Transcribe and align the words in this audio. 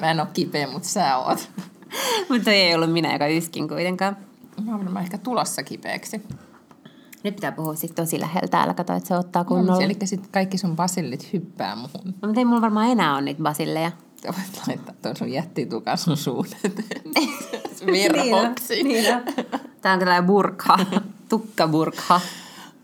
Mä, 0.00 0.06
mä 0.06 0.10
en 0.10 0.20
ole 0.20 0.28
kipeä, 0.32 0.66
mutta 0.66 0.88
sä 0.88 1.16
oot. 1.16 1.50
Mutta 2.30 2.50
ei 2.50 2.74
ollut 2.74 2.92
minä, 2.92 3.12
joka 3.12 3.26
yskin 3.26 3.68
kuitenkaan. 3.68 4.16
Mä 4.64 4.74
olen 4.76 4.96
ehkä 4.96 5.18
tulossa 5.18 5.62
kipeäksi. 5.62 6.22
Nyt 7.24 7.34
pitää 7.34 7.52
puhua 7.52 7.74
sitten 7.74 8.04
tosi 8.04 8.20
läheltä 8.20 8.48
täällä, 8.48 8.74
kato, 8.74 8.92
että 8.92 9.08
se 9.08 9.16
ottaa 9.16 9.42
No, 9.42 9.48
kunnolla. 9.48 9.82
eli 9.82 9.96
sitten 10.04 10.30
kaikki 10.32 10.58
sun 10.58 10.76
basillit 10.76 11.32
hyppää 11.32 11.76
muhun. 11.76 12.00
No, 12.04 12.28
mutta 12.28 12.40
ei 12.40 12.44
mulla 12.44 12.60
varmaan 12.60 12.88
enää 12.90 13.12
ole 13.14 13.22
niitä 13.22 13.42
basilleja. 13.42 13.92
Sä 14.22 14.28
voit 14.28 14.66
laittaa 14.68 14.94
tuon 15.02 15.16
sun 15.16 15.32
jättitukan 15.32 15.98
sun 15.98 16.16
suun 16.16 16.46
eteen. 16.64 17.02
Virhoksi. 17.86 18.82
Niin 18.82 19.14
on. 19.16 19.22
Tää 19.80 19.92
on 19.92 19.98
tällainen 19.98 20.26
burkha, 20.26 20.78
tukkaburkha. 21.28 22.20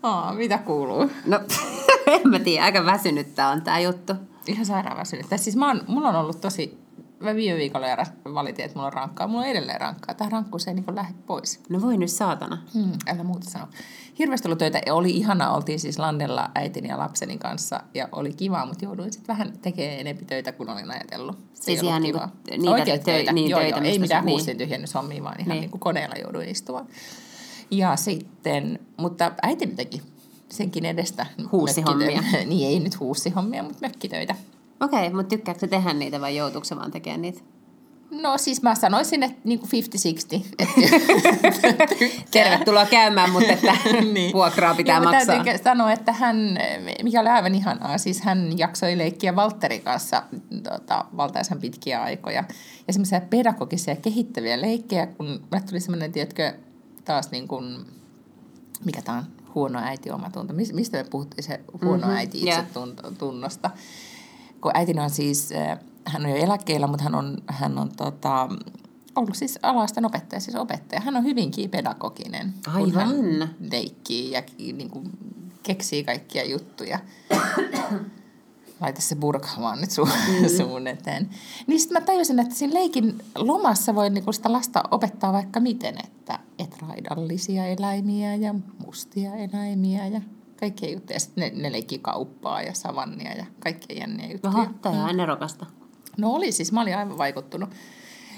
Aa, 0.03 0.33
mitä 0.33 0.57
kuuluu? 0.57 1.11
No, 1.25 1.39
en 2.07 2.21
mä 2.29 2.39
tiedä, 2.39 2.63
aika 2.65 2.85
väsynyt 2.85 3.35
tää 3.35 3.49
on 3.49 3.61
tää 3.61 3.79
juttu. 3.79 4.13
Ihan 4.47 4.65
sairaan 4.65 4.97
väsynyt. 4.97 5.25
Siis 5.35 5.55
mä 5.55 5.67
oon, 5.67 5.81
mulla 5.87 6.09
on 6.09 6.15
ollut 6.15 6.41
tosi... 6.41 6.86
Mä 7.19 7.35
viime 7.35 7.57
viikolla 7.57 7.87
eräs- 7.87 8.33
valitin, 8.33 8.65
että 8.65 8.75
mulla 8.77 8.87
on 8.87 8.93
rankkaa. 8.93 9.27
Mulla 9.27 9.41
on 9.43 9.49
edelleen 9.49 9.81
rankkaa. 9.81 10.15
Tämä 10.15 10.29
rankkuus 10.29 10.67
ei 10.67 10.73
niin 10.73 10.85
lähde 10.95 11.13
pois. 11.25 11.59
No 11.69 11.81
voi 11.81 11.97
nyt 11.97 12.11
saatana. 12.11 12.57
Hmm, 12.73 12.91
älä 13.07 13.23
muuta 13.23 13.49
sano. 13.49 13.67
Hirveästi 14.19 14.47
ollut 14.47 14.59
töitä. 14.59 14.81
Oli 14.91 15.11
ihana, 15.11 15.51
oltiin 15.51 15.79
siis 15.79 15.99
Landella 15.99 16.49
äitini 16.55 16.87
ja 16.89 16.97
lapseni 16.97 17.37
kanssa 17.37 17.79
ja 17.93 18.09
oli 18.11 18.33
kiva, 18.33 18.65
mutta 18.65 18.85
jouduin 18.85 19.11
sitten 19.13 19.27
vähän 19.27 19.53
tekemään 19.61 19.99
enemmän 19.99 20.25
töitä 20.25 20.51
kuin 20.51 20.69
olin 20.69 20.91
ajatellut. 20.91 21.37
Se 21.53 21.63
Siis 21.63 21.83
ihan 21.83 22.01
kivaa. 22.03 22.25
niinku 22.49 22.57
niitä 22.61 22.71
Oikeat 22.71 23.01
tö- 23.01 23.03
töitä. 23.05 23.33
niin, 23.33 23.49
joo, 23.49 23.59
töitä, 23.59 23.77
joo, 23.77 23.85
ei 23.85 23.99
mitään 23.99 24.25
niin. 24.25 24.31
huussin 24.31 24.57
tyhjennyshommia, 24.57 25.23
vaan 25.23 25.39
ihan 25.39 25.49
Niin. 25.49 25.61
niin 25.61 25.71
kuin 25.71 25.79
koneella 25.81 26.15
jouduin 26.23 26.49
istumaan. 26.49 26.87
Ja 27.71 27.95
sitten, 27.95 28.79
mutta 28.97 29.31
äitini 29.41 29.75
teki 29.75 30.01
senkin 30.49 30.85
edestä. 30.85 31.25
Huussihommia. 31.51 32.07
mökkitöitä. 32.21 32.45
niin 32.49 32.67
ei 32.67 32.79
nyt 32.79 32.99
huussihommia, 32.99 33.63
mutta 33.63 33.77
mökkitöitä. 33.81 34.35
Okei, 34.81 34.99
okay, 34.99 35.13
mutta 35.15 35.29
tykkääkö 35.29 35.67
tehdä 35.67 35.93
niitä 35.93 36.21
vai 36.21 36.35
joutuuko 36.35 36.67
vaan 36.75 36.91
tekemään 36.91 37.21
niitä? 37.21 37.41
No 38.11 38.37
siis 38.37 38.61
mä 38.61 38.75
sanoisin, 38.75 39.23
että 39.23 39.37
niin 39.43 39.59
kuin 39.59 39.69
50-60. 39.69 40.45
Että 40.59 40.73
Tervetuloa 42.31 42.85
käymään, 42.85 43.29
mutta 43.29 43.51
että 43.51 43.73
niin. 44.13 44.33
vuokraa 44.33 44.75
pitää 44.75 44.99
mä 44.99 45.11
maksaa. 45.11 45.43
Täytyy 45.43 45.63
sanoa, 45.63 45.91
että 45.91 46.11
hän, 46.11 46.57
mikä 47.03 47.21
oli 47.21 47.29
aivan 47.29 47.55
ihanaa, 47.55 47.97
siis 47.97 48.21
hän 48.21 48.57
jaksoi 48.57 48.97
leikkiä 48.97 49.35
Valtterin 49.35 49.81
kanssa 49.81 50.23
tota, 50.63 51.05
valtaisan 51.17 51.59
pitkiä 51.59 52.03
aikoja. 52.03 52.43
Ja 52.87 52.93
semmoisia 52.93 53.21
pedagogisia 53.21 53.95
kehittäviä 53.95 54.61
leikkejä, 54.61 55.07
kun 55.07 55.25
mulle 55.25 55.63
tuli 55.69 55.79
semmoinen, 55.79 56.11
tiedätkö, 56.11 56.53
taas 57.05 57.31
niin 57.31 57.47
kuin, 57.47 57.85
mikä 58.85 59.01
tämä 59.01 59.17
on, 59.17 59.23
huono 59.55 59.79
äiti 59.79 60.11
omatunto. 60.11 60.53
Mis- 60.53 60.73
Mistä 60.73 60.97
me 60.97 61.03
puhuttiin 61.03 61.43
se 61.43 61.59
huono 61.81 62.07
Mhm, 62.07 62.15
äiti 62.15 62.41
itsetunnosta? 62.41 63.69
Kun 64.61 64.71
äitinä 64.73 65.03
on 65.03 65.09
siis, 65.09 65.51
äh, 65.51 65.79
hän 66.05 66.25
on 66.25 66.31
jo 66.31 66.35
eläkkeellä, 66.35 66.87
mutta 66.87 67.03
hän 67.03 67.15
on, 67.15 67.37
hän 67.47 67.77
on 67.77 67.89
tota, 67.95 68.49
ollut 69.15 69.35
siis 69.35 69.59
alaisten 69.63 70.05
opettaja, 70.05 70.39
siis 70.39 70.55
opettaja. 70.55 71.01
Hän 71.01 71.15
on 71.15 71.23
hyvinkin 71.23 71.69
pedagoginen, 71.69 72.53
kun 72.73 72.93
hän 72.93 73.07
Aivan. 73.07 73.49
leikkii 73.71 74.31
ja 74.31 74.43
niin 74.57 74.89
kuin, 74.89 75.09
keksii 75.63 76.03
kaikkia 76.03 76.45
juttuja. 76.45 76.99
Laita 78.81 79.01
se 79.01 79.15
burka 79.15 79.47
vaan 79.61 79.81
nyt 79.81 79.91
sun, 79.91 80.07
mm. 80.07 80.47
suun 80.57 80.87
eteen. 80.87 81.29
Niin 81.67 81.79
sitten 81.79 82.01
mä 82.01 82.05
tajusin, 82.05 82.39
että 82.39 82.55
siinä 82.55 82.73
leikin 82.73 83.17
lomassa 83.35 83.95
voi 83.95 84.09
niinku 84.09 84.31
sitä 84.31 84.51
lasta 84.51 84.83
opettaa 84.91 85.33
vaikka 85.33 85.59
miten, 85.59 85.95
että 86.03 86.39
et 86.59 86.77
raidallisia 86.81 87.65
eläimiä 87.65 88.35
ja 88.35 88.55
mustia 88.85 89.35
eläimiä 89.35 90.07
ja 90.07 90.21
kaikkea 90.59 90.89
juttuja. 90.89 91.15
Ja 91.15 91.19
sitten 91.19 91.53
ne, 91.55 91.61
ne 91.61 91.71
leikkii 91.71 91.99
kauppaa 91.99 92.61
ja 92.61 92.73
savannia 92.73 93.31
ja 93.33 93.45
kaikkea 93.59 93.97
jänniä 93.97 94.31
juttuja. 94.31 94.53
Oho, 94.53 94.67
tää 94.81 94.91
on 94.91 94.97
ihan 94.97 95.17
nerokasta. 95.17 95.65
No 96.17 96.29
oli 96.31 96.51
siis, 96.51 96.71
mä 96.71 96.81
olin 96.81 96.97
aivan 96.97 97.17
vaikuttunut 97.17 97.69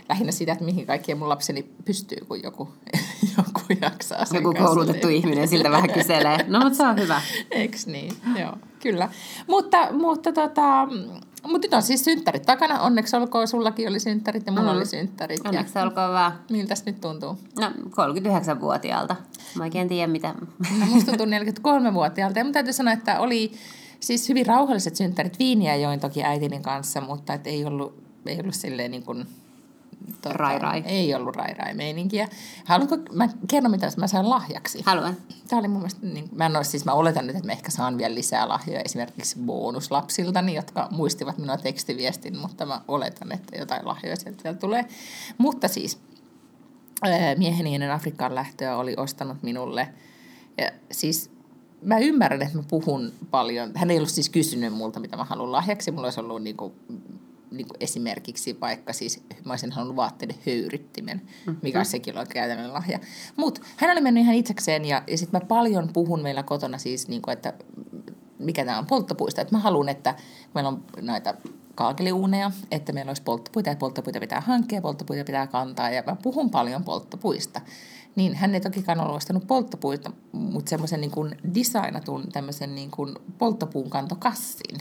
lähinnä 0.09 0.31
sitä, 0.31 0.51
että 0.51 0.65
mihin 0.65 0.85
kaikkeen 0.85 1.17
mun 1.17 1.29
lapseni 1.29 1.63
pystyy, 1.85 2.17
kun 2.27 2.43
joku, 2.43 2.69
joku 3.37 3.61
jaksaa 3.81 4.25
sen 4.25 4.35
Joku 4.35 4.49
kanssa 4.53 4.65
koulutettu 4.67 5.07
tehdä. 5.07 5.15
ihminen 5.15 5.47
siltä 5.47 5.71
vähän 5.71 5.89
kyselee. 5.93 6.45
No, 6.47 6.59
mutta 6.59 6.77
se 6.77 6.87
on 6.87 6.99
hyvä. 6.99 7.21
Eiks 7.51 7.87
niin? 7.87 8.13
Joo, 8.39 8.53
kyllä. 8.79 9.09
Mutta, 9.47 9.91
mutta, 9.91 10.31
tota, 10.31 10.87
mutta 11.47 11.65
nyt 11.67 11.73
on 11.73 11.81
siis 11.83 12.03
synttärit 12.05 12.43
takana. 12.43 12.79
Onneksi 12.81 13.15
olkoon, 13.15 13.47
sullakin 13.47 13.89
oli 13.89 13.99
synttärit 13.99 14.43
ja 14.45 14.51
mulla 14.51 14.71
Mm. 14.71 14.77
oli 14.77 14.85
synttärit. 14.85 15.39
Ja 15.43 15.49
Onneksi 15.49 15.79
olkoon 15.79 16.11
vaan. 16.11 16.31
miltäs 16.49 16.85
nyt 16.85 17.01
tuntuu? 17.01 17.37
No, 17.59 17.71
39-vuotiaalta. 17.89 19.15
Mä 19.55 19.63
oikein 19.63 19.87
tiedä, 19.87 20.07
mitä... 20.07 20.33
No, 20.79 20.85
musta 20.85 21.11
tuntuu 21.11 21.25
43-vuotiaalta. 21.25 22.39
Ja 22.39 22.43
mun 22.43 22.53
täytyy 22.53 22.73
sanoa, 22.73 22.93
että 22.93 23.19
oli 23.19 23.51
siis 23.99 24.29
hyvin 24.29 24.45
rauhalliset 24.45 24.95
synttärit. 24.95 25.39
Viiniä 25.39 25.75
join 25.75 25.99
toki 25.99 26.23
äitini 26.23 26.59
kanssa, 26.59 27.01
mutta 27.01 27.33
et 27.33 27.47
ei 27.47 27.65
ollut, 27.65 28.03
ei 28.25 28.39
ollut 28.39 28.55
silleen 28.55 28.91
niin 28.91 29.03
kuin, 29.03 29.27
tota, 30.21 30.33
Rai 30.33 30.59
rai. 30.59 30.83
Ei 30.85 31.15
ollut 31.15 31.35
rai 31.35 31.53
rai 31.53 31.73
meininkiä. 31.73 32.27
Haluatko, 32.65 32.97
mä 33.13 33.29
kerron 33.47 33.71
mitä 33.71 33.91
mä 33.97 34.07
sain 34.07 34.29
lahjaksi. 34.29 34.81
Haluan. 34.85 35.17
Tämä 35.47 35.59
oli 35.59 35.67
mun 35.67 35.77
mielestä, 35.77 36.05
niin, 36.05 36.29
mä, 36.35 36.45
en 36.45 36.55
ole, 36.55 36.63
siis 36.63 36.85
mä 36.85 36.93
oletan 36.93 37.27
nyt, 37.27 37.35
että 37.35 37.47
mä 37.47 37.51
ehkä 37.51 37.71
saan 37.71 37.97
vielä 37.97 38.15
lisää 38.15 38.49
lahjoja 38.49 38.81
esimerkiksi 38.85 39.39
bonuslapsiltani, 39.45 40.55
jotka 40.55 40.87
muistivat 40.91 41.37
minua 41.37 41.57
tekstiviestin, 41.57 42.37
mutta 42.37 42.65
mä 42.65 42.81
oletan, 42.87 43.31
että 43.31 43.57
jotain 43.57 43.87
lahjoja 43.87 44.15
sieltä 44.15 44.43
vielä 44.43 44.57
tulee. 44.57 44.85
Mutta 45.37 45.67
siis 45.67 45.99
mieheni 47.37 47.75
ennen 47.75 47.91
Afrikkaan 47.91 48.35
lähtöä 48.35 48.77
oli 48.77 48.93
ostanut 48.97 49.37
minulle, 49.43 49.87
ja 50.57 50.71
siis 50.91 51.31
mä 51.81 51.97
ymmärrän, 51.97 52.41
että 52.41 52.57
mä 52.57 52.63
puhun 52.69 53.13
paljon. 53.31 53.71
Hän 53.75 53.91
ei 53.91 53.97
ollut 53.97 54.09
siis 54.09 54.29
kysynyt 54.29 54.73
multa, 54.73 54.99
mitä 54.99 55.17
mä 55.17 55.23
haluan 55.23 55.51
lahjaksi. 55.51 55.91
Mulla 55.91 56.07
olisi 56.07 56.19
ollut 56.19 56.41
niinku, 57.51 57.55
niinku 57.57 57.75
esimerkiksi 57.79 58.57
vaikka 58.61 58.93
siis, 58.93 59.23
mä 59.45 59.53
olisin 59.53 59.71
halunnut 59.71 59.95
vaatteiden 59.95 60.37
höyryttimen, 60.45 61.21
mikä 61.61 61.79
on 61.79 61.85
sekin 61.85 62.17
ollut 62.17 62.29
käytännön 62.29 62.73
lahja. 62.73 62.99
Mutta 63.35 63.61
hän 63.77 63.91
oli 63.91 64.01
mennyt 64.01 64.23
ihan 64.23 64.35
itsekseen 64.35 64.85
ja, 64.85 65.03
ja 65.07 65.17
sitten 65.17 65.41
mä 65.41 65.47
paljon 65.47 65.89
puhun 65.93 66.21
meillä 66.21 66.43
kotona 66.43 66.77
siis, 66.77 67.07
niinku, 67.07 67.31
että 67.31 67.53
mikä 68.39 68.65
tämä 68.65 68.77
on 68.77 68.85
polttopuista. 68.85 69.41
Että 69.41 69.55
mä 69.55 69.59
haluan, 69.59 69.89
että 69.89 70.15
meillä 70.55 70.67
on 70.67 70.83
näitä 71.01 71.33
kaakeliuuneja, 71.75 72.51
että 72.71 72.93
meillä 72.93 73.09
olisi 73.09 73.21
polttopuita 73.21 73.69
ja 73.69 73.75
polttopuita 73.75 74.19
pitää 74.19 74.41
hankkia, 74.41 74.81
polttopuita 74.81 75.23
pitää 75.23 75.47
kantaa 75.47 75.89
ja 75.89 76.03
mä 76.07 76.15
puhun 76.23 76.49
paljon 76.49 76.83
polttopuista. 76.83 77.61
Niin 78.15 78.35
hän 78.35 78.55
ei 78.55 78.61
tokikaan 78.61 78.99
ole 78.99 79.15
ostanut 79.15 79.47
polttopuita, 79.47 80.11
mutta 80.31 80.69
semmoisen 80.69 81.01
niin 81.01 81.11
kuin 81.11 81.37
designatun 81.55 82.31
tämmöisen 82.31 82.75
niin 82.75 82.91
kuin 82.91 83.15
polttopuun 83.37 83.89
kantokassin. 83.89 84.77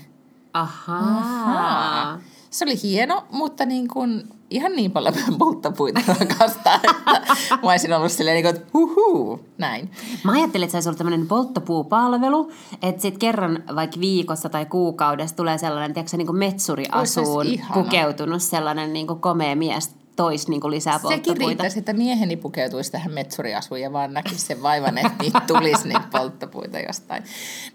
Ahaa. 0.53 2.21
Se 2.50 2.64
oli 2.64 2.82
hieno, 2.82 3.25
mutta 3.32 3.66
niin 3.66 3.88
kuin, 3.88 4.28
ihan 4.50 4.72
niin 4.72 4.91
paljon 4.91 5.14
polttopuita 5.38 6.00
rakastaa, 6.20 6.75
että 6.75 7.26
mä 7.50 7.70
olisin 7.70 7.92
ollut 7.92 8.12
silleen 8.12 8.34
niin 8.34 8.44
kuin, 8.44 8.56
että 8.56 8.70
huhuu, 8.75 9.41
näin. 9.59 9.91
Mä 10.25 10.32
ajattelin, 10.32 10.64
että 10.64 10.72
se 10.72 10.76
olisi 10.76 10.88
ollut 10.88 10.98
tämmöinen 10.98 11.26
polttopuupalvelu, 11.26 12.53
että 12.82 13.03
sitten 13.03 13.19
kerran 13.19 13.64
vaikka 13.75 14.00
viikossa 14.00 14.48
tai 14.48 14.66
kuukaudessa 14.66 15.36
tulee 15.36 15.59
sellainen, 15.59 15.95
tiedätkö, 15.95 16.16
niin 16.16 16.27
kuin 16.27 16.39
metsuriasuun 16.39 17.47
ihana. 17.47 17.83
pukeutunut 17.83 18.42
sellainen 18.42 18.92
niin 18.92 19.06
kuin 19.06 19.21
komea 19.21 19.56
mies 19.56 19.91
tois 20.16 20.48
niin 20.48 20.60
kuin 20.60 20.71
lisää 20.71 20.92
Sekin 20.92 21.10
polttopuita. 21.10 21.47
riittäisi, 21.47 21.78
että 21.78 21.92
mieheni 21.92 22.36
pukeutuisi 22.36 22.92
tähän 22.92 23.12
metsuriasuun 23.12 23.80
ja 23.80 23.92
vaan 23.92 24.15
näkisi 24.15 24.39
sen 24.39 24.62
vaivan, 24.62 24.98
että 24.98 25.12
niitä 25.22 25.42
tulisi 25.47 25.89
niitä 25.89 26.09
polttopuita 26.12 26.78
jostain. 26.78 27.22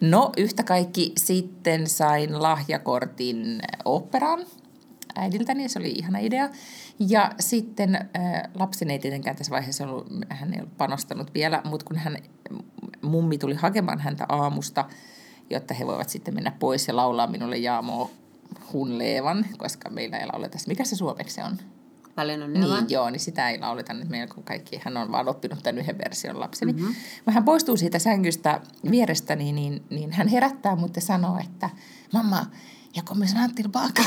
No 0.01 0.31
yhtä 0.37 0.63
kaikki 0.63 1.13
sitten 1.17 1.87
sain 1.87 2.41
lahjakortin 2.41 3.61
operaan 3.85 4.45
äidiltäni, 5.15 5.69
se 5.69 5.79
oli 5.79 5.91
ihana 5.91 6.19
idea. 6.19 6.49
Ja 6.99 7.31
sitten 7.39 7.95
äh, 7.95 8.03
lapseni 8.55 8.93
ei 8.93 8.99
tietenkään 8.99 9.35
tässä 9.35 9.51
vaiheessa 9.51 9.83
ollut, 9.83 10.07
hän 10.29 10.53
ei 10.53 10.59
ollut 10.59 10.77
panostanut 10.77 11.33
vielä, 11.33 11.61
mutta 11.65 11.85
kun 11.85 11.97
hän, 11.97 12.17
mummi 13.01 13.37
tuli 13.37 13.55
hakemaan 13.55 13.99
häntä 13.99 14.25
aamusta, 14.29 14.85
jotta 15.49 15.73
he 15.73 15.87
voivat 15.87 16.09
sitten 16.09 16.33
mennä 16.33 16.51
pois 16.59 16.87
ja 16.87 16.95
laulaa 16.95 17.27
minulle 17.27 17.57
Jaamo 17.57 18.11
Hunleevan, 18.73 19.45
koska 19.57 19.89
meillä 19.89 20.17
ei 20.17 20.25
lauleta 20.25 20.51
tässä. 20.51 20.67
Mikä 20.67 20.83
se 20.83 20.95
suomeksi 20.95 21.41
on? 21.41 21.57
Paljon 22.15 22.39
vaan. 22.39 22.53
Niin, 22.53 22.89
joo, 22.89 23.09
niin 23.09 23.19
sitä 23.19 23.49
ei 23.49 23.59
lauleta 23.59 23.93
nyt 23.93 24.09
meillä, 24.09 24.33
kun 24.33 24.43
kaikki, 24.43 24.81
hän 24.83 24.97
on 24.97 25.11
vaan 25.11 25.27
oppinut 25.27 25.63
tämän 25.63 25.77
yhden 25.77 25.97
version 25.97 26.39
lapseni. 26.39 26.73
Mm-hmm. 26.73 26.95
Kun 27.25 27.33
hän 27.33 27.43
poistuu 27.43 27.77
siitä 27.77 27.99
sängystä 27.99 28.61
vierestäni, 28.91 29.51
niin, 29.51 29.83
niin 29.89 30.11
hän 30.11 30.27
herättää 30.27 30.75
mut 30.75 30.95
ja 30.95 31.01
sanoo, 31.01 31.37
että 31.37 31.69
mamma, 32.13 32.45
jag 32.95 33.05
kommer 33.05 33.25
snart 33.25 33.55
tillbaka. 33.55 34.03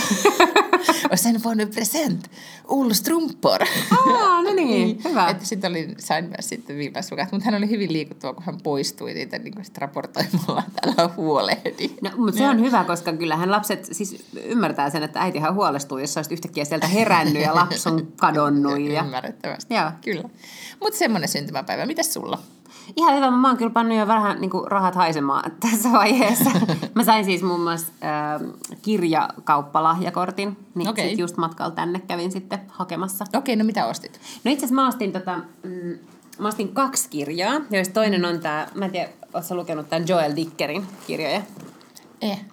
Och 1.10 1.18
sen 1.18 1.40
får 1.40 1.54
du 1.54 1.66
present, 1.66 2.30
ullstrumpor. 2.68 3.62
Aa, 3.90 4.42
no 4.42 4.52
niin, 4.52 5.00
hyvä. 5.04 5.28
Että 5.28 5.44
sitten 5.46 5.70
oli, 5.70 5.94
sain 5.98 6.24
myös 6.24 6.48
sitten 6.48 6.76
viimeislukat, 6.76 7.32
mutta 7.32 7.44
hän 7.44 7.54
oli 7.54 7.70
hyvin 7.70 7.92
liikuttava, 7.92 8.34
kun 8.34 8.42
hän 8.42 8.60
poistui 8.62 9.14
niitä 9.14 9.38
niin 9.38 9.64
sit 9.64 9.78
raportoimalla, 9.78 10.62
että 10.68 11.02
älä 11.02 11.10
huolehdi. 11.16 11.90
No, 12.02 12.10
mutta 12.16 12.38
se 12.38 12.48
on 12.48 12.60
hyvä, 12.60 12.84
koska 12.84 13.12
kyllähän 13.12 13.50
lapset 13.50 13.88
siis 13.92 14.24
ymmärtää 14.44 14.90
sen, 14.90 15.02
että 15.02 15.20
äitihän 15.20 15.54
huolestuu, 15.54 15.98
jos 15.98 16.14
sä 16.14 16.20
olisit 16.20 16.32
yhtäkkiä 16.32 16.64
sieltä 16.64 16.86
herännyt 16.86 17.42
ja 17.42 17.54
lapsi 17.54 17.88
on 17.88 18.12
kadonnut. 18.16 18.80
Ja... 18.80 19.04
Ymmärrettävästi. 19.04 19.74
Joo. 19.74 19.90
Kyllä. 20.04 20.28
Mutta 20.80 20.98
semmoinen 20.98 21.28
syntymäpäivä. 21.28 21.86
Mitäs 21.86 22.14
sulla? 22.14 22.38
Ihan 22.96 23.16
hyvä, 23.16 23.30
mä 23.30 23.48
oon 23.48 23.56
kyllä 23.56 23.70
pannut 23.70 23.98
jo 23.98 24.06
vähän 24.06 24.40
niin 24.40 24.50
kuin 24.50 24.70
rahat 24.70 24.94
haisemaan 24.94 25.52
tässä 25.70 25.92
vaiheessa. 25.92 26.50
mä 26.94 27.04
sain 27.04 27.24
siis 27.24 27.42
muun 27.42 27.60
muassa 27.60 27.92
äh, 28.04 28.40
kirjakauppalahjakortin, 28.82 30.56
niin 30.74 30.88
okay. 30.88 31.08
sit 31.08 31.18
just 31.18 31.36
matkalla 31.36 31.70
tänne 31.70 32.00
kävin 32.00 32.32
sitten 32.32 32.58
hakemassa. 32.68 33.24
Okei, 33.36 33.56
no 33.56 33.64
mitä 33.64 33.86
ostit? 33.86 34.20
No 34.44 34.52
itse 34.52 34.66
asiassa 34.66 34.82
mä 34.82 34.88
ostin, 34.88 35.12
tota, 35.12 35.36
mm, 35.62 35.98
mä 36.38 36.48
ostin 36.48 36.74
kaksi 36.74 37.08
kirjaa, 37.10 37.60
joista 37.70 37.94
toinen 37.94 38.24
on 38.24 38.40
tämä, 38.40 38.66
mä 38.74 38.84
en 38.84 38.90
tiedä, 38.90 39.08
ootko 39.34 39.54
lukenut 39.54 39.88
tämän 39.88 40.08
Joel 40.08 40.36
Dickerin 40.36 40.86
kirjoja? 41.06 41.42
Eh. 42.20 42.44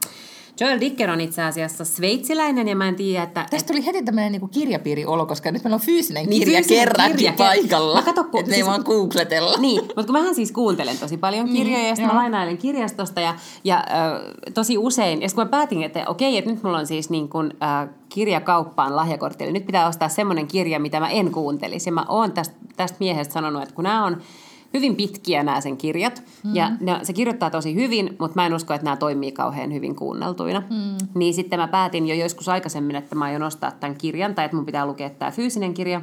Joel 0.60 0.80
Dicker 0.80 1.10
on 1.12 1.22
itse 1.22 1.42
asiassa 1.44 1.86
sveitsiläinen 1.86 2.68
ja 2.68 2.76
mä 2.76 2.88
en 2.88 2.96
tiedä, 2.96 3.24
että... 3.24 3.46
Tästä 3.50 3.68
tuli 3.74 3.86
heti 3.86 4.04
tämmöinen 4.04 4.32
niinku 4.32 4.48
kirjapiiriolo, 4.48 5.26
koska 5.26 5.52
nyt 5.52 5.64
meillä 5.64 5.76
on 5.76 5.82
fyysinen 5.82 6.26
Niin, 6.26 6.40
kirja 6.44 6.58
fyysinen 6.60 6.80
kerrankin 6.80 7.18
kirja. 7.18 7.34
paikalla. 7.38 7.96
Mä 7.96 8.02
kato, 8.02 8.24
kun- 8.24 8.32
me 8.42 8.48
ei 8.48 8.54
siis- 8.54 8.66
vaan 8.66 8.82
googletella. 8.86 9.58
Niin, 9.58 9.82
mutta 9.82 10.04
kun 10.04 10.12
mähän 10.12 10.36
siis 10.36 10.52
kuuntelen 10.52 10.98
tosi 10.98 11.18
paljon 11.18 11.50
kirjoja, 11.50 11.88
ja 11.88 11.96
sitten 11.96 12.14
mä 12.16 12.20
lainailen 12.22 12.58
kirjastosta 12.58 13.22
ja, 13.22 13.36
ja 13.64 13.78
äh, 13.78 14.54
tosi 14.54 14.78
usein, 14.78 15.22
ja 15.22 15.28
kun 15.36 15.44
mä 15.44 15.50
päätin, 15.50 15.84
että 15.84 16.04
okei, 16.08 16.38
että 16.38 16.52
nyt 16.52 16.64
mulla 16.64 16.78
on 16.78 16.88
siis 16.88 17.10
niin 17.10 17.30
kuin, 17.30 17.54
äh, 17.64 17.90
kirjakauppaan 18.10 18.96
lahjakortti, 18.96 19.44
eli 19.44 19.52
nyt 19.52 19.66
pitää 19.66 19.88
ostaa 19.88 20.10
semmoinen 20.10 20.48
kirja, 20.48 20.80
mitä 20.80 21.00
mä 21.00 21.10
en 21.10 21.32
kuuntelisi. 21.32 21.90
Ja 21.90 21.94
mä 21.94 22.06
oon 22.10 22.32
tästä, 22.32 22.56
tästä 22.76 22.98
miehestä 23.00 23.34
sanonut, 23.34 23.64
että 23.64 23.76
kun 23.76 23.84
nämä 23.84 24.06
on 24.06 24.22
hyvin 24.74 24.96
pitkiä 24.96 25.44
nämä 25.44 25.62
sen 25.62 25.78
kirjat, 25.78 26.20
mm-hmm. 26.20 26.56
ja 26.56 26.72
ne, 26.80 27.00
se 27.04 27.14
kirjoittaa 27.14 27.50
tosi 27.50 27.76
hyvin, 27.76 28.16
mutta 28.20 28.36
mä 28.36 28.46
en 28.46 28.54
usko, 28.54 28.74
että 28.74 28.86
nämä 28.86 28.98
toimii 28.98 29.32
kauhean 29.32 29.74
hyvin 29.74 29.96
kuunneltuina. 29.96 30.60
Mm. 30.60 31.08
Niin 31.14 31.34
sitten 31.34 31.60
mä 31.60 31.68
päätin 31.68 32.08
jo 32.08 32.16
joskus 32.16 32.50
aikaisemmin, 32.50 32.96
että 32.96 33.16
mä 33.16 33.26
aion 33.26 33.44
ostaa 33.44 33.72
tämän 33.72 33.98
kirjan, 33.98 34.36
tai 34.36 34.46
että 34.46 34.58
mun 34.58 34.66
pitää 34.66 34.86
lukea 34.86 35.10
tämä 35.10 35.32
fyysinen 35.32 35.74
kirja, 35.74 36.02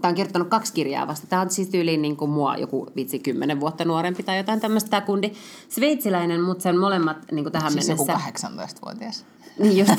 Tämä 0.00 0.10
on 0.10 0.14
kirjoittanut 0.14 0.48
kaksi 0.48 0.72
kirjaa 0.72 1.06
vasta. 1.06 1.26
Tämä 1.26 1.42
on 1.42 1.50
siis 1.50 1.68
tyyliin 1.68 2.02
niin 2.02 2.16
kuin 2.16 2.30
mua 2.30 2.56
joku 2.56 2.86
vitsi 2.96 3.18
kymmenen 3.18 3.60
vuotta 3.60 3.84
nuorempi 3.84 4.22
tai 4.22 4.38
jotain 4.38 4.60
tämmöistä 4.60 4.90
tämä 4.90 5.00
kundi. 5.00 5.32
Sveitsiläinen, 5.68 6.40
mutta 6.40 6.62
sen 6.62 6.78
molemmat 6.78 7.16
niin 7.32 7.44
kuin 7.44 7.52
tähän 7.52 7.72
Siis 7.72 7.88
joku 7.88 8.06
mennessä. 8.06 8.48
18-vuotias. 8.48 9.24
Niin 9.58 9.76
just. 9.78 9.92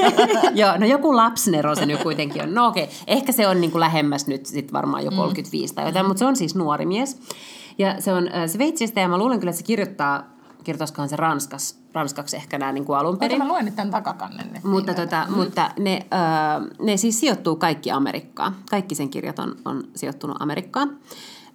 Joo, 0.60 0.76
no 0.78 0.86
joku 0.86 1.16
lapsnero 1.16 1.74
se 1.74 1.86
nyt 1.86 2.02
kuitenkin 2.02 2.42
on. 2.42 2.54
No 2.54 2.66
okei, 2.66 2.88
ehkä 3.06 3.32
se 3.32 3.48
on 3.48 3.60
niin 3.60 3.70
kuin 3.70 3.80
lähemmäs 3.80 4.26
nyt 4.26 4.46
sit 4.46 4.72
varmaan 4.72 5.04
jo 5.04 5.10
35 5.10 5.74
tai 5.74 5.86
jotain, 5.86 6.06
mutta 6.06 6.18
se 6.18 6.26
on 6.26 6.36
siis 6.36 6.54
nuori 6.54 6.86
mies. 6.86 7.20
Ja 7.78 8.00
se 8.00 8.12
on 8.12 8.28
äh, 8.28 8.48
Sveitsistä 8.48 9.00
ja 9.00 9.08
mä 9.08 9.18
luulen 9.18 9.40
kyllä, 9.40 9.50
että 9.50 9.58
se 9.58 9.66
kirjoittaa, 9.66 10.22
kirjoittaisikohan 10.64 11.08
se 11.08 11.16
ranskas, 11.16 11.78
ranskaksi 11.92 12.36
ehkä 12.36 12.58
nämä 12.58 12.72
niin 12.72 12.84
kuin 12.84 12.98
alun 12.98 13.18
perin. 13.18 13.38
mä 13.38 13.48
luen 13.48 13.64
nyt 13.64 13.76
tämän 13.76 13.90
takakannen. 13.90 14.50
nyt. 14.52 14.64
Mutta, 14.64 14.92
Niin, 14.92 15.08
tota, 15.08 15.26
mutta 15.36 15.70
ne, 15.78 16.06
öö, 16.12 16.76
ne 16.86 16.96
siis 16.96 17.20
sijoittuu 17.20 17.56
kaikki 17.56 17.90
Amerikkaan. 17.90 18.56
Kaikki 18.70 18.94
sen 18.94 19.08
kirjat 19.10 19.38
on, 19.38 19.56
on 19.64 19.84
sijoittunut 19.96 20.36
Amerikkaan. 20.40 20.98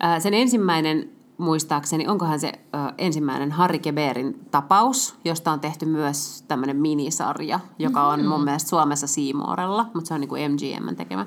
Öö, 0.04 0.20
sen 0.20 0.34
ensimmäinen, 0.34 1.10
muistaakseni, 1.42 2.08
onkohan 2.08 2.40
se 2.40 2.52
ö, 2.56 2.78
ensimmäinen 2.98 3.52
Harry 3.52 3.80
Keberin 3.80 4.40
tapaus, 4.52 5.16
josta 5.26 5.52
on 5.52 5.60
tehty 5.60 5.86
myös 5.86 6.44
tämmöinen 6.48 6.78
minisarja, 6.78 7.60
joka 7.80 8.08
on 8.08 8.26
mun 8.26 8.44
mielestä 8.44 8.70
Suomessa 8.70 9.08
Seamorella, 9.08 9.86
mutta 9.94 10.08
se 10.08 10.14
on 10.14 10.22
niin 10.22 10.30
kuin 10.30 10.52
MGM 10.52 10.96
tekemä. 10.96 11.26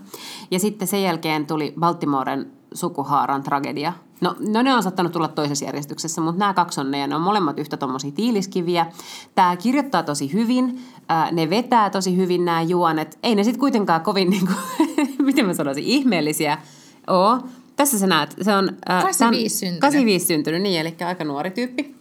Ja 0.50 0.58
sitten 0.58 0.88
sen 0.88 1.02
jälkeen 1.02 1.46
tuli 1.46 1.74
Baltimoren 1.80 2.52
sukuhaaran 2.74 3.42
tragedia. 3.42 3.92
No, 4.20 4.36
no 4.48 4.62
ne 4.62 4.74
on 4.74 4.82
saattanut 4.82 5.12
tulla 5.12 5.28
toisessa 5.28 5.64
järjestyksessä, 5.64 6.20
mutta 6.20 6.38
nämä 6.38 6.54
kaksi 6.54 6.80
on 6.80 6.90
ne 6.90 6.98
ja 6.98 7.06
ne 7.06 7.16
on 7.16 7.22
molemmat 7.22 7.58
yhtä 7.58 7.76
tuommoisia 7.76 8.12
tiiliskiviä. 8.12 8.86
Tämä 9.34 9.56
kirjoittaa 9.56 10.02
tosi 10.02 10.32
hyvin, 10.32 10.82
ää, 11.08 11.32
ne 11.32 11.50
vetää 11.50 11.90
tosi 11.90 12.16
hyvin 12.16 12.44
nämä 12.44 12.62
juonet. 12.62 13.18
Ei 13.22 13.34
ne 13.34 13.44
sitten 13.44 13.60
kuitenkaan 13.60 14.00
kovin, 14.00 14.30
niin 14.30 14.46
kuin, 14.46 14.96
miten 15.26 15.46
mä 15.46 15.54
sanoisin, 15.54 15.84
ihmeellisiä 15.84 16.58
oo. 17.06 17.40
Tässä 17.76 17.98
sä 17.98 18.06
näet, 18.06 18.34
se 18.42 18.56
on... 18.56 18.76
ää, 18.88 19.02
85 19.02 19.54
tän- 19.54 19.58
syntynyt. 19.58 19.80
85 19.80 20.26
syntynyt, 20.26 20.62
niin, 20.62 20.80
eli 20.80 20.96
aika 21.06 21.24
nuori 21.24 21.50
tyyppi. 21.50 21.94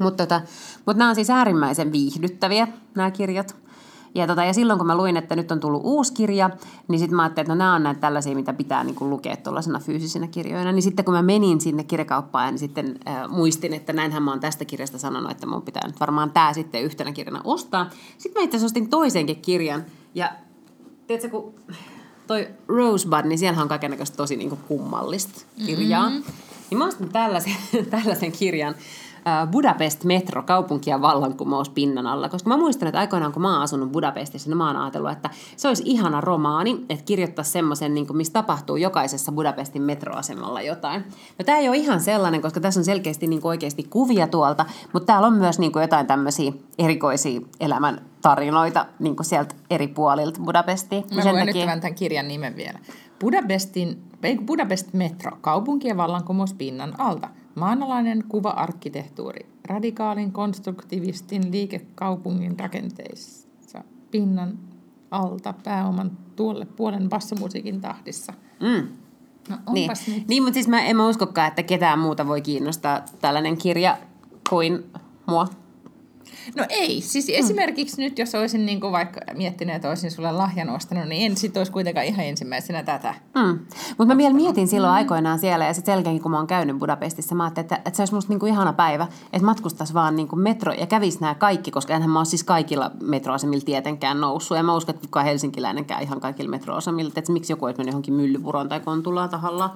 Mutta 0.00 0.26
tota, 0.26 0.40
mut 0.86 0.96
nämä 0.96 1.08
on 1.08 1.14
siis 1.14 1.30
äärimmäisen 1.30 1.92
viihdyttäviä, 1.92 2.68
nämä 2.94 3.10
kirjat. 3.10 3.56
Ja, 4.14 4.26
tota, 4.26 4.44
ja 4.44 4.52
silloin 4.52 4.78
kun 4.78 4.86
mä 4.86 4.96
luin, 4.96 5.16
että 5.16 5.36
nyt 5.36 5.52
on 5.52 5.60
tullut 5.60 5.82
uusi 5.84 6.12
kirja, 6.12 6.50
niin 6.88 6.98
sitten 6.98 7.16
mä 7.16 7.22
ajattelin, 7.22 7.44
että 7.44 7.54
no 7.54 7.58
nämä 7.58 7.74
on 7.74 7.82
näitä 7.82 8.00
tällaisia, 8.00 8.34
mitä 8.34 8.52
pitää 8.52 8.84
niin 8.84 8.96
lukea 9.00 9.36
tuollaisena 9.36 9.78
fyysisinä 9.78 10.26
kirjoina. 10.26 10.72
Niin 10.72 10.82
sitten 10.82 11.04
kun 11.04 11.14
mä 11.14 11.22
menin 11.22 11.60
sinne 11.60 11.84
kirjakauppaan, 11.84 12.50
niin 12.50 12.58
sitten 12.58 12.98
äh, 13.08 13.28
muistin, 13.28 13.74
että 13.74 13.92
näinhän 13.92 14.22
mä 14.22 14.30
oon 14.30 14.40
tästä 14.40 14.64
kirjasta 14.64 14.98
sanonut, 14.98 15.30
että 15.30 15.46
mun 15.46 15.62
pitää 15.62 15.86
nyt 15.86 16.00
varmaan 16.00 16.30
tämä 16.30 16.52
sitten 16.52 16.82
yhtenä 16.82 17.12
kirjana 17.12 17.40
ostaa. 17.44 17.90
Sitten 18.18 18.42
mä 18.42 18.44
itse 18.44 18.64
ostin 18.64 18.90
toisenkin 18.90 19.42
kirjan. 19.42 19.84
Ja 20.14 20.32
tiedätkö, 21.06 21.30
kun 21.30 21.54
toi 22.32 22.48
Rosebud, 22.68 23.24
niin 23.24 23.38
siellähän 23.38 23.62
on 23.62 23.68
kaikenlaista 23.68 24.16
tosi 24.16 24.36
niin 24.36 24.58
kummallista 24.68 25.40
kirjaa. 25.66 26.08
Mm-hmm. 26.08 26.32
Niin 26.70 26.78
mä 26.78 26.86
ostin 26.86 27.08
tällaisen, 27.08 27.56
tällaisen 27.90 28.32
kirjan, 28.32 28.74
ää, 29.24 29.46
Budapest 29.46 30.04
Metro, 30.04 30.42
kaupunki 30.42 30.90
ja 30.90 31.00
vallankumous 31.00 31.68
pinnan 31.68 32.06
alla. 32.06 32.28
Koska 32.28 32.48
mä 32.48 32.56
muistan, 32.56 32.88
että 32.88 32.98
aikoinaan 32.98 33.32
kun 33.32 33.42
mä 33.42 33.52
oon 33.52 33.62
asunut 33.62 33.92
Budapestissa, 33.92 34.50
niin 34.50 34.56
mä 34.56 34.66
oon 34.66 34.76
ajatellut, 34.76 35.10
että 35.10 35.30
se 35.56 35.68
olisi 35.68 35.82
ihana 35.86 36.20
romaani, 36.20 36.84
että 36.88 37.04
kirjoittaa 37.04 37.44
semmoisen, 37.44 37.94
niin 37.94 38.16
missä 38.16 38.32
tapahtuu 38.32 38.76
jokaisessa 38.76 39.32
Budapestin 39.32 39.82
metroasemalla 39.82 40.62
jotain. 40.62 41.04
No 41.38 41.44
tää 41.44 41.56
ei 41.56 41.68
ole 41.68 41.76
ihan 41.76 42.00
sellainen, 42.00 42.42
koska 42.42 42.60
tässä 42.60 42.80
on 42.80 42.84
selkeästi 42.84 43.26
niin 43.26 43.40
oikeasti 43.44 43.82
kuvia 43.82 44.26
tuolta, 44.26 44.64
mutta 44.92 45.06
täällä 45.06 45.26
on 45.26 45.34
myös 45.34 45.58
niin 45.58 45.72
jotain 45.80 46.06
tämmöisiä 46.06 46.52
erikoisia 46.78 47.40
elämän 47.60 48.11
tarinoita 48.22 48.86
niin 48.98 49.16
sieltä 49.22 49.54
eri 49.70 49.88
puolilta 49.88 50.40
Budapestia. 50.40 51.02
Mä 51.14 51.32
luen 51.32 51.46
nyt 51.46 51.56
tämän, 51.80 51.94
kirjan 51.94 52.28
nimen 52.28 52.56
vielä. 52.56 52.78
Budapestin, 53.20 54.02
Budapest 54.46 54.92
Metro, 54.92 55.38
kaupunki 55.40 55.88
ja 55.88 55.96
vallankumous 55.96 56.54
pinnan 56.54 57.00
alta. 57.00 57.28
Maanalainen 57.54 58.24
kuva-arkkitehtuuri, 58.28 59.46
radikaalin 59.68 60.32
konstruktivistin 60.32 61.52
liike 61.52 61.86
kaupungin 61.94 62.58
rakenteissa, 62.58 63.48
pinnan 64.10 64.58
alta 65.10 65.54
pääoman 65.64 66.10
tuolle 66.36 66.64
puolen 66.64 67.08
bassomusiikin 67.08 67.80
tahdissa. 67.80 68.32
Mm. 68.60 68.88
No 69.48 69.56
Niin. 69.72 69.90
nyt. 70.08 70.28
niin, 70.28 70.42
mutta 70.42 70.54
siis 70.54 70.68
mä 70.68 70.80
en 70.82 70.96
mä 70.96 71.08
uskokaan, 71.08 71.48
että 71.48 71.62
ketään 71.62 71.98
muuta 71.98 72.26
voi 72.26 72.42
kiinnostaa 72.42 73.04
tällainen 73.20 73.56
kirja 73.56 73.98
kuin 74.50 74.84
mua. 75.26 75.46
No 76.56 76.64
ei, 76.68 77.00
siis 77.00 77.28
Mm. 77.28 77.34
esimerkiksi 77.34 78.02
nyt 78.02 78.18
jos 78.18 78.34
olisin 78.34 78.66
niin 78.66 78.80
kuin 78.80 78.92
vaikka 78.92 79.20
miettinyt, 79.34 79.76
että 79.76 79.88
olisin 79.88 80.10
sulle 80.10 80.32
lahjan 80.32 80.70
ostanut, 80.70 81.08
niin 81.08 81.30
en 81.30 81.36
sit 81.36 81.56
olisi 81.56 81.72
kuitenkaan 81.72 82.06
ihan 82.06 82.24
ensimmäisenä 82.24 82.82
tätä. 82.82 83.14
Mm. 83.34 83.58
Mutta 83.98 84.14
mä 84.14 84.16
vielä 84.16 84.34
mietin 84.34 84.68
silloin 84.68 84.92
aikoinaan 84.92 85.38
siellä 85.38 85.64
ja 85.64 85.74
sitten 85.74 85.94
selkeänkin 85.94 86.22
kun 86.22 86.30
mä 86.30 86.36
oon 86.36 86.46
käynyt 86.46 86.78
Budapestissa, 86.78 87.34
mä 87.34 87.44
ajattelin, 87.44 87.64
että, 87.64 87.76
että 87.76 87.96
se 87.96 88.02
olisi 88.02 88.14
musta 88.14 88.32
niinku 88.32 88.46
ihana 88.46 88.72
päivä, 88.72 89.06
että 89.32 89.46
matkustaisi 89.46 89.94
vaan 89.94 90.16
niinku 90.16 90.36
metro 90.36 90.72
ja 90.72 90.86
kävisi 90.86 91.20
nämä 91.20 91.34
kaikki, 91.34 91.70
koska 91.70 91.94
enhän 91.94 92.10
mä 92.10 92.18
ole 92.18 92.24
siis 92.24 92.44
kaikilla 92.44 92.90
metroasemilla 93.02 93.64
tietenkään 93.64 94.20
noussut. 94.20 94.56
Ja 94.56 94.62
mä 94.62 94.76
uskon, 94.76 94.94
että 94.94 95.06
kukaan 95.06 95.26
helsinkiläinenkään 95.26 96.02
ihan 96.02 96.20
kaikilla 96.20 96.50
metroasemilla, 96.50 97.12
että 97.16 97.32
miksi 97.32 97.52
joku 97.52 97.64
olisi 97.64 97.78
mennyt 97.78 97.92
johonkin 97.92 98.14
myllypuroon 98.14 98.68
tai 98.68 98.80
kontulaan 98.80 99.30
tahallaan. 99.30 99.70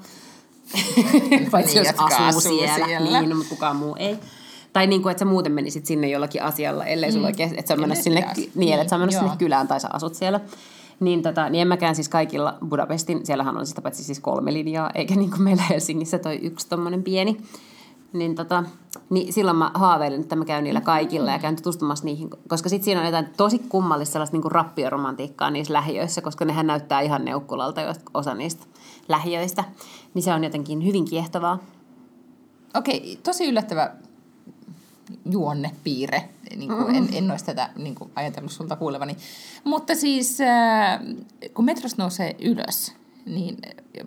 Paitsi 1.51 1.75
Niin, 1.75 1.79
jos 1.79 1.87
jotka 1.87 2.05
asuu, 2.05 2.27
asuu 2.27 2.41
siellä. 2.41 2.87
siellä. 2.87 3.21
Niin, 3.21 3.37
mutta 3.37 3.51
kukaan 3.51 3.77
muu 3.77 3.97
ei. 3.99 4.19
Tai 4.76 4.87
niin 4.87 5.02
kuin, 5.02 5.11
että 5.11 5.18
sä 5.18 5.25
muuten 5.25 5.52
menisit 5.52 5.87
sinne 5.87 6.09
jollakin 6.09 6.42
asialla, 6.42 6.85
ellei 6.85 7.12
sulla 7.12 7.26
oikein, 7.26 7.59
että 7.59 7.68
sä 7.68 7.76
mennyt 7.76 7.99
sinne, 7.99 8.30
niin, 8.54 8.75
että 8.75 8.88
sä 8.88 8.97
oot 8.97 9.00
mennyt 9.00 9.12
Joo. 9.12 9.23
sinne 9.23 9.37
kylään 9.37 9.68
tai 9.68 9.80
sä 9.80 9.88
asut 9.92 10.14
siellä. 10.14 10.40
Niin, 11.00 11.23
tota, 11.23 11.49
niin 11.49 11.62
en 11.62 11.68
mäkään 11.68 11.95
siis 11.95 12.09
kaikilla 12.09 12.54
Budapestin, 12.68 13.26
siellähän 13.26 13.56
on 13.56 13.66
sitä 13.66 13.83
paitsi 13.83 14.04
siis 14.04 14.21
kolme 14.21 14.52
linjaa, 14.52 14.90
eikä 14.95 15.14
niin 15.14 15.30
kuin 15.30 15.42
meillä 15.42 15.62
Helsingissä 15.62 16.18
toi 16.18 16.37
yksi 16.37 16.68
tommonen 16.68 17.02
pieni. 17.02 17.37
Niin, 18.12 18.35
tota, 18.35 18.64
niin 19.11 19.33
silloin 19.33 19.56
mä 19.56 19.71
haaveilin, 19.75 20.21
että 20.21 20.37
mä 20.37 20.45
käyn 20.45 20.64
niillä 20.64 20.80
kaikilla 20.80 21.30
ja 21.30 21.38
käyn 21.38 21.56
tutustumassa 21.56 22.04
niihin, 22.04 22.30
koska 22.49 22.68
sitten 22.68 22.85
siinä 22.85 23.00
on 23.00 23.06
jotain 23.06 23.28
tosi 23.37 23.59
kummallista 23.59 24.12
sellaista 24.12 24.37
niin 24.37 24.52
rappioromantiikkaa 24.52 25.50
niissä 25.50 25.73
lähiöissä, 25.73 26.21
koska 26.21 26.45
nehän 26.45 26.66
näyttää 26.66 27.00
ihan 27.00 27.25
neukkulalta 27.25 27.80
osa 28.14 28.35
niistä 28.35 28.66
lähiöistä. 29.09 29.64
Niin 30.14 30.23
se 30.23 30.35
on 30.35 30.45
jotenkin 30.45 30.87
hyvin 30.87 31.04
kiehtovaa. 31.04 31.59
Okei, 32.75 33.18
tosi 33.23 33.47
yllättävä 33.47 33.90
juonnepiirre. 35.31 36.29
Niin 36.57 36.71
kuin 36.71 36.95
en, 36.95 37.09
en 37.13 37.31
olisi 37.31 37.45
tätä 37.45 37.71
niin 37.77 37.95
kuin 37.95 38.11
ajatellut 38.15 38.53
sulta 38.53 38.77
kuulevani. 38.77 39.17
Mutta 39.65 39.95
siis, 39.95 40.41
äh, 40.41 41.01
kun 41.55 41.65
metros 41.65 41.99
nousee 41.99 42.37
ylös, 42.39 42.95
niin 43.27 43.57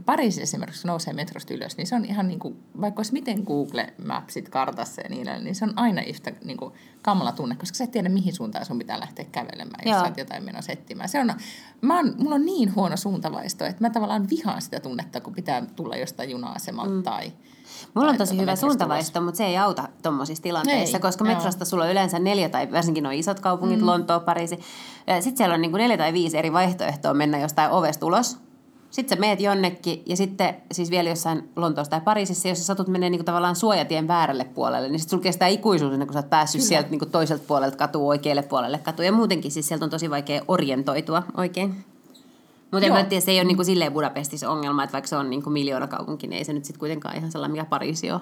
Pariisi 0.06 0.42
esimerkiksi 0.42 0.88
nousee 0.88 1.14
metrosta 1.14 1.54
ylös, 1.54 1.78
niin 1.78 1.88
se 1.88 1.96
on 1.96 2.06
ihan 2.06 2.28
niin 2.28 2.40
kuin, 2.40 2.64
vaikka 2.82 3.00
olisi 3.00 3.14
miten 3.14 3.44
Google 3.44 3.94
Mapsit 4.06 4.50
kartassa 4.50 5.02
ja 5.02 5.10
niin, 5.10 5.28
niin 5.44 5.56
se 5.56 5.66
on 5.66 5.74
aina 5.76 6.02
yhtä 6.02 6.32
niin 6.44 6.58
kuin, 6.58 6.74
kamala 7.02 7.32
tunne, 7.32 7.56
koska 7.56 7.76
sä 7.76 7.84
et 7.84 7.92
tiedä 7.92 8.10
mihin 8.10 8.34
suuntaan 8.34 8.66
sun 8.66 8.80
pitää 8.80 9.00
lähteä 9.00 9.26
kävelemään, 9.32 9.82
jos 9.86 9.92
Joo. 9.92 10.00
sä 10.00 10.06
oot 10.06 10.18
jotain 10.18 10.44
menossa 10.44 10.72
etsimään. 10.72 11.10
Se 11.10 11.20
on, 11.20 11.34
mä 11.82 11.96
oon, 11.96 12.16
mulla 12.18 12.36
on 12.36 12.46
niin 12.46 12.76
huono 12.76 12.98
suuntavaisto, 12.98 13.66
että 13.66 13.84
mä 13.84 13.90
tavallaan 13.90 14.30
vihaan 14.30 14.62
sitä 14.62 14.80
tunnetta, 14.80 15.22
kun 15.22 15.34
pitää 15.34 15.66
tulla 15.76 15.96
jostain 15.96 16.30
juna-asemalta 16.30 16.94
mm. 16.94 17.04
tai 17.04 17.32
Mulla 17.94 18.10
on 18.10 18.18
tosi 18.18 18.38
hyvä 18.38 18.56
suuntavaisto, 18.56 19.22
mutta 19.22 19.38
se 19.38 19.46
ei 19.46 19.58
auta 19.58 19.88
tuommoisissa 20.04 20.44
tilanteissa, 20.44 20.98
Ei, 20.98 21.02
koska 21.02 21.26
joo. 21.26 21.36
metrosta 21.36 21.66
sulla 21.66 21.84
on 21.84 21.92
yleensä 21.92 22.20
neljä 22.20 22.50
tai 22.50 22.72
varsinkin 22.72 23.04
nuo 23.04 23.12
isot 23.12 23.40
kaupungit, 23.40 23.80
mm. 23.80 23.86
Lontoo, 23.86 24.20
Pariisi. 24.20 24.60
Sitten 25.20 25.38
siellä 25.38 25.56
on 25.56 25.62
niinku 25.62 25.78
neljä 25.78 25.98
tai 25.98 26.14
viisi 26.14 26.38
eri 26.38 26.54
vaihtoehtoa 26.54 27.14
mennä 27.14 27.40
jostain 27.40 27.72
ovesta 27.72 28.06
ulos. 28.06 28.38
Sitten 28.90 29.18
sä 29.18 29.20
meet 29.20 29.42
jonnekin 29.42 30.04
ja 30.06 30.18
sitten 30.18 30.56
siis 30.72 30.92
vielä 30.92 31.10
jossain 31.10 31.50
Lontoossa 31.56 31.92
tai 31.92 32.02
Pariisissa, 32.02 32.48
jos 32.48 32.58
sä 32.58 32.64
satut 32.64 32.88
menee 32.88 33.10
niinku 33.10 33.24
tavallaan 33.24 33.56
suojatien 33.56 34.08
väärälle 34.08 34.44
puolelle, 34.44 34.90
niin 34.90 35.00
sitten 35.00 35.10
sulla 35.10 35.24
kestää 35.24 35.48
ikuisuus 35.48 35.94
ennen 35.94 36.08
kuin 36.08 36.14
sä 36.14 36.20
oot 36.20 36.30
päässyt 36.30 36.60
Kyllä. 36.60 36.68
sieltä 36.70 36.90
niinku 36.90 37.06
toiselta 37.06 37.44
puolelta 37.48 37.78
katua 37.78 38.08
oikealle 38.08 38.42
puolelle 38.42 38.78
katua. 38.78 39.06
Ja 39.06 39.12
muutenkin 39.12 39.52
siis 39.52 39.68
sieltä 39.68 39.86
on 39.86 39.92
tosi 39.92 40.10
vaikea 40.10 40.42
orientoitua 40.48 41.24
oikein. 41.38 41.86
Mutta 42.72 43.16
en 43.16 43.22
se 43.22 43.32
ei 43.32 43.40
ole 43.40 43.48
niinku 43.48 43.64
silleen 43.64 43.94
Budapestissa 43.94 44.50
ongelma, 44.50 44.84
että 44.84 44.94
vaikka 44.94 45.08
se 45.08 45.16
on 45.16 45.30
niinku 45.30 45.50
miljoona 45.50 45.88
kaupunki, 45.88 46.28
niin 46.28 46.38
ei 46.38 46.44
se 46.44 46.54
nyt 46.54 46.66
sitten 46.66 46.80
kuitenkaan 46.80 47.18
ihan 47.18 47.32
sellainen, 47.32 47.52
mikä 47.52 47.66
Pariisi 47.66 48.12
on. 48.12 48.20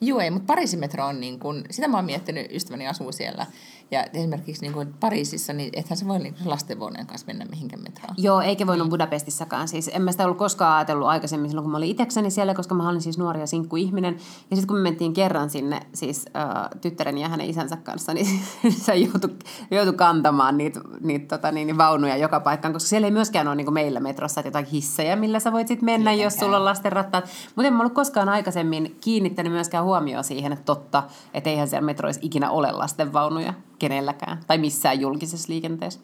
Joo, 0.00 0.20
ei, 0.20 0.30
mutta 0.30 0.46
Pariisin 0.46 0.80
metro 0.80 1.06
on 1.06 1.20
niin 1.20 1.38
kuin, 1.38 1.64
sitä 1.70 1.88
mä 1.88 1.96
oon 1.96 2.04
miettinyt, 2.04 2.52
ystäväni 2.52 2.88
asuu 2.88 3.12
siellä. 3.12 3.46
Ja 3.92 4.04
esimerkiksi 4.14 4.62
niin 4.62 4.72
kuin 4.72 4.94
Pariisissa, 5.00 5.52
niin 5.52 5.70
ethän 5.72 5.96
se 5.96 6.08
voi 6.08 6.18
niin 6.18 6.34
lastenvuoneen 6.44 7.06
kanssa 7.06 7.26
mennä 7.26 7.44
mihinkään 7.44 7.82
metroon. 7.82 8.14
Joo, 8.18 8.40
eikä 8.40 8.66
voinut 8.66 8.90
Budapestissakaan. 8.90 9.68
Siis 9.68 9.90
en 9.94 10.02
mä 10.02 10.12
sitä 10.12 10.24
ollut 10.24 10.38
koskaan 10.38 10.76
ajatellut 10.76 11.08
aikaisemmin 11.08 11.50
silloin, 11.50 11.64
kun 11.64 11.70
mä 11.70 11.76
olin 11.76 11.90
itsekseni 11.90 12.30
siellä, 12.30 12.54
koska 12.54 12.74
mä 12.74 12.88
olin 12.88 13.00
siis 13.00 13.18
nuori 13.18 13.40
ja 13.40 13.46
sinkkuihminen. 13.46 14.14
Ja 14.50 14.56
sitten 14.56 14.66
kun 14.66 14.76
me 14.76 14.82
mentiin 14.82 15.12
kerran 15.12 15.50
sinne 15.50 15.80
siis 15.94 16.26
äh, 16.36 16.80
tyttären 16.80 17.18
ja 17.18 17.28
hänen 17.28 17.50
isänsä 17.50 17.76
kanssa, 17.76 18.14
niin 18.14 18.26
se 18.84 18.94
joutui, 18.94 19.30
joutui 19.70 19.94
kantamaan 19.94 20.58
niitä, 20.58 20.80
niitä 21.00 21.36
tota, 21.36 21.52
niin, 21.52 21.66
niin 21.66 21.78
vaunuja 21.78 22.16
joka 22.16 22.40
paikkaan, 22.40 22.72
koska 22.72 22.88
siellä 22.88 23.06
ei 23.06 23.12
myöskään 23.12 23.48
ole 23.48 23.56
niin 23.56 23.66
kuin 23.66 23.74
meillä 23.74 24.00
metrossa 24.00 24.40
että 24.40 24.48
jotain 24.48 24.66
hissejä, 24.66 25.16
millä 25.16 25.40
sä 25.40 25.52
voit 25.52 25.68
sitten 25.68 25.84
mennä, 25.84 26.12
jos 26.12 26.18
Tietenkään. 26.18 26.46
sulla 26.46 26.56
on 26.56 26.64
lastenrattaat. 26.64 27.24
Mutta 27.56 27.66
en 27.66 27.74
mä 27.74 27.80
ollut 27.80 27.94
koskaan 27.94 28.28
aikaisemmin 28.28 28.96
kiinnittänyt 29.00 29.52
myöskään 29.52 29.84
huomioon 29.84 30.24
siihen, 30.24 30.52
että 30.52 30.64
totta, 30.64 31.02
että 31.34 31.50
eihän 31.50 31.68
siellä 31.68 31.86
metroissa 31.86 32.20
ikinä 32.24 32.50
ole 32.50 32.72
lastenvaunuja 32.72 33.54
kenelläkään 33.82 34.40
tai 34.46 34.58
missään 34.58 35.00
julkisessa 35.00 35.52
liikenteessä. 35.52 36.00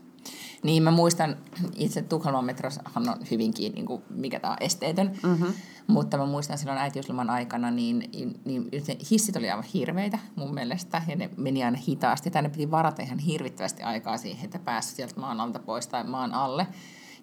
Niin 0.63 0.83
mä 0.83 0.91
muistan, 0.91 1.37
itse 1.77 2.03
Tukholman 2.03 2.45
metrossahan 2.45 3.09
on 3.09 3.17
hyvinkin, 3.31 3.73
niin 3.73 3.87
kuin, 3.87 4.03
mikä 4.11 4.41
tämä 4.41 4.53
on, 4.53 4.57
esteetön. 4.61 5.19
Mm-hmm. 5.23 5.53
Mutta 5.87 6.19
mä 6.19 6.27
muistan 6.27 6.59
silloin 6.59 6.79
äitiysloman 6.79 7.31
aikana, 7.31 7.71
niin, 7.71 8.11
niin 8.45 8.69
ne 8.89 8.97
hissit 9.11 9.37
oli 9.37 9.51
aivan 9.51 9.65
hirveitä 9.75 10.19
mun 10.37 10.55
mielestä. 10.55 11.03
Ja 11.09 11.17
ne 11.17 11.31
meni 11.37 11.65
aina 11.65 11.79
hitaasti. 11.89 12.31
Tänne 12.31 12.51
piti 12.51 12.71
varata 12.71 13.03
ihan 13.03 13.19
hirvittävästi 13.19 13.83
aikaa 13.83 14.19
siihen, 14.19 14.45
että 14.45 14.59
pääsi 14.59 14.95
sieltä 14.95 15.21
maan 15.21 15.41
alta 15.41 15.59
pois 15.59 15.87
tai 15.87 16.05
maan 16.05 16.35
alle. 16.35 16.67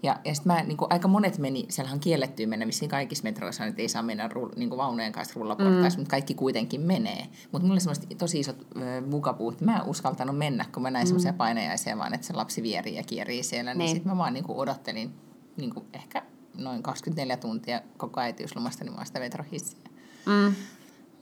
Ja, 0.05 0.19
ja 0.25 0.35
sitten 0.35 0.53
mä, 0.53 0.63
niin 0.63 0.77
kuin, 0.77 0.91
aika 0.91 1.07
monet 1.07 1.37
meni, 1.37 1.65
siellähän 1.69 1.95
on 1.95 1.99
kiellettyä 1.99 2.47
mennä, 2.47 2.67
vissiin 2.67 2.89
kaikissa 2.89 3.23
metroissa, 3.23 3.65
että 3.65 3.81
ei 3.81 3.89
saa 3.89 4.03
mennä 4.03 4.27
rull, 4.27 4.49
niin 4.55 4.69
kuin 4.69 4.77
vaunujen 4.77 5.11
kanssa 5.11 5.33
rullaportaissa, 5.35 5.97
mm. 5.97 6.01
mutta 6.01 6.11
kaikki 6.11 6.33
kuitenkin 6.33 6.81
menee. 6.81 7.27
Mutta 7.51 7.59
mulla 7.59 7.73
oli 7.73 7.79
semmoiset 7.81 8.17
tosi 8.17 8.39
isot 8.39 8.67
mukapuut, 9.07 9.53
että 9.53 9.65
mä 9.65 9.75
en 9.75 9.85
uskaltanut 9.85 10.37
mennä, 10.37 10.65
kun 10.73 10.83
mä 10.83 10.91
näin 10.91 11.05
mm. 11.05 11.07
semmoisia 11.07 11.33
painajaisia 11.33 11.97
vaan, 11.97 12.13
että 12.13 12.27
se 12.27 12.33
lapsi 12.33 12.63
vierii 12.63 12.95
ja 12.95 13.03
kierii 13.03 13.43
siellä. 13.43 13.73
Niin, 13.73 13.77
Niin. 13.77 13.95
sitten 13.95 14.11
mä 14.11 14.17
vaan 14.17 14.33
niin 14.33 14.43
kuin 14.43 14.57
odottelin 14.57 15.13
niin 15.57 15.73
kuin 15.73 15.85
ehkä 15.93 16.23
noin 16.57 16.83
24 16.83 17.37
tuntia 17.37 17.81
koko 17.97 18.19
äitiyslomasta, 18.21 18.83
niin 18.83 18.95
mä 18.95 19.05
sitä 19.05 19.19
metrohissiä. 19.19 19.79
Mm. 20.25 20.55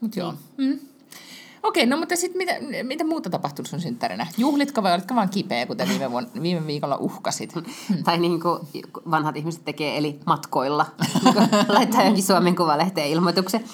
Mutta 0.00 0.18
joo. 0.18 0.34
Mm. 0.58 0.78
Okei, 1.64 1.86
no 1.86 1.96
mutta 1.96 2.16
sitten 2.16 2.38
mitä, 2.38 2.82
mitä 2.82 3.04
muuta 3.04 3.30
tapahtunut 3.30 3.68
sun 3.68 3.80
synttärinä? 3.80 4.26
Juhlitko 4.38 4.82
vai 4.82 4.94
olitko 4.94 5.14
vaan 5.14 5.28
kipeä, 5.28 5.66
kuten 5.66 5.88
viime, 5.88 6.10
vuonna, 6.10 6.30
viime 6.42 6.66
viikolla 6.66 6.96
uhkasit? 6.96 7.54
Tai 8.04 8.18
niin 8.18 8.40
kuin 8.40 8.58
vanhat 9.10 9.36
ihmiset 9.36 9.64
tekee, 9.64 9.98
eli 9.98 10.20
matkoilla. 10.26 10.86
Laittaa 11.68 12.04
jonkin 12.04 12.24
Suomen 12.24 12.56
Kuvalehteen 12.56 13.08
ilmoituksen. 13.08 13.64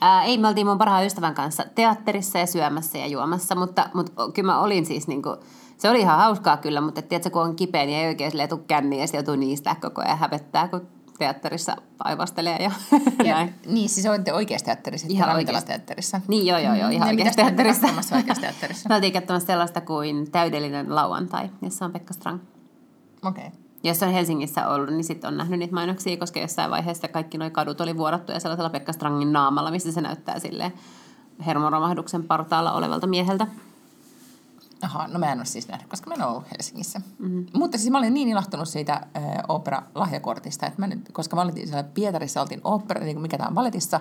Ää, 0.00 0.24
ei, 0.24 0.38
me 0.38 0.48
oltiin 0.48 0.66
mun 0.66 0.78
parhaan 0.78 1.06
ystävän 1.06 1.34
kanssa 1.34 1.64
teatterissa 1.74 2.38
ja 2.38 2.46
syömässä 2.46 2.98
ja 2.98 3.06
juomassa, 3.06 3.54
mutta, 3.54 3.90
mutta 3.94 4.30
kyllä 4.34 4.52
mä 4.52 4.60
olin 4.60 4.86
siis 4.86 5.08
niin 5.08 5.22
kuin, 5.22 5.36
se 5.78 5.90
oli 5.90 6.00
ihan 6.00 6.18
hauskaa 6.18 6.56
kyllä, 6.56 6.80
mutta 6.80 7.02
tiedätkö, 7.02 7.30
kun 7.30 7.42
on 7.42 7.56
kipeä, 7.56 7.86
niin 7.86 7.98
ei 7.98 8.08
oikein 8.08 8.48
tule 8.48 8.60
känniin 8.66 9.00
ja 9.00 9.06
joutuu 9.12 9.36
niistä 9.36 9.76
koko 9.80 10.02
ajan 10.02 10.18
hävettää, 10.18 10.68
kun 10.68 10.86
teatterissa 11.20 11.76
aivastelee 11.98 12.56
ja, 12.62 12.70
Ja, 13.24 13.34
näin. 13.34 13.54
niin, 13.66 13.88
siis 13.88 14.06
olitte 14.06 14.32
oikeassa 14.32 14.64
teatterissa, 14.64 15.06
Ihan 15.10 15.28
oikeassa. 15.28 15.32
ravintolateatterissa. 15.52 16.20
Niin, 16.28 16.46
joo, 16.46 16.58
joo, 16.58 16.74
joo, 16.74 16.88
ihan 16.88 17.08
Ja 17.08 17.10
oikeassa 17.12 17.36
teatterissa. 17.36 17.86
oikeassa 18.16 18.40
teatterissa? 18.46 18.88
Me 18.88 18.94
oltiin 18.94 19.12
katsomassa 19.12 19.46
sellaista 19.46 19.80
kuin 19.80 20.30
Täydellinen 20.30 20.94
lauantai, 20.94 21.50
jossa 21.62 21.84
on 21.84 21.92
Pekka 21.92 22.14
Strang. 22.14 22.40
Okei. 23.24 23.46
Okay. 23.46 23.58
Jos 23.82 24.02
on 24.02 24.12
Helsingissä 24.12 24.68
ollut, 24.68 24.90
niin 24.90 25.04
sitten 25.04 25.28
on 25.28 25.36
nähnyt 25.36 25.58
niitä 25.58 25.74
mainoksia, 25.74 26.16
koska 26.16 26.40
jossain 26.40 26.70
vaiheessa 26.70 27.08
kaikki 27.08 27.38
nuo 27.38 27.50
kadut 27.50 27.80
oli 27.80 27.96
vuorattuja 27.96 28.40
sellaisella 28.40 28.70
Pekka 28.70 28.92
Strangin 28.92 29.32
naamalla, 29.32 29.70
missä 29.70 29.92
se 29.92 30.00
näyttää 30.00 30.38
sille 30.38 30.72
hermoromahduksen 31.46 32.24
partaalla 32.24 32.72
olevalta 32.72 33.06
mieheltä. 33.06 33.46
Aha, 34.82 35.08
no 35.08 35.18
mä 35.18 35.32
en 35.32 35.38
ole 35.38 35.46
siis 35.46 35.68
nähnyt, 35.68 35.88
koska 35.88 36.10
mä 36.10 36.14
en 36.14 36.22
ole 36.22 36.30
ollut 36.30 36.50
Helsingissä. 36.52 37.00
Mm-hmm. 37.18 37.46
Mutta 37.54 37.78
siis 37.78 37.90
mä 37.90 37.98
olin 37.98 38.14
niin 38.14 38.28
ilahtunut 38.28 38.68
siitä 38.68 38.92
äh, 38.92 39.22
opera-lahjakortista, 39.48 40.66
että 40.66 40.82
mä 40.82 40.86
nyt, 40.86 41.08
koska 41.12 41.36
mä 41.36 41.42
olin 41.42 41.54
siellä 41.54 41.82
Pietarissa, 41.82 42.40
oltiin 42.40 42.60
opera, 42.64 43.04
niin 43.04 43.20
mikä 43.20 43.38
tämä 43.38 43.48
on 43.48 43.54
balletissa, 43.54 44.00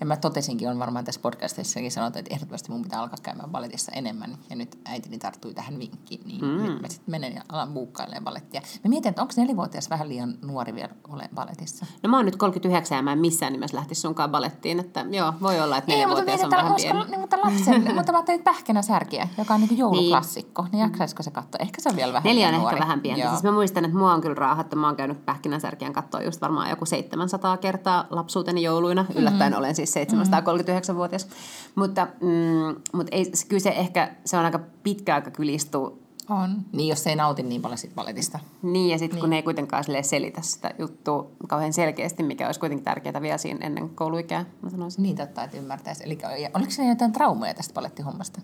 ja 0.00 0.06
mä 0.06 0.16
totesinkin, 0.16 0.68
on 0.68 0.78
varmaan 0.78 1.04
tässä 1.04 1.20
podcastissakin 1.20 1.90
sanottu, 1.90 2.18
että 2.18 2.34
ehdottomasti 2.34 2.70
mun 2.70 2.82
pitää 2.82 3.00
alkaa 3.00 3.18
käymään 3.22 3.50
balletissa 3.50 3.92
enemmän. 3.92 4.38
Ja 4.50 4.56
nyt 4.56 4.78
äitini 4.84 5.18
tarttui 5.18 5.54
tähän 5.54 5.78
vinkkiin, 5.78 6.20
niin 6.26 6.44
mm. 6.44 6.62
nyt 6.62 6.82
mä 6.82 6.88
sitten 6.88 7.10
menen 7.10 7.34
ja 7.34 7.42
alan 7.48 7.72
buukkailemaan 7.72 8.24
ballettia. 8.24 8.60
Mä 8.84 8.88
mietin, 8.88 9.08
että 9.08 9.22
onko 9.22 9.34
nelivuotias 9.36 9.90
vähän 9.90 10.08
liian 10.08 10.34
nuori 10.42 10.74
vielä 10.74 10.94
ole 11.08 11.28
balletissa. 11.34 11.86
No 12.02 12.10
mä 12.10 12.16
oon 12.16 12.24
nyt 12.24 12.36
39 12.36 12.96
ja 12.96 13.02
mä 13.02 13.12
en 13.12 13.18
missään 13.18 13.52
nimessä 13.52 13.76
lähtisi 13.76 14.00
sunkaan 14.00 14.30
balettiin, 14.30 14.80
että 14.80 15.06
joo, 15.10 15.32
voi 15.42 15.60
olla, 15.60 15.76
että 15.76 15.92
Ei, 15.92 16.06
mutta, 16.06 16.22
neljävuotias 16.24 16.50
mietin, 16.50 16.58
on 16.58 16.64
vähän 16.64 16.74
pieni. 16.74 17.10
niin, 17.10 17.20
mutta 17.20 17.38
lapsen, 17.38 17.94
mutta 17.96 18.12
mä 18.12 18.18
ajattelin, 18.18 18.38
että 18.38 18.50
pähkinä 18.50 18.82
särkiä, 18.82 19.28
joka 19.38 19.54
on 19.54 19.60
niin 19.60 19.78
jouluklassikko, 19.78 20.66
niin 20.72 20.80
jaksaisiko 20.80 21.22
se 21.22 21.30
katsoa? 21.30 21.58
Ehkä 21.62 21.80
se 21.80 21.88
on 21.88 21.96
vielä 21.96 22.12
vähän 22.12 22.24
Neljä 22.24 22.48
on 22.48 22.54
ehkä 22.54 22.80
vähän 22.80 23.00
pientä. 23.00 23.22
Joo. 23.22 23.30
Siis 23.30 23.42
mä 23.42 23.52
muistan, 23.52 23.84
että 23.84 23.98
mua 23.98 24.12
on 24.12 24.20
kyllä 24.20 24.34
raahattu. 24.34 24.76
Mä 24.76 24.86
oon 24.86 24.96
käynyt 24.96 25.26
pähkinänsärkien 25.26 25.92
kattoa 25.92 26.22
just 26.22 26.40
varmaan 26.40 26.70
joku 26.70 26.86
700 26.86 27.56
kertaa 27.56 28.06
lapsuuteni 28.10 28.62
jouluina. 28.62 29.04
Yllättäen 29.14 29.56
olen 29.56 29.74
siis 29.74 29.87
739-vuotias. 29.88 31.28
Mutta, 31.74 32.08
mm, 32.20 32.80
mutta 32.92 33.16
ei, 33.16 33.32
kyllä 33.48 33.60
se 33.60 33.70
ehkä, 33.70 34.14
se 34.24 34.38
on 34.38 34.44
aika 34.44 34.60
pitkä 34.82 35.14
aika 35.14 35.30
kylistuu. 35.30 36.02
On. 36.30 36.56
Niin, 36.72 36.88
jos 36.88 37.06
ei 37.06 37.16
nauti 37.16 37.42
niin 37.42 37.62
paljon 37.62 37.78
siitä 37.78 37.94
balletista. 37.94 38.38
Niin, 38.62 38.90
ja 38.90 38.98
sitten 38.98 39.16
niin. 39.16 39.20
kun 39.20 39.30
ne 39.30 39.36
ei 39.36 39.42
kuitenkaan 39.42 39.84
selitä 40.02 40.42
sitä 40.42 40.70
juttua 40.78 41.30
kauhean 41.48 41.72
selkeästi, 41.72 42.22
mikä 42.22 42.46
olisi 42.46 42.60
kuitenkin 42.60 42.84
tärkeää 42.84 43.22
vielä 43.22 43.38
siinä 43.38 43.66
ennen 43.66 43.88
kouluikää, 43.88 44.44
mä 44.62 44.70
sanoisin. 44.70 45.02
Niin 45.02 45.16
totta, 45.16 45.44
että 45.44 45.56
ymmärtäisi. 45.56 46.04
Eli 46.04 46.18
oliko 46.54 46.70
se 46.70 46.88
jotain 46.88 47.12
traumeja 47.12 47.54
tästä 47.54 47.74
balettihommasta? 47.74 48.40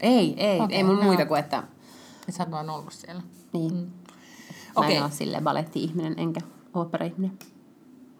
Ei, 0.00 0.34
ei, 0.36 0.60
Okei, 0.60 0.76
ei 0.76 0.84
mun 0.84 0.96
no. 0.96 1.02
muita 1.02 1.26
kuin, 1.26 1.40
että 1.40 1.62
Että 2.20 2.32
sä 2.32 2.42
oot 2.42 2.50
vaan 2.50 2.70
ollut 2.70 2.92
siellä. 2.92 3.22
niin. 3.52 3.74
Mm. 3.74 3.80
Mä 3.80 3.86
Okei. 4.76 4.96
en 4.96 5.02
ole 5.02 5.10
silleen 5.10 5.44
baletti-ihminen 5.44 6.14
enkä 6.16 6.40
opera-ihminen. 6.74 7.38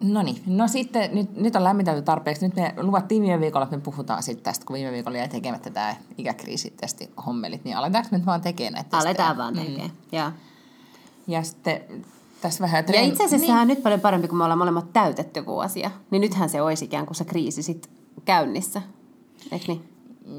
No 0.03 0.21
niin, 0.21 0.43
no 0.45 0.67
sitten 0.67 1.15
nyt, 1.15 1.35
nyt 1.35 1.55
on 1.55 1.63
lämmitelty 1.63 2.01
tarpeeksi. 2.01 2.45
Nyt 2.45 2.55
me 2.55 2.73
luvattiin 2.77 3.21
viime 3.21 3.39
viikolla, 3.39 3.63
että 3.63 3.77
me 3.77 3.81
puhutaan 3.81 4.23
sitten 4.23 4.43
tästä, 4.43 4.65
kun 4.65 4.73
viime 4.73 4.91
viikolla 4.91 5.17
jäi 5.17 5.29
tekemättä 5.29 5.69
tämä 5.69 5.95
ikäkriisitesti 6.17 7.09
hommelit, 7.25 7.63
niin 7.63 7.77
aletaanko 7.77 8.09
me 8.11 8.17
nyt 8.17 8.25
vaan 8.25 8.41
tekemään 8.41 8.73
näitä 8.73 8.89
testejä? 8.89 9.09
Aletaan 9.09 9.37
vaan 9.37 9.53
tekemään. 9.53 9.89
Mm. 9.89 10.17
Joo. 10.17 10.31
Ja 11.27 11.43
sitten 11.43 12.05
tässä 12.41 12.61
vähän... 12.61 12.85
Ja 12.93 13.01
itse 13.01 13.23
asiassa 13.23 13.47
niin. 13.47 13.61
on 13.61 13.67
nyt 13.67 13.83
paljon 13.83 14.01
parempi, 14.01 14.27
kun 14.27 14.37
me 14.37 14.43
ollaan 14.43 14.57
molemmat 14.57 14.93
täytetty 14.93 15.45
vuosia. 15.45 15.91
Niin 16.11 16.21
nythän 16.21 16.49
se 16.49 16.61
olisi 16.61 16.85
ikään 16.85 17.05
kuin 17.05 17.15
se 17.15 17.25
kriisi 17.25 17.63
sit 17.63 17.89
käynnissä. 18.25 18.81
Eikö 19.51 19.65
niin? 19.67 19.89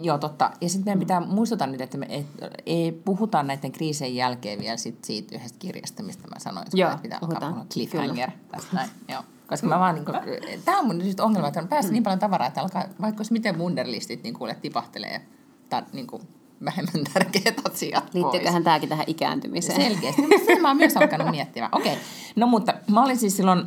Joo, 0.02 0.18
totta. 0.18 0.50
Ja 0.60 0.68
sitten 0.68 0.84
meidän 0.84 0.98
pitää 0.98 1.20
muistuttaa 1.20 1.66
nyt, 1.66 1.80
että 1.80 1.98
me 1.98 2.06
ei, 2.06 2.26
ei 2.66 2.92
puhuta 2.92 3.42
näiden 3.42 3.72
kriisien 3.72 4.14
jälkeen 4.14 4.58
vielä 4.58 4.76
sit 4.76 5.04
siitä 5.04 5.36
yhdestä 5.36 5.58
kirjasta, 5.58 6.02
mistä 6.02 6.28
mä 6.28 6.38
sanoin, 6.38 6.66
että 6.66 6.76
Joo, 6.76 6.90
pitää 7.02 7.20
puhutaan. 7.20 7.42
alkaa 7.42 7.52
puhua 7.52 7.66
cliffhanger. 7.72 8.30
Tästä 8.50 8.76
näin. 8.76 8.90
Joo. 9.08 9.22
Koska 9.46 9.66
mä 9.66 9.78
vaan, 9.78 9.94
niin 9.94 10.04
kuin, 10.04 10.16
tämä 10.64 10.78
on 10.78 10.86
mun 10.86 10.98
nyt 10.98 11.20
ongelma, 11.20 11.48
että 11.48 11.60
on 11.60 11.68
päässyt 11.68 11.92
niin 11.92 12.02
paljon 12.02 12.18
tavaraa, 12.18 12.48
että 12.48 12.60
alkaa, 12.60 12.84
vaikka 13.00 13.18
olisi 13.18 13.32
miten 13.32 13.58
wunderlistit 13.58 14.22
niin 14.22 14.34
kuule 14.34 14.54
tipahtelee 14.54 15.20
ta, 15.68 15.82
niin 15.92 16.06
kuin 16.06 16.22
vähemmän 16.64 17.04
tärkeät 17.12 17.60
asiat 17.72 18.04
pois. 18.04 18.14
Liittyyköhän 18.14 18.64
tämäkin 18.64 18.88
tähän 18.88 19.04
ikääntymiseen? 19.08 19.82
Selkeästi. 19.82 20.22
No, 20.22 20.28
Sitä 20.38 20.60
mä 20.60 20.68
oon 20.68 20.76
myös 20.76 20.96
alkanut 20.96 21.30
miettimään. 21.30 21.70
Okei. 21.74 21.92
Okay. 21.92 22.04
No 22.36 22.46
mutta 22.46 22.74
mä 22.90 23.04
olin 23.04 23.16
siis 23.18 23.36
silloin 23.36 23.66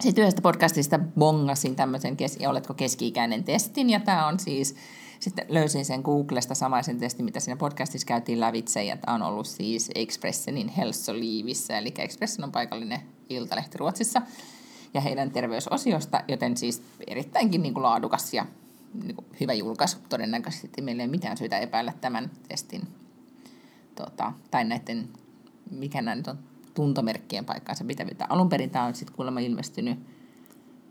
siitä 0.00 0.20
yhdestä 0.20 0.42
podcastista 0.42 0.98
bongasin 1.18 1.76
tämmöisen 1.76 2.16
kes- 2.16 2.38
oletko 2.48 2.74
keski-ikäinen 2.74 3.44
testin, 3.44 3.90
ja 3.90 4.00
tämä 4.00 4.26
on 4.26 4.40
siis, 4.40 4.76
sitten 5.20 5.46
löysin 5.48 5.84
sen 5.84 6.00
Googlesta 6.00 6.54
samaisen 6.54 6.98
testin, 6.98 7.24
mitä 7.24 7.40
siinä 7.40 7.56
podcastissa 7.56 8.06
käytiin 8.06 8.40
lävitse, 8.40 8.84
ja 8.84 8.96
tämä 8.96 9.14
on 9.14 9.22
ollut 9.22 9.46
siis 9.46 9.90
Expressenin 9.94 10.68
Helsoliivissä, 10.68 11.78
eli 11.78 11.94
Expressen 11.98 12.44
on 12.44 12.52
paikallinen 12.52 13.00
Iltalehti 13.28 13.78
Ruotsissa 13.78 14.22
ja 14.94 15.00
heidän 15.00 15.30
terveysosiosta, 15.30 16.20
joten 16.28 16.56
siis 16.56 16.82
erittäinkin 17.06 17.62
niin 17.62 17.74
kuin 17.74 17.82
laadukas 17.82 18.34
ja 18.34 18.46
niin 19.04 19.16
kuin 19.16 19.26
hyvä 19.40 19.52
julkaisu. 19.52 19.98
Todennäköisesti 20.08 20.82
meillä 20.82 21.02
ei 21.02 21.06
ole 21.06 21.10
mitään 21.10 21.36
syytä 21.36 21.58
epäillä 21.58 21.92
tämän 22.00 22.30
testin 22.48 22.82
tota, 23.94 24.32
tai 24.50 24.64
näiden, 24.64 25.08
mikä 25.70 26.02
nämä 26.02 26.14
nyt 26.14 26.28
on, 26.28 26.38
tuntomerkkien 26.74 27.44
paikkaansa 27.44 27.84
pitävyyttä. 27.84 28.26
Alun 28.28 28.48
perin 28.48 28.70
tämä 28.70 28.84
on 28.84 28.94
sitten 28.94 29.16
kuulemma 29.16 29.40
ilmestynyt 29.40 29.98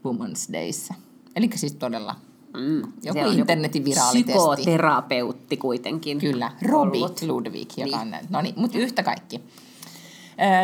Women's 0.05 0.53
Dayssä. 0.53 0.93
Eli 1.35 1.49
siis 1.55 1.73
todella 1.73 2.15
Mm. 2.57 2.81
joku 3.03 3.19
Se 3.19 3.25
on 3.25 3.33
internetin 3.33 3.85
viraalitesti. 3.85 4.39
Psykoterapeutti 4.39 5.57
kuitenkin. 5.57 6.19
Kyllä, 6.19 6.51
Robi 6.61 6.97
ollut. 6.97 7.21
Ludwig, 7.21 7.69
joka 7.77 8.03
Niin. 8.03 8.13
on. 8.15 8.19
No 8.29 8.41
niin, 8.41 8.53
mutta 8.57 8.77
yhtä 8.77 9.03
kaikki. 9.03 9.41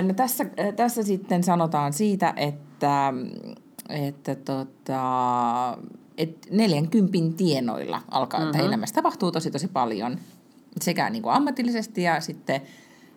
No 0.08 0.14
tässä, 0.14 0.46
tässä 0.76 1.04
sitten 1.04 1.44
sanotaan 1.44 1.94
siitä, 1.94 2.34
että, 2.38 2.71
että 3.90 4.36
tota, 4.36 5.78
et 6.18 6.48
40 6.52 7.38
tienoilla 7.38 8.02
alkaa, 8.12 8.40
mm-hmm. 8.40 8.52
että 8.52 8.68
elämässä 8.68 8.96
tapahtuu 8.96 9.32
tosi 9.32 9.52
tosi 9.52 9.68
paljon 9.68 10.20
sekä 10.82 11.10
niin 11.10 11.24
kuin 11.24 11.34
ammatillisesti 11.34 12.04
ja 12.04 12.22
sitten 12.22 12.62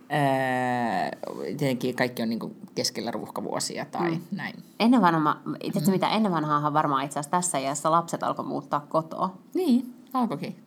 ää, 0.09 1.11
tietenkin 1.47 1.97
kaikki 1.97 2.23
on 2.23 2.28
niin 2.28 2.38
kuin 2.38 2.56
keskellä 2.75 3.11
ruuhkavuosia 3.11 3.85
tai 3.85 4.11
mm. 4.11 4.21
näin. 4.30 4.54
Ennen 4.80 5.00
vanhaa, 5.00 5.42
itse 5.62 5.78
asiassa 5.78 5.92
mitä 5.92 6.09
ennen 6.09 6.33
vanhaahan 6.33 6.73
varmaan 6.73 7.04
itse 7.04 7.18
asiassa 7.18 7.30
tässä 7.30 7.59
iässä 7.59 7.90
lapset 7.90 8.23
alkoi 8.23 8.44
muuttaa 8.44 8.87
kotoa. 8.88 9.37
Niin, 9.54 9.94
alkoikin. 10.12 10.63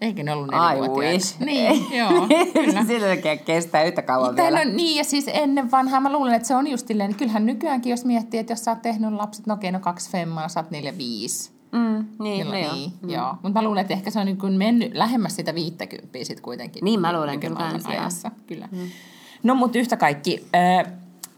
Eikö 0.00 0.22
ne 0.22 0.32
ollut 0.32 0.48
nelivuotiaita? 0.50 1.26
Niin, 1.44 1.86
joo, 1.98 2.10
kyllä. 2.64 2.84
Silläkin 2.84 3.38
kestää 3.38 3.84
yhtä 3.84 4.02
kauan 4.02 4.34
Tai 4.34 4.44
vielä. 4.44 4.64
no, 4.64 4.70
niin, 4.70 4.96
ja 4.96 5.04
siis 5.04 5.24
ennen 5.28 5.70
vanhaa 5.70 6.00
mä 6.00 6.12
luulen, 6.12 6.34
että 6.34 6.48
se 6.48 6.54
on 6.54 6.66
just 6.66 6.88
silleen, 6.88 7.14
kyllähän 7.14 7.46
nykyäänkin, 7.46 7.90
jos 7.90 8.04
miettii, 8.04 8.40
että 8.40 8.52
jos 8.52 8.64
sä 8.64 8.70
oot 8.70 8.82
tehnyt 8.82 9.12
lapset, 9.12 9.46
no 9.46 9.54
okei, 9.54 9.72
no 9.72 9.80
kaksi 9.80 10.10
femmaa, 10.10 10.48
sä 10.48 10.60
oot 10.60 10.70
neljä 10.70 10.98
viisi. 10.98 11.50
Mm, 11.72 12.04
niin, 12.20 12.46
Milloin, 12.46 12.62
no 12.62 12.66
joo. 12.66 12.74
niin, 12.74 12.92
mm. 13.02 13.10
joo. 13.10 13.34
Mutta 13.42 13.60
mä 13.60 13.62
luulen, 13.62 13.80
että 13.80 13.94
ehkä 13.94 14.10
se 14.10 14.20
on 14.20 14.26
niin 14.26 14.54
mennyt 14.58 14.94
lähemmäs 14.94 15.36
sitä 15.36 15.54
viittäkymppiä 15.54 16.24
sit 16.24 16.40
kuitenkin. 16.40 16.84
Niin, 16.84 17.00
mä 17.00 17.12
luulen 17.12 17.40
kyllä 17.40 17.70
ajassa. 17.84 18.30
Kyllä. 18.46 18.68
Mm. 18.72 18.78
No, 19.42 19.54
mutta 19.54 19.78
yhtä 19.78 19.96
kaikki. 19.96 20.46
Äh, 20.54 20.92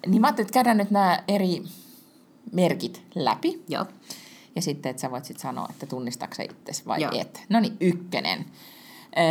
niin 0.06 0.20
mä 0.20 0.26
ajattelin, 0.26 0.46
että 0.46 0.54
käydään 0.54 0.76
nyt 0.76 0.90
nämä 0.90 1.18
eri 1.28 1.62
merkit 2.52 3.02
läpi. 3.14 3.62
Joo. 3.68 3.84
Ja 4.58 4.62
sitten, 4.62 4.90
että 4.90 5.00
sä 5.00 5.10
voit 5.10 5.24
sitten 5.24 5.42
sanoa, 5.42 5.66
että 5.70 5.86
tunnistatko 5.86 6.42
itsesi 6.42 6.82
vai 6.86 7.02
Joo. 7.02 7.12
et. 7.14 7.42
No 7.48 7.60
niin, 7.60 7.76
ykkönen. 7.80 8.44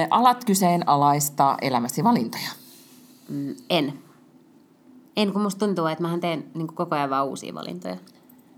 Alat 0.10 0.46
kyseenalaistaa 0.46 1.58
elämäsi 1.62 2.04
valintoja. 2.04 2.50
Mm, 3.30 3.56
en. 3.70 3.94
En, 5.18 5.34
kun 5.34 5.42
musta 5.42 5.66
tuntuu, 5.66 5.86
että 5.86 6.02
mähän 6.02 6.20
teen 6.20 6.46
niin 6.54 6.68
koko 6.68 6.96
ajan 6.96 7.10
vaan 7.10 7.28
uusia 7.28 7.54
valintoja. 7.54 7.98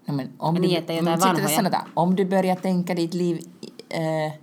No, 0.08 0.14
men 0.14 0.34
om 0.40 0.56
Niin, 0.56 0.78
että 0.78 0.94
jotain 0.94 1.08
sitten 1.08 1.28
vanhoja. 1.28 1.44
tässä 1.44 1.56
sanotaan, 1.56 1.92
om 1.96 2.18
du 2.18 2.26
börjar 2.26 2.58
tänka 2.62 2.96
ditt 2.96 3.14
liv, 3.14 3.38
äh, 3.94 4.34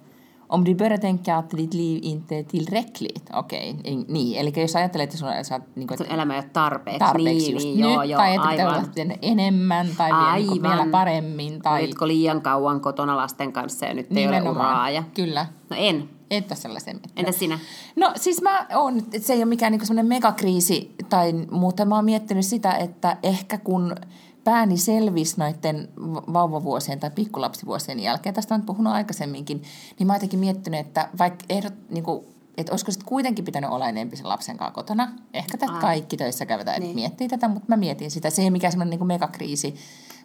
om 0.48 0.64
du 0.64 0.74
börjar 0.74 0.98
tänka 0.98 1.36
att 1.36 1.50
ditt 1.50 1.74
liv 1.74 2.00
inte 2.04 2.36
är 2.36 2.42
tillräckligt. 2.44 3.30
Okei, 3.32 3.70
okay. 3.80 4.04
niin. 4.08 4.38
Eli 4.40 4.52
jos 4.56 4.76
ajattelet, 4.76 5.04
että 5.04 5.16
sun, 5.16 5.28
sä 5.42 5.60
niin 5.74 5.86
kuin, 5.88 5.98
Sun 5.98 6.06
elämä 6.06 6.34
ei 6.34 6.38
ole 6.40 6.50
tarpeeksi. 6.52 6.98
tarpeeksi 6.98 7.46
niin, 7.46 7.52
just 7.52 7.66
niin, 7.66 7.80
nyt, 7.80 7.92
joo, 7.92 8.02
joo, 8.02 8.18
tai 8.18 8.34
että 8.34 8.48
pitää 8.48 8.68
aivan. 8.68 8.84
sitten 8.84 9.18
enemmän, 9.22 9.88
tai 9.96 10.10
vielä, 10.12 10.36
niin 10.36 10.50
Aivan. 10.50 10.62
vielä 10.70 10.90
paremmin. 10.90 11.62
Tai 11.62 11.82
Olitko 11.82 12.06
liian 12.06 12.42
kauan 12.42 12.80
kotona 12.80 13.16
lasten 13.16 13.52
kanssa 13.52 13.86
ja 13.86 13.94
nyt 13.94 14.06
ei 14.10 14.26
ole 14.26 14.36
nimenomaan. 14.36 14.70
uraa? 14.70 14.90
Ja... 14.90 15.02
Kyllä, 15.14 15.46
No 15.70 15.76
en. 15.78 16.08
ole 16.30 16.44
sellaisen. 16.54 17.00
Entäs 17.16 17.38
sinä? 17.38 17.58
No 17.96 18.12
siis 18.16 18.42
mä 18.42 18.66
oon, 18.74 18.98
että 18.98 19.18
se 19.26 19.32
ei 19.32 19.38
ole 19.38 19.44
mikään 19.44 19.72
niinku 19.72 19.86
semmoinen 19.86 20.06
megakriisi 20.06 20.94
tai 21.08 21.32
muuta. 21.50 21.84
Mä 21.84 21.94
oon 21.94 22.04
miettinyt 22.04 22.44
sitä, 22.44 22.72
että 22.72 23.16
ehkä 23.22 23.58
kun 23.58 23.94
pääni 24.46 24.76
selvisi 24.76 25.34
noiden 25.38 25.88
vauvavuosien 26.32 27.00
tai 27.00 27.10
pikkulapsivuosien 27.10 28.00
jälkeen, 28.00 28.34
tästä 28.34 28.54
on 28.54 28.62
puhunut 28.62 28.92
aikaisemminkin, 28.92 29.62
niin 29.98 30.06
mä 30.06 30.12
oon 30.12 30.16
jotenkin 30.16 30.40
miettinyt, 30.40 30.80
että 30.80 31.08
vaikka 31.18 31.44
ehdot, 31.48 31.74
niinku, 31.90 32.24
että 32.56 32.72
olisiko 32.72 32.92
sitten 32.92 33.08
kuitenkin 33.08 33.44
pitänyt 33.44 33.70
olla 33.70 33.88
enempi 33.88 34.16
sen 34.16 34.28
lapsen 34.28 34.56
kanssa 34.56 34.74
kotona. 34.74 35.12
Ehkä 35.34 35.58
tätä 35.58 35.72
Ai. 35.72 35.80
kaikki 35.80 36.16
töissä 36.16 36.46
käyvät 36.46 36.66
niin. 36.66 36.80
Niin. 36.80 36.94
miettii 36.94 37.28
tätä, 37.28 37.48
mutta 37.48 37.64
mä 37.68 37.76
mietin 37.76 38.11
sitä. 38.11 38.30
Se 38.30 38.42
ei 38.42 38.46
ole 38.46 38.50
mikään 38.50 38.72
semmoinen 38.72 38.90
niinku 38.90 39.04
megakriisi, 39.04 39.74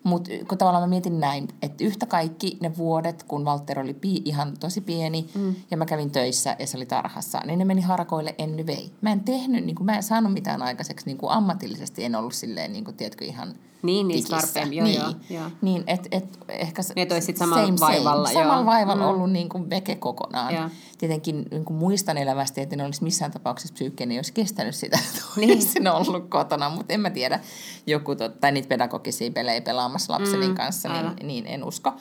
mutta 0.03 0.29
kun 0.47 0.57
tavallaan 0.57 0.83
mä 0.83 0.87
mietin 0.87 1.19
näin, 1.19 1.47
että 1.61 1.83
yhtä 1.83 2.05
kaikki 2.05 2.57
ne 2.61 2.77
vuodet, 2.77 3.23
kun 3.23 3.45
Walter 3.45 3.79
oli 3.79 3.93
pi- 3.93 4.21
ihan 4.25 4.57
tosi 4.59 4.81
pieni 4.81 5.29
mm. 5.35 5.55
ja 5.71 5.77
mä 5.77 5.85
kävin 5.85 6.11
töissä 6.11 6.55
ja 6.59 6.67
se 6.67 6.77
oli 6.77 6.85
tarhassa, 6.85 7.41
niin 7.45 7.59
ne 7.59 7.65
meni 7.65 7.81
harakoille 7.81 8.35
enny 8.37 8.65
vei. 8.65 8.91
Mä 9.01 9.11
en 9.11 9.19
tehnyt, 9.19 9.65
niin 9.65 9.75
kuin, 9.75 9.85
mä 9.85 9.95
en 9.95 10.03
saanut 10.03 10.33
mitään 10.33 10.61
aikaiseksi 10.61 11.05
niin 11.05 11.17
kuin 11.17 11.31
ammatillisesti, 11.31 12.05
en 12.05 12.15
ollut 12.15 12.33
silleen, 12.33 12.73
niin 12.73 12.85
kuin, 12.85 12.97
tiedätkö, 12.97 13.25
ihan 13.25 13.55
Niin, 13.81 14.07
niin, 14.07 14.27
tarpeen, 14.27 14.73
joo, 14.73 14.85
niin. 14.87 14.99
joo, 15.01 15.13
joo. 15.29 15.49
Niin, 15.61 15.83
et, 15.87 16.07
et, 16.11 16.39
ehkä 16.49 16.81
Niin, 16.95 17.03
että 17.03 17.15
ois 17.15 17.25
sit 17.25 17.37
samalla 17.37 17.65
same, 17.65 17.77
same. 17.77 17.91
vaivalla, 17.93 18.27
Samalla 18.29 18.55
joo. 18.55 18.65
vaivalla 18.65 19.03
Mm. 19.03 19.09
ollut 19.09 19.31
niin 19.31 19.49
kuin 19.49 19.69
veke 19.69 19.95
kokonaan. 19.95 20.55
Joo. 20.55 20.69
Tietenkin 20.97 21.45
niin 21.51 21.65
kuin 21.65 21.77
muistan 21.77 22.17
elävästi, 22.17 22.61
että 22.61 22.75
en 22.75 22.81
olisi 22.85 23.03
missään 23.03 23.31
tapauksessa 23.31 23.73
psyykkeeni, 23.73 24.15
jos 24.15 24.31
kestänyt 24.31 24.75
sitä, 24.75 24.99
että 25.07 25.21
Niin. 25.35 25.87
ollut 25.87 26.29
kotona, 26.29 26.69
mutta 26.69 26.93
en 26.93 26.99
mä 26.99 27.09
tiedä, 27.09 27.39
joku, 27.87 28.15
tot, 28.15 28.39
tai 28.39 28.51
niitä 28.51 28.67
pedagogisia 28.67 29.31
pelejä 29.31 29.61
pelaamassa 29.61 30.13
lapseni 30.13 30.47
Mm, 30.47 30.55
kanssa, 30.55 30.89
aivan. 30.93 31.15
niin, 31.15 31.27
niin 31.27 31.47
en 31.47 31.63
usko. 31.63 31.93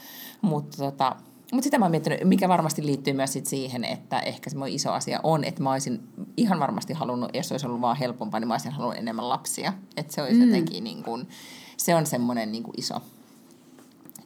Mutta 0.43 0.77
tota, 0.77 1.17
mutta 1.53 1.65
sitä 1.65 1.79
mä 1.79 1.85
oon 1.85 1.91
miettinyt, 1.91 2.25
mikä 2.25 2.49
varmasti 2.49 2.87
liittyy 2.87 3.13
myös 3.13 3.33
sit 3.33 3.47
siihen, 3.47 3.85
että 3.85 4.21
ehkä 4.21 4.51
semmoinen 4.51 4.75
iso 4.75 4.93
asia 4.93 5.21
on, 5.23 5.45
että 5.45 5.63
mä 5.63 5.73
olisin 5.73 6.01
ihan 6.37 6.61
varmasti 6.61 6.93
halunnut, 6.93 7.31
jos 7.35 7.53
olisi 7.53 7.67
ollut 7.67 7.81
vaan 7.81 7.97
helpompaa, 7.97 8.41
niin 8.41 8.49
mä 8.49 8.55
olisin 8.55 8.73
halunnut 8.73 8.99
enemmän 8.99 9.29
lapsia. 9.29 9.73
Että 9.97 10.15
se 10.15 10.23
olisi 10.23 10.35
mm. 10.37 10.47
jotenkin 10.47 10.85
niin 10.85 11.03
kuin, 11.03 11.29
se 11.81 11.95
on 11.95 12.07
semmoinen 12.07 12.53
niin 12.53 12.63
kuin 12.63 12.75
iso, 12.77 12.95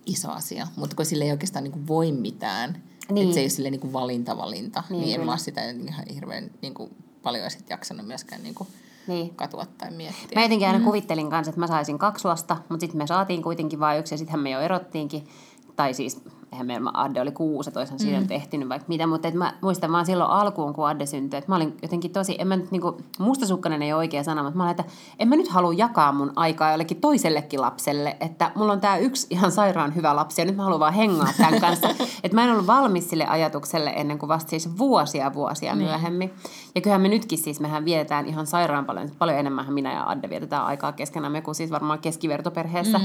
iso 0.07 0.31
asia. 0.31 0.67
Mutta 0.77 0.97
kun 0.97 1.07
sille 1.07 1.25
ei 1.25 1.31
oikeastaan 1.31 1.65
niin 1.65 1.73
kuin 1.73 1.89
voi 1.89 2.13
mitään, 2.13 2.73
niin. 2.73 3.15
Niin. 3.15 3.25
että 3.25 3.35
se 3.35 3.41
ei 3.41 3.45
ole 3.45 3.51
silleen 3.51 3.73
niin 3.73 3.81
kuin 3.81 3.93
valinta 3.93 4.37
valinta, 4.37 4.81
niin, 4.81 4.93
Niin, 4.93 5.01
niin 5.01 5.11
en 5.15 5.21
kyllä. 5.21 5.25
mä 5.27 5.33
ole 5.33 5.39
sitä 5.39 5.71
ihan 5.71 6.05
hirveän 6.15 6.51
niin 6.63 6.75
kuin, 6.75 6.91
paljon 7.23 7.51
sit 7.51 7.71
jaksanut 7.71 8.07
myöskään 8.07 8.43
niin 8.43 8.55
kuin 8.55 8.69
Niin. 9.07 9.35
katua 9.35 9.67
tai 9.79 9.91
miettiä. 9.91 10.29
Mä 10.35 10.43
jotenkin 10.43 10.69
aina 10.69 10.85
kuvittelin 10.85 11.31
kanssa, 11.31 11.49
että 11.51 11.61
mä 11.61 11.67
saisin 11.67 11.99
kaksi 11.99 12.25
lasta, 12.25 12.57
mutta 12.69 12.81
sitten 12.81 12.99
me 12.99 13.07
saatiin 13.07 13.43
kuitenkin 13.43 13.81
vain 13.81 14.01
yksi 14.01 14.15
ja 14.15 14.19
sittenhän 14.19 14.41
me 14.41 14.51
jo 14.51 14.61
erottiinkin. 14.61 15.29
Tai 15.77 15.95
siis, 15.95 16.21
eihän 16.55 16.67
meillä 16.67 16.91
Adde 16.95 17.21
oli 17.21 17.33
kuusi, 17.33 17.71
että 17.71 17.81
olisihan 17.81 17.99
siinä 17.99 18.21
nyt 18.21 18.31
ehtinyt 18.31 18.69
vaikka 18.69 18.89
mitä, 18.89 19.07
mutta 19.07 19.29
et 19.29 19.35
mä 19.35 19.55
muistan 19.61 19.93
vaan 19.93 20.07
silloin 20.07 20.31
alkuun, 20.31 20.75
kun 20.75 20.89
Adde 20.89 21.07
syntyi, 21.07 21.39
että 21.39 21.51
mä 21.51 21.57
olin 21.57 21.77
jotenkin 21.83 22.11
tosi, 22.11 22.37
en 22.39 22.49
mä 22.49 22.57
nyt 22.57 22.71
niinku, 22.71 22.97
mustasukkainen 23.19 23.83
ei 23.83 23.93
ole 23.93 23.99
oikea 23.99 24.23
sana, 24.23 24.43
mutta 24.43 24.57
mä 24.57 24.63
olin, 24.63 24.71
että 24.71 24.85
en 25.19 25.29
mä 25.29 25.37
nyt 25.37 25.49
halua 25.49 25.73
jakaa 25.73 26.13
mun 26.13 26.33
aikaa 26.37 26.71
jollekin 26.71 27.01
toisellekin 27.01 27.61
lapselle, 27.61 28.17
että 28.21 28.53
mulla 28.55 28.73
on 28.73 28.81
tää 28.81 28.97
yksi 28.97 29.27
ihan 29.31 29.53
sairaan 29.53 29.95
hyvä 29.95 30.17
lapsi 30.17 30.41
ja 30.41 30.45
nyt 30.45 30.57
mä 30.57 30.63
haluan 30.63 30.81
vaan 30.81 30.95
hengaa 30.95 31.29
tämän 31.37 31.61
kanssa. 31.61 31.89
että 32.25 32.35
mä 32.35 32.45
en 32.45 32.51
ollut 32.51 32.67
valmis 32.67 33.11
sille 33.11 33.27
ajatukselle 33.27 33.93
ennen 33.97 34.19
kuin 34.19 34.29
vasta 34.29 34.51
siis 34.51 34.79
vuosia 34.79 35.35
vuosia 35.35 35.75
myöhemmin. 35.75 36.31
Ja 36.75 36.81
kyllähän 36.81 37.03
me 37.03 37.09
nytkin 37.09 37.39
siis, 37.39 37.61
mehän 37.61 37.85
vietetään 37.85 38.27
ihan 38.27 38.47
sairaan 38.47 38.85
paljon, 38.85 39.11
paljon 39.19 39.39
enemmän 39.39 39.73
minä 39.73 39.93
ja 39.93 40.11
Adde 40.11 40.31
vietetään 40.31 40.65
aikaa 40.65 40.93
keskenämme 40.93 41.43
kuin 41.43 41.55
siis 41.55 41.71
varmaan 41.71 41.99
keskivertoperheessä. 41.99 42.99
Mm. 42.99 43.05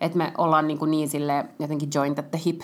Että 0.00 0.18
me 0.18 0.32
ollaan 0.38 0.68
niin, 0.68 0.78
kuin 0.78 0.90
niin 0.90 1.08
sille 1.08 1.44
jotenkin 1.58 1.88
joint 1.94 2.18
at 2.18 2.30
the 2.30 2.40
hip 2.46 2.60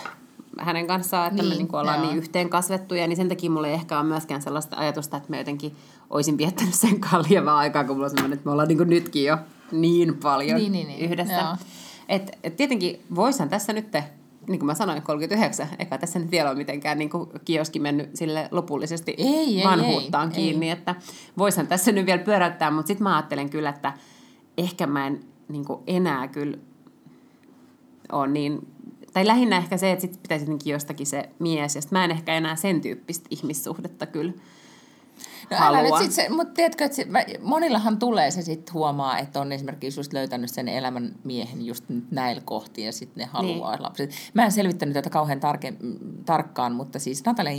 hänen 0.58 0.86
kanssaan, 0.86 1.26
että 1.26 1.42
niin, 1.42 1.52
me 1.52 1.56
Niin, 1.56 1.68
kuin 1.68 1.80
ollaan 1.80 1.98
joo. 1.98 2.06
niin 2.06 2.18
yhteen 2.18 2.48
kasvettuja, 2.50 3.06
niin 3.06 3.16
sen 3.16 3.28
takia 3.28 3.50
mulla 3.50 3.66
ei 3.68 3.74
ehkä 3.74 3.98
ole 3.98 4.06
myöskään 4.08 4.42
sellaista 4.42 4.76
ajatusta, 4.76 5.16
että 5.16 5.30
me 5.30 5.38
jotenkin 5.38 5.76
olisin 6.10 6.38
viettänyt 6.38 6.74
sen 6.74 7.00
kalliavaa 7.00 7.58
aikaa, 7.58 7.84
kun 7.84 7.96
mulla 7.96 8.06
on 8.06 8.10
semmoinen, 8.10 8.36
että 8.36 8.46
me 8.46 8.52
ollaan 8.52 8.68
niin 8.68 8.78
kuin 8.78 8.90
nytkin 8.90 9.24
jo 9.24 9.38
niin 9.72 10.16
paljon 10.16 10.56
Niin, 10.60 10.72
niin, 10.72 10.88
niin, 10.88 11.10
yhdessä. 11.10 11.34
joo. 11.34 11.56
Et, 12.08 12.38
et 12.44 12.56
tietenkin 12.56 13.00
voisin 13.14 13.48
tässä 13.48 13.72
nyt, 13.72 13.92
niin 14.48 14.58
kuin 14.58 14.66
mä 14.66 14.74
sanoin, 14.74 15.02
39, 15.02 15.68
eikä 15.78 15.98
tässä 15.98 16.18
nyt 16.18 16.30
vielä 16.30 16.50
ole 16.50 16.58
mitenkään 16.58 16.98
niin 16.98 17.10
kuin 17.10 17.30
kioski 17.44 17.78
mennyt 17.78 18.16
sille 18.16 18.48
lopullisesti 18.50 19.14
Ei, 19.18 19.58
ei, 19.58 19.64
vanhuuttaan 19.64 20.28
ei, 20.28 20.34
kiinni, 20.34 20.66
ei. 20.66 20.72
että 20.72 20.94
voisin 21.38 21.66
tässä 21.66 21.92
nyt 21.92 22.06
vielä 22.06 22.22
pyöräyttää, 22.22 22.70
mutta 22.70 22.86
sitten 22.86 23.02
mä 23.02 23.16
ajattelen 23.16 23.50
kyllä, 23.50 23.68
että 23.68 23.92
ehkä 24.58 24.86
mä 24.86 25.06
en 25.06 25.20
niin 25.48 25.64
kuin 25.64 25.80
enää 25.86 26.28
kyllä 26.28 26.56
ole 28.12 28.26
niin, 28.28 28.66
tai 29.12 29.26
lähinnä 29.26 29.56
ehkä 29.56 29.76
se, 29.76 29.92
että 29.92 30.02
sit 30.02 30.22
pitäisi 30.22 30.44
jotenkin 30.44 30.72
jostakin 30.72 31.06
se 31.06 31.28
mies, 31.38 31.74
ja 31.74 31.82
sit 31.82 31.90
mä 31.90 32.04
en 32.04 32.10
ehkä 32.10 32.34
enää 32.34 32.56
sen 32.56 32.80
tyyppistä 32.80 33.26
ihmissuhdetta 33.30 34.06
kyllä 34.06 34.32
No 35.50 35.56
älä 35.60 35.82
nyt 35.82 35.90
halua. 35.90 36.02
sit 36.02 36.12
se, 36.12 36.28
mutta 36.28 36.54
tiedätkö, 36.54 36.84
että 36.84 36.96
se, 36.96 37.04
mä- 37.04 37.24
monillahan 37.42 37.98
tulee 37.98 38.30
se 38.30 38.42
sitten 38.42 38.74
huomaa, 38.74 39.18
että 39.18 39.40
on 39.40 39.52
esimerkiksi 39.52 39.98
just 40.00 40.12
löytänyt 40.12 40.50
sen 40.50 40.68
elämän 40.68 41.14
miehen 41.24 41.66
just 41.66 41.88
nyt 41.88 42.10
näillä 42.10 42.42
kohtiin 42.44 42.86
ja 42.86 42.92
sitten 42.92 43.20
ne 43.20 43.24
haluaa 43.32 43.72
niin. 43.72 43.82
lapset. 43.82 44.10
Mä 44.34 44.44
en 44.44 44.52
selvittänyt 44.52 44.94
tätä 44.94 45.10
kauhean 45.10 45.40
tarke, 45.40 45.72
tarkkaan, 46.24 46.72
mutta 46.72 46.98
siis 46.98 47.24
Natalia 47.24 47.52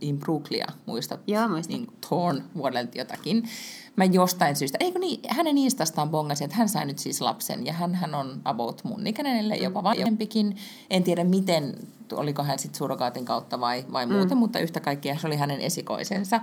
Imbruglia, 0.00 0.66
muistat? 0.86 1.20
Joo, 1.26 1.48
muistan. 1.48 1.76
Niin 1.76 1.86
Thorn 2.08 2.42
vuodelta 2.56 2.98
jotakin. 2.98 3.42
Mä 4.00 4.04
jostain 4.04 4.56
syystä, 4.56 4.78
eikö 4.80 4.98
niin, 4.98 5.20
hänen 5.28 5.58
Instastaan 5.58 6.10
bongasin, 6.10 6.44
että 6.44 6.56
hän 6.56 6.68
sai 6.68 6.86
nyt 6.86 6.98
siis 6.98 7.20
lapsen 7.20 7.66
ja 7.66 7.72
hän, 7.72 7.94
hän 7.94 8.14
on 8.14 8.40
about 8.44 8.84
mun 8.84 9.06
ikäinen, 9.06 9.36
ellei 9.36 9.62
jopa 9.62 9.82
vanhempikin. 9.82 10.56
En 10.90 11.02
tiedä 11.02 11.24
miten, 11.24 11.74
oliko 12.12 12.42
hän 12.42 12.58
sitten 12.58 12.78
surrogaatin 12.78 13.24
kautta 13.24 13.60
vai, 13.60 13.84
vai 13.92 14.06
muuten, 14.06 14.36
mutta 14.36 14.58
yhtä 14.58 14.80
kaikkea 14.80 15.18
se 15.18 15.26
oli 15.26 15.36
hänen 15.36 15.60
esikoisensa. 15.60 16.40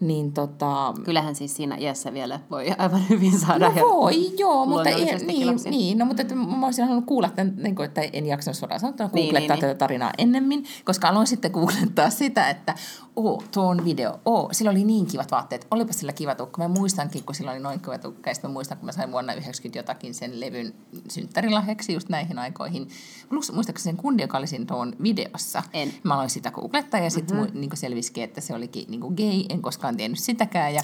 Niin 0.00 0.32
tota, 0.32 0.94
Kyllähän 1.04 1.34
siis 1.34 1.56
siinä 1.56 1.76
iässä 1.76 2.12
vielä 2.12 2.40
voi 2.50 2.66
aivan 2.78 3.08
hyvin 3.08 3.38
saada. 3.38 3.68
No 3.68 3.74
voi, 3.74 4.38
joo, 4.38 4.66
mutta 4.66 4.88
ei, 4.88 5.16
niin, 5.26 5.46
lapsia. 5.46 5.70
niin, 5.70 5.98
no, 5.98 6.04
mutta 6.04 6.22
että 6.22 6.34
mä 6.34 6.66
olisin 6.66 6.84
halunnut 6.84 7.06
kuulla, 7.06 7.28
tämän, 7.28 7.54
niin 7.56 7.74
kuin, 7.74 7.86
että 7.86 8.00
en 8.12 8.26
jaksanut 8.26 8.56
suoraan 8.56 8.80
sanottuna 8.80 9.10
Niin, 9.12 9.24
googlettaa 9.26 9.56
niin, 9.56 9.60
tätä 9.60 9.74
tarinaa 9.74 10.10
ennemmin, 10.18 10.64
koska 10.84 11.08
aloin 11.08 11.26
sitten 11.26 11.50
googlettaa 11.50 12.10
sitä, 12.10 12.50
että 12.50 12.74
oh, 13.18 13.44
tuo 13.54 13.66
on 13.66 13.84
video, 13.84 14.20
oh, 14.24 14.48
sillä 14.52 14.70
oli 14.70 14.84
niin 14.84 15.06
kivat 15.06 15.30
vaatteet, 15.30 15.66
olipa 15.70 15.92
sillä 15.92 16.12
kiva 16.12 16.34
tukka. 16.34 16.62
Mä 16.62 16.68
muistankin, 16.68 17.24
kun 17.24 17.34
sillä 17.34 17.50
oli 17.50 17.60
noin 17.60 17.80
kiva 17.80 17.98
tukka, 17.98 18.30
ja 18.30 18.36
mä 18.42 18.48
muistan, 18.48 18.78
kun 18.78 18.86
mä 18.86 18.92
sain 18.92 19.12
vuonna 19.12 19.34
90 19.34 19.78
jotakin 19.78 20.14
sen 20.14 20.40
levyn 20.40 20.74
synttärilahjaksi 21.10 21.92
just 21.92 22.08
näihin 22.08 22.38
aikoihin. 22.38 22.88
Plus, 23.28 23.52
muistatko 23.52 23.80
sen 23.80 23.96
kundi, 23.96 24.22
joka 24.22 24.38
oli 24.38 24.46
siinä 24.46 24.64
tuon 24.64 24.96
videossa? 25.02 25.62
En. 25.72 25.94
Mä 26.02 26.14
aloin 26.14 26.30
sitä 26.30 26.50
googlettaa, 26.50 27.00
ja 27.00 27.10
sitten 27.10 27.36
mm-hmm. 27.36 27.60
niin 27.60 27.70
selvisikin, 27.74 28.24
että 28.24 28.40
se 28.40 28.54
olikin 28.54 28.84
niin 28.88 29.00
gay, 29.00 29.44
en 29.48 29.62
koskaan 29.62 29.96
tiennyt 29.96 30.18
sitäkään, 30.18 30.74
ja 30.74 30.82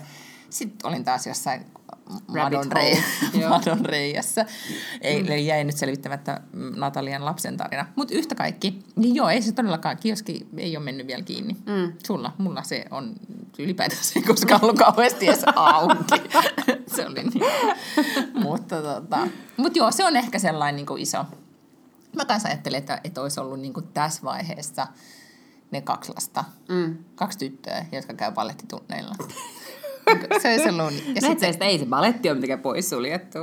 sitten 0.55 0.91
olin 0.91 1.05
taas 1.05 1.27
jossain 1.27 1.67
Madon, 2.29 2.73
rei. 2.73 3.03
Madon 3.49 3.85
reijässä. 3.85 4.47
Ei, 5.01 5.23
mm. 5.23 5.29
jäi 5.47 5.65
nyt 5.65 5.77
selvittämättä 5.77 6.41
Natalian 6.77 7.25
lapsen 7.25 7.57
tarina. 7.57 7.87
Mutta 7.97 8.15
yhtä 8.15 8.35
kaikki, 8.35 8.85
niin 8.97 9.15
joo, 9.15 9.29
ei 9.29 9.43
se 9.43 9.53
todellakaan, 9.53 9.97
kioski 9.97 10.47
ei 10.57 10.77
ole 10.77 10.85
mennyt 10.85 11.07
vielä 11.07 11.23
kiinni. 11.23 11.57
Mm. 11.67 11.93
Sulla, 12.07 12.33
mulla 12.39 12.63
se 12.63 12.85
on 12.91 13.15
ylipäätään 13.59 14.05
se 14.05 14.19
ei 14.19 14.23
koskaan 14.23 14.65
ollut 14.65 14.79
kauheasti 14.79 15.29
edes 15.29 15.45
auki. 15.57 16.23
se 16.97 17.07
oli 17.07 17.23
niin. 17.25 17.45
mutta 18.35 18.83
tota, 18.83 19.29
mut 19.57 19.77
joo, 19.77 19.91
se 19.91 20.05
on 20.05 20.17
ehkä 20.17 20.39
sellainen 20.39 20.77
niin 20.77 20.87
kuin 20.87 21.03
iso. 21.03 21.25
Mä 22.17 22.25
kanssa 22.25 22.49
ajattelin, 22.49 22.79
että, 22.79 23.01
että 23.05 23.23
olisi 23.23 23.41
ollut 23.41 23.61
niin 23.61 23.75
kuin 23.75 23.89
tässä 23.95 24.23
vaiheessa 24.25 24.87
ne 25.71 25.81
kaksi 25.81 26.13
lasta, 26.15 26.45
mm. 26.69 26.99
kaksi 27.15 27.39
tyttöä, 27.39 27.87
jotka 27.93 28.15
käy 28.15 28.33
ballettitunneilla. 30.05 30.43
se 30.43 30.49
olisi 30.49 30.69
ollut... 30.69 31.07
Ja 31.07 31.15
Ja 31.15 31.21
sitten 31.21 31.53
sitä 31.53 31.65
ei 31.65 31.79
se 31.79 31.87
baletti 31.87 32.29
ole 32.29 32.35
mitenkään 32.35 32.61
poissuljettu. 32.61 33.39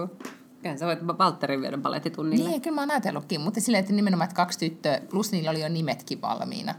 Kyllä 0.62 0.78
sä 0.78 0.86
voit 0.86 1.08
Valtterin 1.08 1.62
viedä 1.62 1.78
balettitunnille. 1.78 2.50
Niin, 2.50 2.62
kyllä 2.62 2.76
mä 2.76 2.82
oon 2.82 2.91
ajatellutkin, 2.91 3.41
mutta 3.41 3.62
silleen, 3.62 3.80
että 3.80 3.93
nimenomaan 3.93 4.26
että 4.26 4.36
kaksi 4.36 4.60
tyttöä, 4.60 5.02
plus 5.10 5.32
niillä 5.32 5.50
oli 5.50 5.62
jo 5.62 5.69
nimetkin 5.69 6.21
valmiina. 6.21 6.76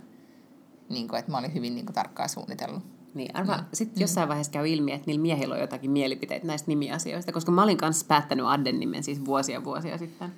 Niin 0.88 1.08
kuin, 1.08 1.18
että 1.18 1.30
mä 1.30 1.38
olin 1.38 1.54
hyvin 1.54 1.74
niin 1.74 1.86
kuin, 1.86 1.94
tarkkaan 1.94 2.28
suunnitellut. 2.28 2.82
Niin, 3.14 3.36
arva, 3.36 3.56
mm. 3.56 3.64
sitten 3.72 4.00
jossain 4.00 4.28
vaiheessa 4.28 4.52
käy 4.52 4.68
ilmi, 4.68 4.92
että 4.92 5.06
niillä 5.06 5.22
miehillä 5.22 5.54
on 5.54 5.60
jotakin 5.60 5.90
mielipiteitä 5.90 6.46
näistä 6.46 6.70
nimiasioista, 6.70 7.32
koska 7.32 7.52
mä 7.52 7.62
olin 7.62 7.76
kanssa 7.76 8.06
päättänyt 8.08 8.46
Adden 8.46 8.80
nimen 8.80 9.02
siis 9.02 9.24
vuosia 9.24 9.64
vuosia 9.64 9.98
sitten. 9.98 10.32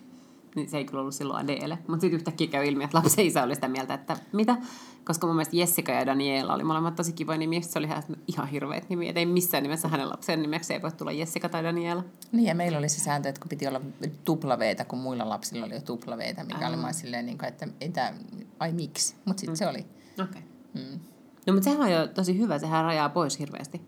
Niin 0.54 0.68
se 0.68 0.76
ei 0.76 0.84
kyllä 0.84 1.00
ollut 1.00 1.14
silloin 1.14 1.44
Adele. 1.44 1.78
Mutta 1.88 2.00
sitten 2.00 2.16
yhtäkkiä 2.16 2.46
käy 2.46 2.66
ilmi, 2.66 2.84
että 2.84 2.98
lapsen 2.98 3.26
isä 3.26 3.42
oli 3.42 3.54
sitä 3.54 3.68
mieltä, 3.68 3.94
että 3.94 4.16
mitä? 4.32 4.56
Koska 5.04 5.26
mun 5.26 5.36
mielestä 5.36 5.56
Jessica 5.56 5.92
ja 5.92 6.06
Daniela 6.06 6.54
oli 6.54 6.64
molemmat 6.64 6.94
tosi 6.94 7.12
kivoja 7.12 7.38
nimiä. 7.38 7.60
Se 7.60 7.78
oli 7.78 7.88
ihan 8.26 8.48
hirveät 8.48 8.88
nimiä. 8.88 9.10
Et 9.10 9.16
ei 9.16 9.26
missään 9.26 9.62
nimessä 9.62 9.88
hänen 9.88 10.08
lapsen 10.08 10.42
nimeksi 10.42 10.72
ei 10.72 10.82
voi 10.82 10.92
tulla 10.92 11.12
Jessica 11.12 11.48
tai 11.48 11.64
Daniela. 11.64 12.04
Niin, 12.32 12.46
ja 12.46 12.54
meillä 12.54 12.78
oli 12.78 12.88
se 12.88 13.00
sääntö, 13.00 13.28
että 13.28 13.40
kun 13.40 13.48
piti 13.48 13.66
olla 13.66 13.80
tuplaveitä, 14.24 14.84
kun 14.84 14.98
muilla 14.98 15.28
lapsilla 15.28 15.66
oli 15.66 15.74
jo 15.74 15.80
tuplaveitä, 15.80 16.44
mikä 16.44 16.68
oli 16.68 16.82
vaan 16.82 16.94
silleen, 16.94 17.26
niin 17.26 17.38
kuin, 17.38 17.48
että 17.48 17.68
etä, 17.80 18.14
ai 18.58 18.72
miksi? 18.72 19.14
Mutta 19.24 19.40
sitten 19.40 19.52
mm. 19.52 19.56
se 19.56 19.68
oli. 19.68 19.86
Okei. 20.22 20.24
Okay. 20.24 20.42
Mm. 20.74 21.00
No, 21.46 21.52
mutta 21.52 21.64
sehän 21.64 21.80
on 21.80 21.92
jo 21.92 22.06
tosi 22.06 22.38
hyvä. 22.38 22.58
Sehän 22.58 22.84
rajaa 22.84 23.08
pois 23.08 23.38
hirveästi. 23.38 23.80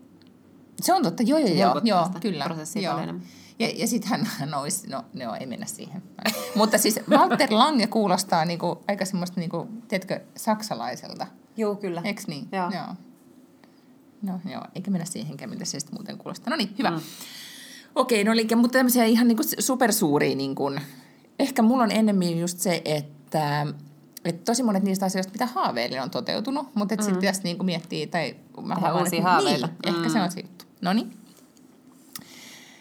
Se 0.81 0.93
on 0.93 1.03
totta, 1.03 1.23
joo, 1.23 1.39
joo, 1.39 1.49
joo, 1.49 1.81
joo 1.83 2.09
kyllä. 2.21 2.45
prosessia 2.45 2.81
joo. 2.81 2.93
paljon 2.93 3.03
enemmän. 3.03 3.27
Ja, 3.59 3.69
ja 3.75 3.87
sitten 3.87 4.09
hän, 4.09 4.25
hän 4.25 4.53
olisi, 4.53 4.87
no, 4.87 5.05
no 5.13 5.35
ei 5.35 5.45
mennä 5.45 5.65
siihen. 5.65 6.03
Mutta 6.55 6.77
siis 6.77 6.99
Walter 7.09 7.53
Lange 7.53 7.87
kuulostaa 7.87 8.45
niinku, 8.45 8.83
aika 8.87 9.05
semmoista, 9.05 9.39
niinku, 9.39 9.67
tiedätkö, 9.87 10.21
saksalaiselta. 10.35 11.27
Joo, 11.57 11.75
kyllä. 11.75 12.01
Eiks 12.05 12.27
niin? 12.27 12.47
Joo. 12.51 12.71
joo. 12.71 12.95
No 14.21 14.39
joo, 14.51 14.61
eikä 14.75 14.91
mennä 14.91 15.05
siihenkään, 15.05 15.49
miltä 15.49 15.65
se 15.65 15.79
sitten 15.79 15.95
muuten 15.95 16.17
kuulostaa. 16.17 16.49
No 16.49 16.57
niin, 16.57 16.75
hyvä. 16.77 16.89
Mm. 16.89 16.99
Okei, 17.95 18.23
no 18.23 18.31
eli, 18.31 18.47
mutta 18.55 18.77
tämmöisiä 18.77 19.05
ihan 19.05 19.27
niinku 19.27 19.43
supersuuria, 19.59 20.35
niinku, 20.35 20.71
ehkä 21.39 21.61
mulla 21.61 21.83
on 21.83 21.91
ennemmin 21.91 22.39
just 22.39 22.59
se, 22.59 22.81
että 22.85 23.67
että 24.25 24.43
tosi 24.45 24.63
monet 24.63 24.83
niistä 24.83 25.05
asioista, 25.05 25.31
mitä 25.31 25.45
haaveilin, 25.45 26.01
on 26.01 26.09
toteutunut, 26.09 26.75
mutta 26.75 26.95
mm. 26.95 27.01
sitten 27.01 27.19
pitäisi 27.19 27.43
niinku 27.43 27.63
miettiä, 27.63 28.07
tai 28.07 28.35
mä 28.61 28.75
Tehdä 28.75 28.91
huomaan, 28.91 29.07
että. 29.07 29.39
Niin, 29.43 29.69
ehkä 29.83 30.01
Mm. 30.01 30.09
se 30.09 30.21
on 30.21 30.31
se 30.31 30.39
juttu. 30.39 30.65
No 30.81 30.93
niin. 30.93 31.13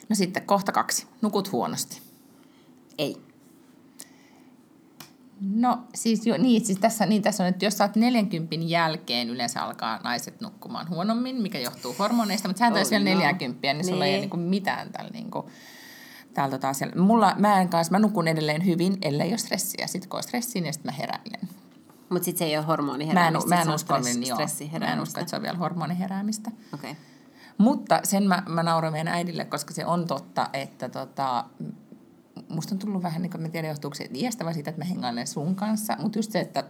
No 0.09 0.17
sitten 0.17 0.43
kohta 0.43 0.73
kaksi. 0.73 1.07
Nukut 1.23 1.53
huonosti. 1.53 2.03
Ei. 2.99 3.17
No 5.41 5.79
siis, 5.95 6.27
jo, 6.27 6.37
niin, 6.39 6.67
siis 6.67 6.79
tässä, 6.79 7.07
niin 7.07 7.23
tässä 7.23 7.43
on, 7.43 7.49
että 7.49 7.65
jos 7.65 7.79
sä 7.79 7.85
oot 7.85 7.97
40 7.97 8.57
jälkeen, 8.61 9.31
yleensä 9.31 9.63
alkaa 9.63 10.01
naiset 10.05 10.41
nukkumaan 10.41 10.89
huonommin, 10.89 11.43
mikä 11.43 11.59
johtuu 11.59 11.95
hormoneista, 11.99 12.49
mutta 12.49 12.59
sä 12.59 12.67
oh, 12.67 12.91
vielä 12.91 13.15
no. 13.15 13.21
40, 13.21 13.73
niin 13.73 13.85
sulla 13.85 14.05
ei 14.07 14.15
ole 14.15 14.21
Niin. 14.21 14.31
niin 14.31 14.49
mitään 14.49 14.93
tällä 14.93 15.11
niin 15.11 15.31
kuin, 15.31 15.47
täällä 16.35 16.51
tota 16.51 16.69
asialla. 16.69 17.03
Mulla, 17.03 17.35
mä 17.39 17.61
en 17.61 17.69
kanssa, 17.69 17.91
mä 17.91 17.99
nukun 17.99 18.29
edelleen 18.29 18.67
hyvin, 18.67 18.99
ellei 19.03 19.29
ole 19.29 19.39
stressiä. 19.39 19.87
Sitten 19.87 20.09
kun 20.09 20.17
on 20.17 20.23
stressiä, 20.23 20.63
niin 20.63 20.73
sitten 20.73 20.93
mä 20.93 20.97
heräilen. 20.99 21.49
Mutta 22.09 22.25
sitten 22.25 22.39
se 22.39 22.45
ei 22.45 22.57
ole 22.57 22.57
Mä 22.57 22.63
en, 22.63 22.67
hormoniheräämistä. 22.67 23.55
mä 23.55 23.63
en 23.63 23.71
usko, 23.71 23.95
stress- 23.95 24.05
niin, 24.05 24.27
joo, 24.27 24.39
mä 24.79 24.93
en 24.93 25.01
usko, 25.01 25.21
että 25.21 25.31
se 25.31 25.37
on 25.37 25.43
vielä 25.43 25.59
hormoniheräämistä. 25.59 26.51
Okei. 26.75 26.91
Okay. 26.91 27.03
Mutta 27.59 28.01
sen 28.05 28.29
mä, 28.29 28.43
mä 28.49 28.63
nauroin 28.63 28.93
meidän 28.93 29.15
äidille, 29.15 29.45
koska 29.45 29.75
se 29.75 29.87
on 29.87 30.07
totta, 30.07 30.51
että 30.53 30.89
tota, 30.89 31.45
musta 32.49 32.75
on 32.75 32.79
tullut 32.79 33.03
vähän, 33.03 33.23
niin 33.23 33.31
kuin 33.31 33.43
mä 33.43 33.49
tiedän 33.49 33.69
johtuuko 33.69 33.95
se 33.95 34.09
iästä 34.15 34.45
vai 34.45 34.55
siitä, 34.55 34.71
että 34.71 34.81
mä 34.81 34.89
hengailen 34.89 35.27
sun 35.27 35.55
kanssa, 35.55 35.97
mutta 35.99 36.19
just 36.19 36.33
se, 36.33 36.41
että 36.41 36.65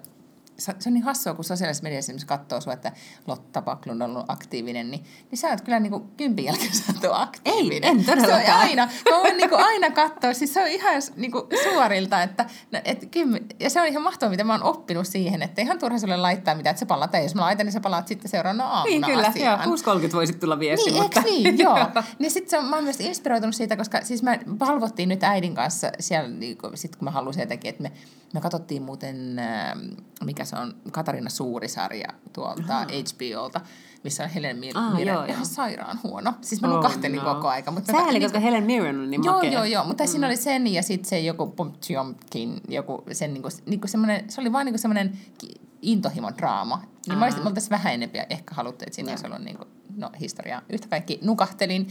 se 0.58 0.74
se 0.78 0.88
on 0.88 0.94
niin 0.94 1.02
hassua, 1.04 1.34
kun 1.34 1.44
sosiaalisessa 1.44 1.82
mediassa 1.82 2.06
esimerkiksi 2.06 2.26
katsoo 2.26 2.60
sua, 2.60 2.72
että 2.72 2.92
Lotta 3.26 3.62
Paklund 3.62 4.00
on 4.02 4.10
ollut 4.10 4.30
aktiivinen, 4.30 4.90
niin, 4.90 5.04
niin 5.30 5.38
sä 5.38 5.48
oot 5.48 5.60
kyllä 5.60 5.80
niin 5.80 5.90
kuin 5.90 6.02
kympin 6.16 6.44
jälkeen 6.44 6.70
ollut 7.04 7.20
aktiivinen. 7.20 7.84
Ei, 7.84 7.90
en 7.90 8.04
todellakaan. 8.04 8.44
Se 8.46 8.52
on 8.52 8.58
aina, 8.60 8.88
mä 9.10 9.16
voin 9.16 9.36
niin 9.36 9.48
kuin 9.48 9.60
aina 9.64 9.90
katsoa, 9.90 10.32
siis 10.32 10.54
se 10.54 10.62
on 10.62 10.68
ihan 10.68 11.02
niin 11.16 11.32
kuin 11.32 11.44
suorilta, 11.62 12.22
että, 12.22 12.46
no, 12.72 12.80
et, 12.84 13.08
kymmen, 13.10 13.46
ja 13.60 13.70
se 13.70 13.80
on 13.80 13.86
ihan 13.86 14.02
mahtavaa, 14.02 14.30
mitä 14.30 14.44
mä 14.44 14.52
oon 14.52 14.62
oppinut 14.62 15.06
siihen, 15.06 15.42
että 15.42 15.62
ihan 15.62 15.78
turha 15.78 15.98
sulle 15.98 16.16
laittaa 16.16 16.54
mitään, 16.54 16.70
että 16.70 16.80
sä 16.80 16.86
palaat, 16.86 17.10
tai 17.10 17.22
jos 17.22 17.34
mä 17.34 17.40
laitan, 17.42 17.66
niin 17.66 17.72
sä 17.72 17.80
palaat 17.80 18.08
sitten 18.08 18.30
seuraavana 18.30 18.64
aamuna 18.64 18.84
Niin 18.84 19.04
kyllä, 19.16 19.28
asiaan. 19.28 19.68
joo, 19.86 19.96
6.30 20.06 20.12
voisit 20.12 20.40
tulla 20.40 20.58
viesti, 20.58 20.90
Niin, 20.90 21.02
mutta... 21.02 21.20
niin? 21.20 21.58
Joo. 21.64 21.78
Niin 22.18 22.30
sit 22.30 22.48
se 22.48 22.60
mä 22.60 22.74
oon 22.76 22.84
myös 22.84 23.00
inspiroitunut 23.00 23.54
siitä, 23.54 23.76
koska 23.76 24.00
siis 24.02 24.22
mä 24.22 24.38
valvottiin 24.60 25.08
nyt 25.08 25.22
äidin 25.24 25.54
kanssa 25.54 25.90
siellä, 26.00 26.28
niin 26.28 26.58
kun- 26.58 26.76
sit 26.76 26.96
kun 26.96 27.04
mä 27.04 27.10
halusin 27.10 27.40
jotenkin, 27.40 27.68
että 27.68 27.82
me, 27.82 27.92
me 28.34 28.40
katsottiin 28.40 28.82
muuten, 28.82 29.36
mikä 30.24 30.44
se 30.46 30.56
on, 30.56 30.74
Katarina 30.92 31.30
Suurisarja 31.30 32.08
tuolta 32.32 32.80
HBOlta, 32.84 33.60
missä 34.04 34.24
on 34.24 34.30
Helen 34.30 34.56
Mir- 34.56 34.72
Ah, 34.78 34.94
Mirren 34.94 35.14
joo, 35.14 35.24
ihan 35.24 35.36
joo. 35.38 35.44
sairaan 35.44 35.98
huono. 36.02 36.32
Siis 36.40 36.60
mä 36.62 36.68
Oh, 36.68 36.74
nukahtelin 36.76 37.22
no. 37.22 37.34
koko 37.34 37.48
aika. 37.48 37.70
Mutta 37.70 37.92
mä- 37.92 37.98
Sääli, 37.98 38.12
niin- 38.12 38.22
koska 38.22 38.38
Helen 38.40 38.64
Mirren 38.64 38.98
on 39.00 39.10
niin 39.10 39.24
Joo, 39.24 39.34
makea. 39.34 39.52
joo, 39.52 39.64
joo, 39.64 39.84
mutta 39.84 40.04
mm. 40.04 40.08
siinä 40.08 40.26
oli 40.26 40.36
sen 40.36 40.66
ja 40.66 40.82
sitten 40.82 41.08
se 41.08 41.20
joku 41.20 41.46
Potemkin, 41.46 42.60
joku 42.68 43.04
sen 43.12 43.32
niinku, 43.34 43.48
niinku 43.66 43.88
semmoinen, 43.88 44.30
se 44.30 44.40
oli 44.40 44.52
vaan 44.52 44.66
niinku 44.66 44.78
semmoinen 44.78 45.18
intohimon 45.82 46.36
draama. 46.38 46.82
Niin 47.08 47.18
mä 47.18 47.24
olisin, 47.24 47.42
me 47.42 47.48
oltaisiin 47.48 47.70
vähän 47.70 47.94
enemmän 47.94 48.26
ehkä 48.30 48.54
haluttu, 48.54 48.84
että 48.86 48.94
siinä 48.94 49.10
olisi 49.12 49.26
ollut 49.26 49.42
niinku, 49.42 49.64
no, 49.96 50.10
historiaa. 50.20 50.62
Yhtä 50.68 50.88
kaikki 50.88 51.18
nukahtelin. 51.22 51.88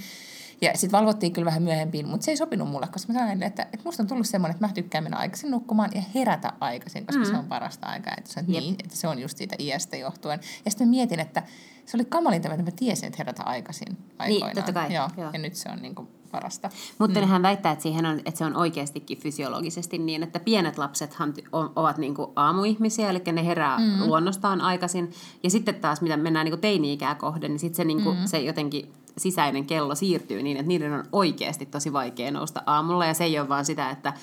Ja 0.62 0.72
sitten 0.74 1.00
valvottiin 1.00 1.34
kyllä 1.34 1.46
vähän 1.46 1.64
myöhempiin, 1.64 2.08
mutta 2.08 2.26
se 2.26 2.32
ei 2.32 2.38
sopinut 2.38 2.70
mulle, 2.70 2.88
koska 2.88 3.14
mä 3.14 3.20
sanoin, 3.20 3.44
että, 3.44 3.64
että 3.64 3.84
musta 3.86 4.04
on 4.04 4.08
tullut 4.08 4.28
semmoinen, 4.28 4.56
että 4.56 4.68
mä 4.68 4.74
tykkään 4.74 5.04
mennä 5.04 5.18
aikaisin 5.18 5.52
nukkumaan 5.52 5.90
ja 5.96 6.02
herätä 6.16 6.54
aikaisin, 6.60 7.06
koska 7.06 7.24
mm. 7.24 7.30
se 7.30 7.38
on 7.38 7.46
parasta 7.46 7.88
aikaa. 7.88 8.14
Että 8.18 8.34
se, 8.34 8.40
on 8.40 8.46
niin, 8.48 8.76
että 8.84 8.96
se 8.96 9.08
on 9.08 9.20
just 9.20 9.38
siitä 9.38 9.56
iästä 9.60 9.98
johtuen. 9.98 10.40
Ja 10.66 10.72
sitten 10.72 10.88
mietin, 10.88 11.20
että 11.20 11.44
se 11.86 11.98
oli 11.98 12.06
kamalinta, 12.06 12.50
että 12.50 12.64
mä 12.64 12.72
tiesin, 12.72 13.08
että 13.08 13.18
herätä 13.18 13.44
aikaisin 13.44 13.98
aikoinaan. 14.18 14.48
Niin, 14.48 14.56
totta 14.56 14.74
kai, 14.74 14.94
Joo. 14.94 15.10
joo. 15.18 15.30
Ja 15.34 15.40
nyt 15.40 15.56
se 15.56 15.70
on 15.70 15.82
niinku 15.82 16.08
parasta. 16.36 16.70
Mutta 17.00 17.20
mm. 17.20 17.28
hän 17.28 17.42
väittää, 17.42 17.72
että, 17.72 17.84
siihen 17.84 18.06
on, 18.06 18.20
että 18.20 18.38
se 18.38 18.46
on 18.46 18.56
oikeastikin 18.56 19.18
fysiologisesti 19.18 19.98
niin, 19.98 20.24
että 20.24 20.40
pienet 20.40 20.78
lapsethan 20.78 21.34
on, 21.52 21.72
ovat 21.76 21.98
niinku 21.98 22.34
aamuihmisiä, 22.36 23.10
eli 23.10 23.22
ne 23.32 23.46
herää 23.46 23.80
mm. 23.80 24.06
luonnostaan 24.06 24.62
aikaisin. 24.62 25.12
Ja 25.44 25.50
sitten 25.50 25.76
taas, 25.76 26.02
mitä 26.02 26.18
mennään 26.18 26.46
niinku 26.46 26.62
teini-ikää 26.62 27.16
kohden, 27.16 27.52
niin 27.52 27.60
sitten 27.60 27.76
se, 27.76 27.84
niinku, 27.84 28.12
mm. 28.12 28.26
se 28.26 28.40
jotenkin 28.40 28.94
sisäinen 29.18 29.66
kello 29.66 29.96
siirtyy 29.96 30.44
niin, 30.44 30.58
että 30.58 30.68
niiden 30.68 30.94
on 30.94 31.04
oikeasti 31.12 31.66
tosi 31.66 31.94
vaikea 31.94 32.32
nousta 32.32 32.64
aamulla. 32.66 33.06
Ja 33.06 33.14
se 33.14 33.24
ei 33.24 33.40
ole 33.40 33.50
vaan 33.50 33.66
sitä, 33.66 33.90
että, 33.90 34.14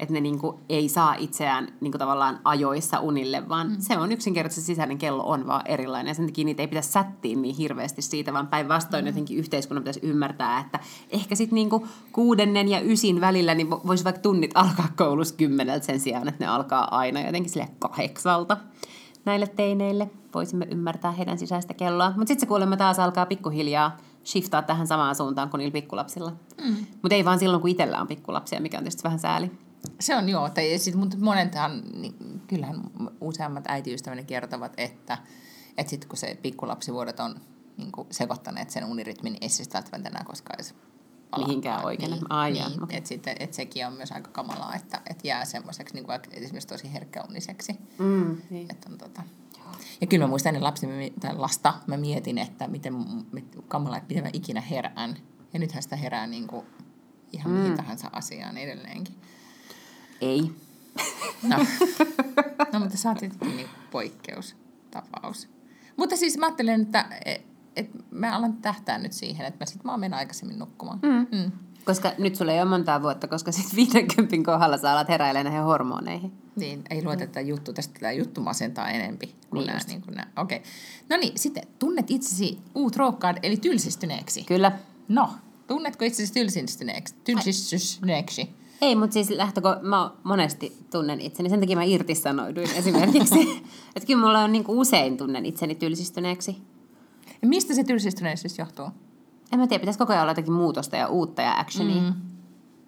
että 0.00 0.14
ne 0.14 0.20
niinku 0.20 0.60
ei 0.68 0.88
saa 0.88 1.14
itseään 1.14 1.68
niinku 1.80 1.98
tavallaan 1.98 2.40
ajoissa 2.44 3.00
unille, 3.00 3.48
vaan 3.48 3.68
mm. 3.68 3.76
se 3.78 3.98
on 3.98 4.12
yksinkertaisesti 4.12 4.66
sisäinen 4.66 4.98
kello 4.98 5.22
on 5.22 5.46
vaan 5.46 5.66
erilainen. 5.66 6.10
Ja 6.10 6.14
sen 6.14 6.26
takia 6.26 6.44
niitä 6.44 6.62
ei 6.62 6.68
pitäisi 6.68 6.92
sättiä 6.92 7.36
niin 7.36 7.54
hirveästi 7.54 8.02
siitä, 8.02 8.32
vaan 8.32 8.46
päinvastoin 8.46 9.04
mm. 9.04 9.06
jotenkin 9.06 9.38
yhteiskunnan 9.38 9.82
pitäisi 9.82 10.00
ymmärtää, 10.02 10.60
että 10.60 10.80
ehkä 11.10 11.34
sitten 11.34 11.54
niinku 11.54 11.86
kuudennen 12.12 12.68
ja 12.68 12.80
ysin 12.80 13.20
välillä 13.20 13.54
niin 13.54 13.68
vo- 13.68 13.86
voisi 13.86 14.04
vaikka 14.04 14.22
tunnit 14.22 14.50
alkaa 14.54 14.88
koulussa 14.96 15.34
kymmeneltä 15.34 15.86
sen 15.86 16.00
sijaan, 16.00 16.28
että 16.28 16.44
ne 16.44 16.50
alkaa 16.50 16.96
aina 16.96 17.20
jotenkin 17.20 17.50
sille 17.50 17.68
kahdeksalta 17.78 18.56
näille 19.24 19.46
teineille. 19.46 20.10
Voisimme 20.34 20.66
ymmärtää 20.70 21.12
heidän 21.12 21.38
sisäistä 21.38 21.74
kelloa. 21.74 22.08
Mutta 22.16 22.28
sitten 22.28 22.40
se 22.40 22.46
kuulemma 22.46 22.76
taas 22.76 22.98
alkaa 22.98 23.26
pikkuhiljaa 23.26 23.96
shiftaa 24.24 24.62
tähän 24.62 24.86
samaan 24.86 25.14
suuntaan 25.14 25.50
kuin 25.50 25.58
niillä 25.58 25.72
pikkulapsilla. 25.72 26.32
Mm. 26.64 26.76
Mutta 27.02 27.14
ei 27.14 27.24
vaan 27.24 27.38
silloin, 27.38 27.60
kun 27.60 27.70
itsellä 27.70 28.00
on 28.00 28.06
pikkulapsia, 28.06 28.60
mikä 28.60 28.78
on 28.78 28.84
tietysti 28.84 29.02
vähän 29.02 29.18
sääli. 29.18 29.50
Se 30.00 30.16
on 30.16 30.28
joo, 30.28 30.50
tai 30.50 30.78
sit, 30.78 30.94
mutta 30.94 31.16
monethan, 31.20 31.82
niin, 31.94 32.42
kyllähän 32.46 32.80
useammat 33.20 33.64
äitiystäväni 33.68 34.24
kertovat, 34.24 34.72
että, 34.76 35.18
että 35.76 35.90
sitten 35.90 36.08
kun 36.08 36.18
se 36.18 36.38
pikkulapsivuodet 36.42 37.20
on 37.20 37.40
niin 37.76 37.92
kuin 37.92 38.08
sekoittaneet 38.10 38.70
sen 38.70 38.84
unirytmin, 38.84 39.32
niin 39.32 39.42
ei 39.42 39.48
se 39.48 39.64
sitä 39.64 39.74
välttämättä 39.74 40.08
enää 40.08 40.24
koskaan 40.24 40.56
edes 40.56 40.74
Mihinkään 41.38 41.84
oikein. 41.84 42.10
Niin, 42.10 42.32
Ai 42.32 42.52
niin. 42.52 42.82
okei. 42.82 42.98
että 42.98 43.08
sitten, 43.08 43.36
et 43.40 43.54
sekin 43.54 43.86
on 43.86 43.92
myös 43.92 44.12
aika 44.12 44.30
kamalaa, 44.30 44.74
että, 44.74 45.00
että 45.10 45.28
jää 45.28 45.44
semmoiseksi 45.44 45.94
niin 45.94 46.04
kuin 46.04 46.20
esimerkiksi 46.30 46.68
tosi 46.68 46.92
herkkäuniseksi. 46.92 47.72
Mm, 47.98 48.42
niin. 48.50 48.70
Että 48.70 48.88
on 48.90 48.98
tota. 48.98 49.22
Ja 50.00 50.06
kyllä 50.06 50.24
mä 50.24 50.28
muistan 50.28 50.50
ennen 50.50 50.64
lapsi, 50.64 50.86
tai 51.20 51.36
lasta, 51.36 51.74
mä 51.86 51.96
mietin, 51.96 52.38
että 52.38 52.68
miten 52.68 52.94
mit- 53.32 53.56
kamalaa, 53.68 53.96
että 53.96 54.08
miten 54.08 54.24
mä 54.24 54.30
ikinä 54.32 54.60
herään. 54.60 55.16
Ja 55.52 55.58
nythän 55.58 55.82
sitä 55.82 55.96
herää 55.96 56.26
niin 56.26 56.46
kuin 56.46 56.66
ihan 57.32 57.52
mm. 57.52 57.58
mihin 57.58 57.76
tahansa 57.76 58.10
asiaan 58.12 58.58
edelleenkin. 58.58 59.14
Ei. 60.20 60.50
No, 61.42 61.56
no 62.72 62.80
mutta 62.80 62.96
sä 62.96 63.08
oot 63.08 63.18
tietenkin 63.18 63.56
niin 63.56 63.68
poikkeustapaus. 63.90 65.48
Mutta 65.96 66.16
siis 66.16 66.38
mä 66.38 66.46
ajattelen, 66.46 66.82
että 66.82 67.06
et, 67.76 67.90
mä 68.10 68.36
alan 68.36 68.52
tähtää 68.52 68.98
nyt 68.98 69.12
siihen, 69.12 69.46
että 69.46 69.64
mä 69.64 69.66
sit 69.66 69.84
mä 69.84 69.96
menen 69.96 70.18
aikaisemmin 70.18 70.58
nukkumaan. 70.58 70.98
Mm. 71.02 71.38
Mm. 71.38 71.52
Koska 71.84 72.12
nyt 72.18 72.36
sulla 72.36 72.52
ei 72.52 72.60
ole 72.60 72.68
montaa 72.68 73.02
vuotta, 73.02 73.28
koska 73.28 73.52
sitten 73.52 73.76
50 73.76 74.36
kohdalla 74.44 74.78
sä 74.78 74.92
alat 74.92 75.08
heräilemään 75.08 75.44
näihin 75.44 75.62
hormoneihin. 75.62 76.32
Niin, 76.56 76.82
ei 76.90 77.04
lueta 77.04 77.26
tätä 77.26 77.40
juttu, 77.40 77.72
tästä 77.72 78.00
tämä 78.00 78.12
juttu 78.12 78.40
masentaa 78.40 78.90
enempi 78.90 79.34
kuin 79.50 79.58
Niin 79.58 79.66
nämä. 79.66 79.80
Niin 79.88 80.02
kuin 80.02 80.14
nämä. 80.14 80.30
Okei. 80.36 80.62
No 81.08 81.16
niin, 81.16 81.38
sitten 81.38 81.62
tunnet 81.78 82.10
itsesi 82.10 82.58
uutrookkaan, 82.74 83.36
eli 83.42 83.56
tylsistyneeksi. 83.56 84.44
Kyllä. 84.44 84.72
No, 85.08 85.30
tunnetko 85.66 86.04
itsesi 86.04 86.32
tylsistyneeksi? 86.32 87.14
Tylsistyneeksi. 87.24 88.59
Ei, 88.80 88.96
mutta 88.96 89.14
siis 89.14 89.30
lähtöko, 89.30 89.76
mä 89.82 90.10
monesti 90.22 90.76
tunnen 90.90 91.20
itseni, 91.20 91.50
sen 91.50 91.60
takia 91.60 91.76
mä 91.76 91.84
irtisanouduin 91.84 92.70
esimerkiksi. 92.76 93.62
että 93.96 94.06
kyllä 94.06 94.20
mulla 94.20 94.40
on 94.40 94.52
niinku 94.52 94.80
usein 94.80 95.16
tunnen 95.16 95.46
itseni 95.46 95.74
tylsistyneeksi. 95.74 96.56
Ja 97.42 97.48
mistä 97.48 97.74
se 97.74 97.84
tylsistyneisyys 97.84 98.58
johtuu? 98.58 98.86
En 99.52 99.58
mä 99.58 99.66
tiedä, 99.66 99.80
pitäisi 99.80 99.98
koko 99.98 100.12
ajan 100.12 100.22
olla 100.22 100.30
jotakin 100.30 100.52
muutosta 100.52 100.96
ja 100.96 101.08
uutta 101.08 101.42
ja 101.42 101.58
actionia. 101.58 102.02
Mm. 102.02 102.14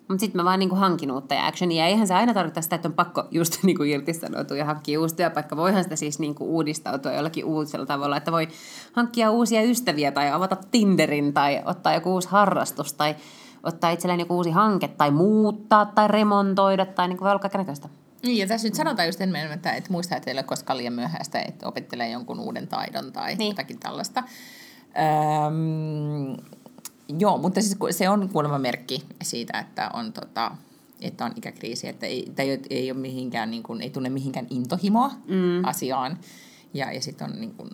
Mutta 0.08 0.20
sitten 0.20 0.40
mä 0.40 0.44
vaan 0.44 0.58
niinku 0.58 0.76
hankin 0.76 1.12
uutta 1.12 1.34
ja 1.34 1.46
actionia. 1.46 1.82
Ja 1.82 1.88
eihän 1.88 2.06
se 2.06 2.14
aina 2.14 2.34
tarkoita 2.34 2.62
sitä, 2.62 2.76
että 2.76 2.88
on 2.88 2.94
pakko 2.94 3.24
just 3.30 3.58
niinku 3.62 3.82
irtisanoutua 3.82 4.56
ja 4.56 4.64
hankkia 4.64 5.00
uusi 5.00 5.16
työpaikka. 5.16 5.56
Voihan 5.56 5.82
sitä 5.82 5.96
siis 5.96 6.18
niinku 6.18 6.44
uudistautua 6.44 7.12
jollakin 7.12 7.44
uusella 7.44 7.86
tavalla. 7.86 8.16
Että 8.16 8.32
voi 8.32 8.48
hankkia 8.92 9.30
uusia 9.30 9.62
ystäviä 9.62 10.12
tai 10.12 10.30
avata 10.30 10.56
Tinderin 10.70 11.32
tai 11.32 11.62
ottaa 11.64 11.94
joku 11.94 12.12
uusi 12.12 12.28
harrastus 12.28 12.92
tai 12.92 13.14
ottaa 13.62 13.90
itselleen 13.90 14.20
joku 14.20 14.36
uusi 14.36 14.50
hanke 14.50 14.88
tai 14.88 15.10
muuttaa 15.10 15.86
tai 15.86 16.08
remontoida 16.08 16.86
tai 16.86 17.08
niinku 17.08 17.24
voi 17.24 17.30
olla 17.30 17.38
kaikenlaista. 17.38 17.88
Niin, 18.22 18.38
ja 18.38 18.46
tässä 18.46 18.68
nyt 18.68 18.74
sanotaan 18.74 19.08
just 19.08 19.20
enemmän, 19.20 19.52
että, 19.52 19.72
että 19.72 19.90
muista, 19.92 20.16
että 20.16 20.30
ei 20.30 20.34
ole 20.34 20.42
koskaan 20.42 20.76
liian 20.78 20.92
myöhäistä, 20.92 21.40
että 21.40 21.68
opettelee 21.68 22.10
jonkun 22.10 22.40
uuden 22.40 22.68
taidon 22.68 23.12
tai 23.12 23.28
Niin. 23.28 23.38
niin. 23.38 23.48
jotakin 23.50 23.78
tällaista. 23.78 24.22
Öm, 25.46 26.36
joo, 27.18 27.38
mutta 27.38 27.60
siis 27.60 27.76
se 27.90 28.08
on 28.08 28.28
kuulemma 28.28 28.58
merkki 28.58 29.02
siitä, 29.22 29.58
että 29.58 29.90
on, 29.94 30.12
tota, 30.12 30.50
että 31.00 31.24
on 31.24 31.32
ikäkriisi, 31.36 31.88
että 31.88 32.06
ei, 32.06 32.24
että 32.28 32.42
ei, 32.42 32.50
ole- 32.50 32.60
ei, 32.70 32.90
ole 32.90 33.00
mihinkään, 33.00 33.50
niin 33.50 33.62
kuin, 33.62 33.82
ei 33.82 33.90
tunne 33.90 34.08
mihinkään 34.10 34.46
intohimoa 34.50 35.10
mm. 35.26 35.64
asiaan. 35.64 36.18
Ja, 36.74 36.92
ja 36.92 37.00
sitten 37.00 37.30
on 37.30 37.40
niin 37.40 37.54
kuin, 37.54 37.70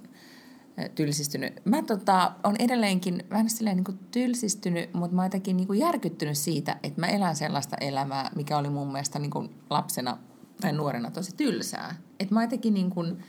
tylsistynyt. 0.94 1.60
Mä 1.64 1.82
tota, 1.82 2.32
on 2.44 2.56
edelleenkin 2.58 3.24
vähän 3.30 3.50
silleen 3.50 3.76
niin 3.76 3.84
kuin 3.84 3.98
tylsistynyt, 4.10 4.94
mutta 4.94 5.16
mä 5.16 5.22
oon 5.22 5.26
jotenkin 5.26 5.56
niin 5.56 5.66
kuin 5.66 5.78
järkyttynyt 5.78 6.38
siitä, 6.38 6.76
että 6.82 7.00
mä 7.00 7.06
elän 7.06 7.36
sellaista 7.36 7.76
elämää, 7.80 8.30
mikä 8.36 8.58
oli 8.58 8.70
mun 8.70 8.92
mielestä 8.92 9.18
niin 9.18 9.30
kuin 9.30 9.50
lapsena 9.70 10.18
tai 10.60 10.72
nuorena 10.72 11.10
tosi 11.10 11.36
tylsää. 11.36 11.94
Että 12.20 12.34
mä 12.34 12.42
jotenkin 12.42 12.74
niin 12.74 12.90
kuin, 12.90 13.24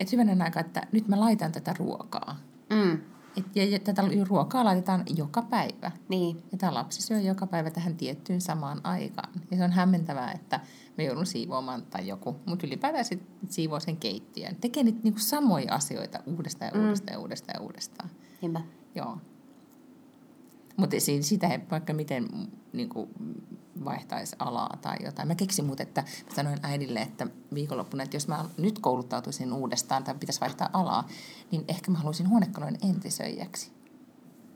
että 0.00 0.10
hyvänen 0.12 0.42
aika, 0.42 0.60
että 0.60 0.86
nyt 0.92 1.08
mä 1.08 1.20
laitan 1.20 1.52
tätä 1.52 1.74
ruokaa. 1.78 2.36
Mm. 2.70 2.98
Et, 3.36 3.44
ja, 3.54 3.64
ja 3.64 3.78
tätä 3.78 4.02
ruokaa 4.28 4.64
laitetaan 4.64 5.02
joka 5.16 5.42
päivä. 5.42 5.90
Niin. 6.08 6.42
Ja 6.52 6.58
tämä 6.58 6.74
lapsi 6.74 7.02
syö 7.02 7.20
joka 7.20 7.46
päivä 7.46 7.70
tähän 7.70 7.96
tiettyyn 7.96 8.40
samaan 8.40 8.80
aikaan. 8.84 9.32
Ja 9.50 9.56
se 9.56 9.64
on 9.64 9.72
hämmentävää, 9.72 10.32
että 10.32 10.60
me 11.00 11.04
joudun 11.04 11.26
siivoamaan 11.26 11.82
tai 11.82 12.08
joku, 12.08 12.36
mutta 12.46 12.66
ylipäätään 12.66 13.04
sit 13.04 13.22
siivoo 13.48 13.80
sen 13.80 13.96
keittiön. 13.96 14.56
Tekee 14.56 14.82
niitä 14.82 14.98
niinku 15.02 15.20
samoja 15.20 15.74
asioita 15.74 16.22
uudestaan 16.26 16.70
ja 16.74 16.80
uudestaan 16.80 17.14
ja 17.14 17.20
uudestaan 17.20 17.56
ja 17.56 17.64
uudestaan. 17.66 18.10
Niinpä. 18.42 18.60
Joo. 18.94 19.18
Mutta 20.76 20.96
sitä 21.20 21.48
ei 21.48 21.60
vaikka 21.70 21.92
miten 21.92 22.28
niin 22.72 22.88
vaihtaisi 23.84 24.36
alaa 24.38 24.78
tai 24.80 24.96
jotain. 25.04 25.28
Mä 25.28 25.34
keksin 25.34 25.64
muuten, 25.64 25.86
että 25.86 26.00
mä 26.00 26.34
sanoin 26.34 26.58
äidille, 26.62 27.02
että 27.02 27.26
viikonloppuna, 27.54 28.02
että 28.02 28.16
jos 28.16 28.28
mä 28.28 28.44
nyt 28.58 28.78
kouluttautuisin 28.78 29.52
uudestaan 29.52 30.04
tai 30.04 30.14
pitäisi 30.14 30.40
vaihtaa 30.40 30.70
alaa, 30.72 31.08
niin 31.50 31.64
ehkä 31.68 31.90
mä 31.90 31.98
haluaisin 31.98 32.28
huonekalujen 32.28 32.78
entisöijäksi. 32.88 33.72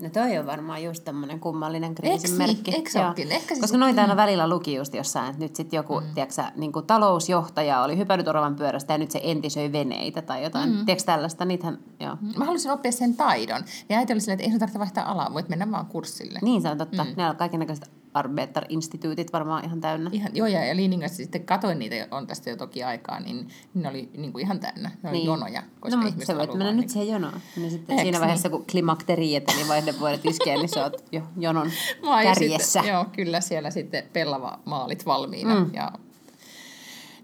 No 0.03 0.09
toi 0.11 0.39
on 0.39 0.47
varmaan 0.47 0.83
just 0.83 1.05
tämmöinen 1.05 1.41
kummallinen 1.41 1.95
kriisin 1.95 2.15
Eks 2.31 2.39
niin? 2.39 2.51
merkki. 2.51 2.77
Eks 2.77 2.95
Joo. 2.95 3.15
Ehkä 3.31 3.55
siis- 3.55 3.61
Koska 3.61 3.79
noita 3.79 4.01
aina 4.01 4.17
välillä 4.17 4.49
luki 4.49 4.75
just 4.75 4.95
jossain, 4.95 5.31
että 5.31 5.43
nyt 5.43 5.57
sitten 5.57 5.77
joku, 5.77 6.01
mm. 6.01 6.07
tiedätkö, 6.15 6.43
niin 6.57 6.73
kuin 6.73 6.87
talousjohtaja 6.87 7.83
oli 7.83 7.97
hypännyt 7.97 8.29
oravan 8.29 8.57
pyörästä 8.57 8.95
ja 8.95 8.99
nyt 8.99 9.11
se 9.11 9.21
entisöi 9.23 9.73
veneitä 9.73 10.23
tai 10.23 10.43
jotain. 10.43 10.71
Mm. 10.71 10.85
Tiedätkö 10.85 11.07
tällaista? 11.07 11.45
Niitähän, 11.45 11.79
joo. 12.01 12.17
Mä 12.37 12.45
haluaisin 12.45 12.71
oppia 12.71 12.93
sen 12.93 13.17
taidon. 13.17 13.63
Ja 13.89 13.99
äiti 13.99 14.13
oli 14.13 14.21
silleen, 14.21 14.35
että 14.35 14.45
ei 14.45 14.51
sun 14.51 14.59
tarvitse 14.61 14.79
vaihtaa 14.79 15.11
alaa, 15.11 15.35
voit 15.35 15.49
mennä 15.49 15.71
vaan 15.71 15.87
kurssille. 15.87 16.39
Niin 16.43 16.63
se 16.63 16.69
on 16.69 16.79
totta. 16.79 17.05
Mm. 17.05 17.11
Ne 17.17 17.29
on 17.31 17.37
kaikennäköiset 17.37 17.91
Arbetar-instituutit 18.15 19.33
varmaan 19.33 19.65
ihan 19.65 19.81
täynnä. 19.81 20.11
Ihan, 20.13 20.31
joo, 20.35 20.47
ja, 20.47 20.65
ja 20.65 20.77
Liiningassa 20.77 21.17
sitten 21.17 21.45
katoin 21.45 21.79
niitä, 21.79 22.09
on 22.11 22.27
tästä 22.27 22.51
jo 22.51 22.57
toki 22.57 22.85
aikaa, 22.85 23.21
niin, 23.21 23.37
niin 23.37 23.83
ne 23.83 23.89
oli 23.89 24.09
niin 24.17 24.33
kuin 24.33 24.45
ihan 24.45 24.61
täynnä. 24.61 24.91
Ne 25.03 25.09
oli 25.11 25.19
Niin. 25.19 25.27
jonoja, 25.27 25.63
koska 25.81 26.01
no, 26.01 26.07
ihmiset 26.07 26.27
sä 26.27 26.37
voit 26.37 26.51
mennä 26.51 26.65
vaan 26.65 26.77
nyt 26.77 26.83
niin- 26.87 26.91
siihen 26.93 27.09
jonoon. 27.09 27.41
Niin 27.57 27.71
sitten 27.71 27.95
Eks 27.95 28.03
siinä 28.03 28.17
niin? 28.17 28.21
vaiheessa, 28.21 28.51
kun 28.51 28.65
klimakteriet 28.71 29.49
eli 29.49 29.69
vaihdevuodet 29.69 30.25
iskee, 30.25 30.57
niin 30.57 30.69
sä 30.69 30.83
oot 30.83 31.05
jo 31.13 31.23
jonon 31.37 31.71
Mä 32.03 32.23
kärjessä. 32.23 32.81
Sitten, 32.81 32.93
joo, 32.93 33.05
kyllä 33.13 33.41
siellä 33.41 33.71
sitten 33.71 34.05
pellava 34.13 34.59
maalit 34.65 35.07
valmiina. 35.07 35.55
Mm. 35.55 35.71
Ja... 35.75 35.93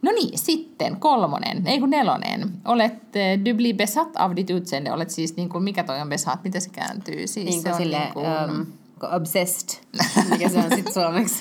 No 0.03 0.13
niin, 0.13 0.39
sitten 0.39 0.97
kolmonen, 1.01 1.67
ei 1.67 1.81
kun 1.81 1.91
nelonen. 1.91 2.51
Olet 2.65 3.17
eh, 3.17 3.39
du 3.45 3.55
blir 3.57 3.77
besatt 3.77 4.17
av 4.17 4.33
ditt 4.37 4.51
utseende. 4.51 4.93
Olet 4.93 5.11
siis, 5.11 5.37
niin 5.37 5.49
kuin, 5.49 5.65
mikä 5.65 5.85
toi 5.85 6.01
on 6.01 6.09
besatt, 6.09 6.45
miten 6.45 6.61
se 6.61 6.71
kääntyy? 6.71 7.27
Siis 7.27 7.47
Niin 7.47 7.53
se 7.53 7.63
kuin 7.63 7.73
on 7.73 7.79
silleen, 7.79 8.03
niin 8.03 8.13
kuin, 8.15 8.27
um, 8.27 8.67
obsessed, 9.03 9.69
mikä 10.31 10.49
se 10.49 10.59
on 10.59 10.71
sitten 10.75 10.95
suomeksi. 10.95 11.35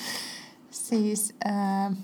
Siis, 0.70 1.34
äh, 1.48 1.96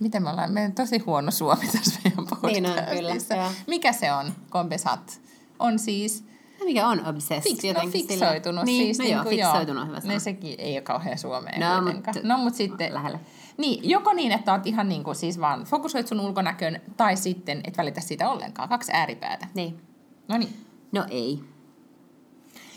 miten 0.00 0.22
me 0.22 0.30
ollaan, 0.30 0.52
meidän 0.52 0.72
tosi 0.72 0.98
huono 0.98 1.30
suomi 1.30 1.66
tässä 1.66 2.00
meidän 2.04 2.24
Niin 2.42 2.66
on, 2.66 2.72
podcastissa. 2.74 3.34
kyllä, 3.34 3.42
joo. 3.44 3.52
Mikä 3.66 3.92
se 3.92 4.12
on, 4.12 4.32
kun 4.52 4.68
besat? 4.68 5.20
On 5.58 5.78
siis 5.78 6.24
No 6.60 6.64
mikä 6.66 6.88
on 6.88 7.06
obsessed? 7.06 7.42
Fix, 7.56 7.74
no, 7.84 7.90
fiksoitunut. 7.90 8.64
Niin, 8.64 8.84
siis 8.94 8.98
no 8.98 9.02
niin 9.04 9.12
joo, 9.14 9.24
fiksoitunut 9.24 9.82
on 9.82 9.88
hyvä 9.88 9.96
No 9.98 10.02
sana. 10.02 10.18
sekin 10.18 10.54
ei 10.58 10.74
ole 10.74 10.80
kauhean 10.82 11.18
suomeen 11.18 11.60
No, 11.60 11.82
kuitenkaan. 11.82 12.16
mutta- 12.16 12.28
no, 12.28 12.38
mutta 12.38 12.56
sitten... 12.56 12.94
Lähellä. 12.94 13.18
Niin, 13.58 13.90
joko 13.90 14.12
niin, 14.12 14.32
että 14.32 14.52
oot 14.52 14.66
ihan 14.66 14.88
niin 14.88 15.04
kuin 15.04 15.16
siis 15.16 15.40
vaan 15.40 15.64
fokusoit 15.64 16.06
sun 16.08 16.20
ulkonäköön, 16.20 16.80
tai 16.96 17.16
sitten 17.16 17.60
et 17.64 17.78
välitä 17.78 18.00
siitä 18.00 18.30
ollenkaan. 18.30 18.68
Kaksi 18.68 18.92
ääripäätä. 18.94 19.46
Niin. 19.54 19.80
No 20.28 20.38
niin. 20.38 20.66
No 20.92 21.04
ei. 21.10 21.40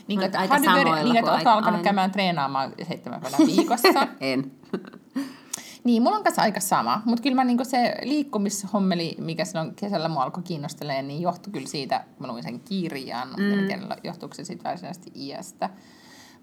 Niin, 0.08 0.22
että, 0.22 0.38
aika 0.38 0.54
har 0.54 0.62
du 0.62 0.66
börjat- 0.68 0.74
samoilla 0.74 1.02
niin, 1.04 1.16
että 1.16 1.32
aina. 1.32 1.52
alkanut 1.52 1.80
käymään 1.82 2.10
treenaamaan 2.10 2.72
seitsemän 2.88 3.20
päivää 3.20 3.38
viikossa? 3.46 3.88
En. 4.20 4.52
Niin, 5.84 6.02
mulla 6.02 6.16
on 6.16 6.24
kanssa 6.24 6.42
aika 6.42 6.60
sama, 6.60 7.02
mutta 7.04 7.22
kyllä 7.22 7.34
mä 7.36 7.44
niinku 7.44 7.64
se 7.64 7.94
liikkumishommeli, 8.02 9.16
mikä 9.18 9.44
silloin 9.44 9.74
kesällä 9.74 10.08
mua 10.08 10.22
alkoi 10.22 10.42
kiinnostelemaan, 10.42 11.08
niin 11.08 11.22
johtui 11.22 11.52
kyllä 11.52 11.66
siitä, 11.66 12.04
mä 12.18 12.26
luin 12.26 12.42
sen 12.42 12.60
kirjan, 12.60 13.28
mutta 13.28 13.42
mm. 13.42 13.52
en 13.58 13.66
tiedä, 13.66 13.96
johtuuko 14.04 14.34
se 14.34 14.44
sitten 14.44 14.70
varsinaisesti 14.70 15.12
iästä. 15.16 15.70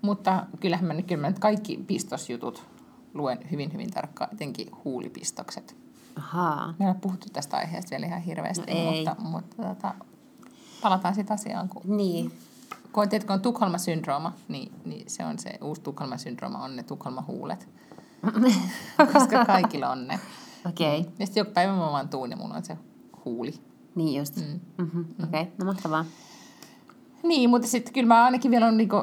Mutta 0.01 0.45
kyllähän 0.60 0.86
mä, 0.86 0.93
nyt- 0.93 1.08
kyllä 1.08 1.21
mä 1.21 1.28
nyt 1.30 1.39
kaikki 1.39 1.78
pistosjutut 1.88 2.63
luen 3.13 3.39
hyvin, 3.51 3.73
hyvin 3.73 3.91
tarkkaan, 3.91 4.30
etenkin 4.34 4.67
huulipistokset. 4.84 5.75
Ahaa. 6.15 6.73
Me 6.80 6.88
ole 6.88 6.95
puhuttu 7.01 7.28
tästä 7.34 7.58
aiheesta 7.58 7.91
vielä 7.91 8.06
ihan 8.06 8.21
hirveästi, 8.21 8.71
No 8.73 8.78
ei. 8.80 8.95
mutta, 8.95 9.15
mutta 9.19 9.63
tota, 9.63 9.93
palataan 10.82 11.15
sitten 11.15 11.34
asiaan, 11.34 11.69
kun 11.69 11.82
Niin. 11.97 12.32
Kun 12.96 13.10
tiedätkö, 13.10 13.34
on 13.34 13.42
Tukholma-syndrooma, 13.42 14.34
niin, 14.48 14.72
niin 14.86 15.10
se 15.10 15.26
on 15.26 15.40
se 15.40 15.58
uusi 15.62 15.82
Tukholma-syndrooma, 15.82 16.64
on 16.64 16.76
ne 16.76 16.84
Tukholma-huulet. 16.84 17.70
Koska 19.14 19.46
kaikilla 19.46 19.90
on 19.90 20.08
ne. 20.08 20.20
Okei. 20.70 21.00
Okay. 21.00 21.12
Ja 21.20 21.26
sitten 21.26 21.42
joku 21.42 21.52
päivä 21.52 21.74
mä 21.74 21.80
vaan 21.80 22.10
tuun 22.10 22.32
ja 22.32 22.38
mulla 22.38 22.56
on 22.56 22.66
se 22.66 22.78
huuli. 23.26 23.54
Niin 23.96 24.20
just. 24.20 24.36
Mm. 24.36 24.60
Mm-hmm. 24.78 25.06
Okei, 25.24 25.42
okay. 25.42 25.54
no 25.58 25.66
mahtavaa. 25.66 26.06
Niin, 27.28 27.50
mutta 27.50 27.68
sitten 27.68 27.94
kyllä 27.94 28.08
mä 28.08 28.24
ainakin 28.24 28.52
vielä 28.52 28.66
on 28.66 28.78
niinku, 28.78 28.96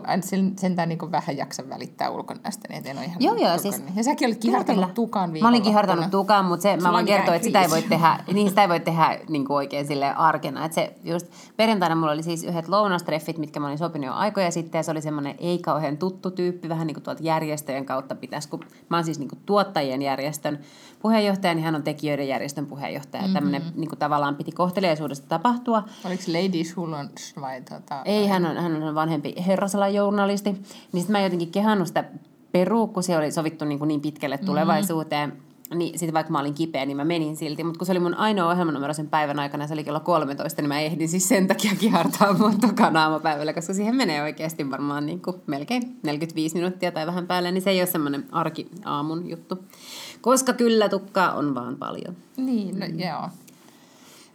sentään 0.57 0.89
niinku 0.89 1.11
vähän 1.11 1.37
jaksan 1.37 1.69
välittää 1.69 2.11
ulkonäöstä, 2.11 2.69
niin 2.69 2.79
et 2.79 2.87
en 2.87 2.99
ole 2.99 3.05
ihan 3.05 3.17
Joo, 3.21 3.35
joo, 3.35 3.59
siis- 3.59 3.83
Ja 3.97 4.05
säkin 4.05 4.27
olit 4.27 4.39
kihartanut 4.39 4.95
tukan 4.95 5.33
Mä 5.41 5.49
olin 5.49 5.63
kihartanut 5.63 6.11
tukan, 6.11 6.45
mutta 6.45 6.63
se, 6.63 6.77
mä 6.77 6.81
Sulla 6.81 6.93
voin 6.93 7.03
on 7.03 7.07
kertoa, 7.07 7.35
että 7.35 7.47
sitä 7.47 7.63
ei 7.63 7.71
voi 7.71 7.83
tehdä, 7.83 8.19
niin 8.33 8.49
sitä 8.49 8.63
ei 8.63 8.69
voi 8.69 8.81
tehdä 8.81 9.19
niin 9.29 9.45
kuin 9.47 9.57
oikein 9.57 9.87
sille 9.87 10.15
arkena. 10.15 10.65
Että 10.65 10.75
se 10.75 10.95
just, 11.05 11.27
perjantaina 11.57 11.95
mulla 11.95 12.13
oli 12.13 12.23
siis 12.23 12.45
yhdet 12.45 12.69
lounastreffit, 12.69 13.39
mitkä 13.39 13.61
mä 13.61 13.67
olin 13.67 13.79
sopinut 13.79 14.07
jo 14.07 14.13
aikoja 14.13 14.51
sitten, 14.51 14.79
ja 14.79 14.83
se 14.83 14.91
oli 14.91 15.03
semmoinen 15.03 15.35
ei 15.39 15.59
kauhean 15.59 15.97
tuttu 15.97 16.31
tyyppi, 16.31 16.69
vähän 16.69 16.87
niin 16.87 16.95
kuin 16.95 17.05
tuolta 17.05 17.23
järjestöjen 17.23 17.87
kautta 17.87 18.15
pitäisi, 18.15 18.49
kun 18.49 18.61
mä 18.89 18.97
oon 18.97 19.05
siis 19.05 19.19
niin 19.19 19.29
kuin 19.29 19.41
tuottajien 19.47 20.03
järjestön 20.03 20.59
puheenjohtaja, 21.03 21.55
niin 21.55 21.65
hän 21.65 21.75
on 21.75 21.83
tekijöiden 21.83 22.29
järjestön 22.29 22.67
puheenjohtaja. 22.67 23.23
Mm-hmm. 23.23 23.35
Tämmöinen 23.35 23.63
niin 23.75 23.89
kuin 23.89 23.99
tavallaan 23.99 24.37
piti 24.37 24.53
kohteliaisuudesta 24.53 25.29
tapahtua. 25.29 25.83
Oliko 26.05 26.23
Lady 26.29 26.65
Schulons 26.65 27.35
vai 27.41 27.63
tota... 27.63 28.03
Ei 28.13 28.27
hän 28.27 28.47
on, 28.47 28.57
hän 28.57 28.83
on 28.83 28.95
vanhempi 28.95 29.35
herrasalan 29.47 29.95
journalisti. 29.95 30.51
Niin 30.53 30.63
sitten 30.93 31.13
mä 31.13 31.21
jotenkin 31.21 31.51
kehannut 31.51 31.89
sitä 31.89 32.05
peruu, 32.53 32.87
kun 32.87 33.03
se 33.03 33.17
oli 33.17 33.33
sovittu 33.33 33.65
niin, 33.65 33.79
kuin 33.79 33.89
niin 33.89 34.01
pitkälle 34.01 34.39
tulevaisuuteen. 34.39 35.31
Mm-hmm. 35.31 35.53
Niin 35.79 35.99
sitten 35.99 36.15
vaikka 36.15 36.33
mä 36.33 36.41
olin 36.41 36.55
kipeä, 36.55 36.87
niin 36.87 36.97
mä 36.97 37.05
menin 37.05 37.37
silti. 37.37 37.65
Mutta 37.65 37.79
kun 37.79 37.87
se 37.87 37.93
oli 37.93 38.01
mun 38.01 38.15
ainoa 38.15 38.51
ohjelmanumero 38.51 38.93
sen 38.93 39.09
päivän 39.09 39.39
aikana, 39.39 39.67
se 39.67 39.75
oli 39.75 39.85
kello 39.85 40.01
13, 40.01 40.63
niin 40.63 40.69
mä 40.69 40.81
ehdin 40.81 41.09
siis 41.09 41.29
sen 41.29 41.47
takia 41.47 41.73
kihartaa 41.81 42.33
mun 42.33 42.61
tokana 42.61 43.03
aamupäivällä, 43.03 43.53
koska 43.53 43.75
siihen 43.75 43.97
menee 43.97 44.23
oikeasti 44.23 44.71
varmaan 44.71 45.07
niin 45.07 45.23
kuin 45.23 45.37
melkein 45.47 45.97
45 46.03 46.55
minuuttia 46.55 46.93
tai 46.93 47.07
vähän 47.07 47.27
päälle, 47.27 47.53
niin 47.53 47.63
se 47.63 47.71
ei 47.71 47.81
ole 47.81 47.87
semmoinen 47.87 48.25
arki 48.33 48.69
aamun 48.85 49.31
juttu. 49.31 49.59
Koska 50.21 50.53
kyllä 50.53 50.89
tukkaa 50.89 51.33
on 51.33 51.55
vaan 51.55 51.77
paljon. 51.77 52.17
Niin, 52.37 52.81
no, 52.81 52.87
mm. 52.87 53.01
joo. 53.01 53.29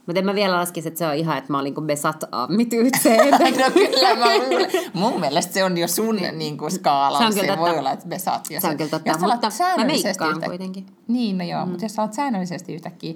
Mutta 0.07 0.19
en 0.19 0.25
mä 0.25 0.35
vielä 0.35 0.55
laskisi, 0.55 0.87
että 0.87 0.97
se 0.97 1.07
on 1.07 1.15
ihan, 1.15 1.37
että 1.37 1.53
mä 1.53 1.59
olin 1.59 1.73
kuin 1.73 1.87
besat 1.87 2.23
ammityytseen. 2.31 3.31
no 3.31 3.71
kyllä 3.73 4.15
mä 4.15 4.37
luulen. 4.37 4.69
Mun 4.93 5.19
mielestä 5.19 5.53
se 5.53 5.63
on 5.63 5.77
jo 5.77 5.87
sun 5.87 6.19
niin 6.31 6.57
kuin 6.57 6.71
skaala. 6.71 7.17
Se, 7.17 7.25
on 7.25 7.33
kyllä 7.33 7.53
se 7.53 7.59
voi 7.59 7.77
olla, 7.77 7.91
että 7.91 8.07
besat. 8.07 8.51
Jos, 8.51 8.61
se 8.61 8.69
on 8.69 8.77
kyllä 8.77 8.89
totta, 8.89 9.09
jos 9.09 9.19
mutta 9.19 9.49
mä 9.77 9.85
meikkaan 9.85 10.31
yhtä... 10.31 10.45
kuitenkin. 10.45 10.85
Niin, 11.07 11.37
no 11.37 11.43
joo, 11.43 11.65
mm. 11.65 11.69
mutta 11.69 11.85
jos 11.85 11.95
sä 11.95 12.01
olet 12.01 12.13
säännöllisesti 12.13 12.73
yhtäkkiä 12.73 13.13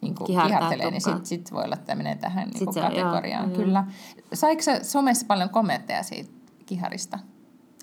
niin 0.00 0.14
kuin 0.14 0.26
kihartelee, 0.26 0.90
niin 0.90 1.00
sitten 1.00 1.26
sit 1.26 1.52
voi 1.52 1.64
olla, 1.64 1.76
menee 1.94 2.14
tähän 2.14 2.48
niin 2.48 2.64
kuin 2.64 2.82
kategoriaan. 2.82 3.50
Joo, 3.50 3.58
kyllä. 3.58 3.84
Saiko 4.34 4.62
sä 4.62 4.84
somessa 4.84 5.26
paljon 5.26 5.50
kommentteja 5.50 6.02
siitä 6.02 6.30
kiharista? 6.66 7.18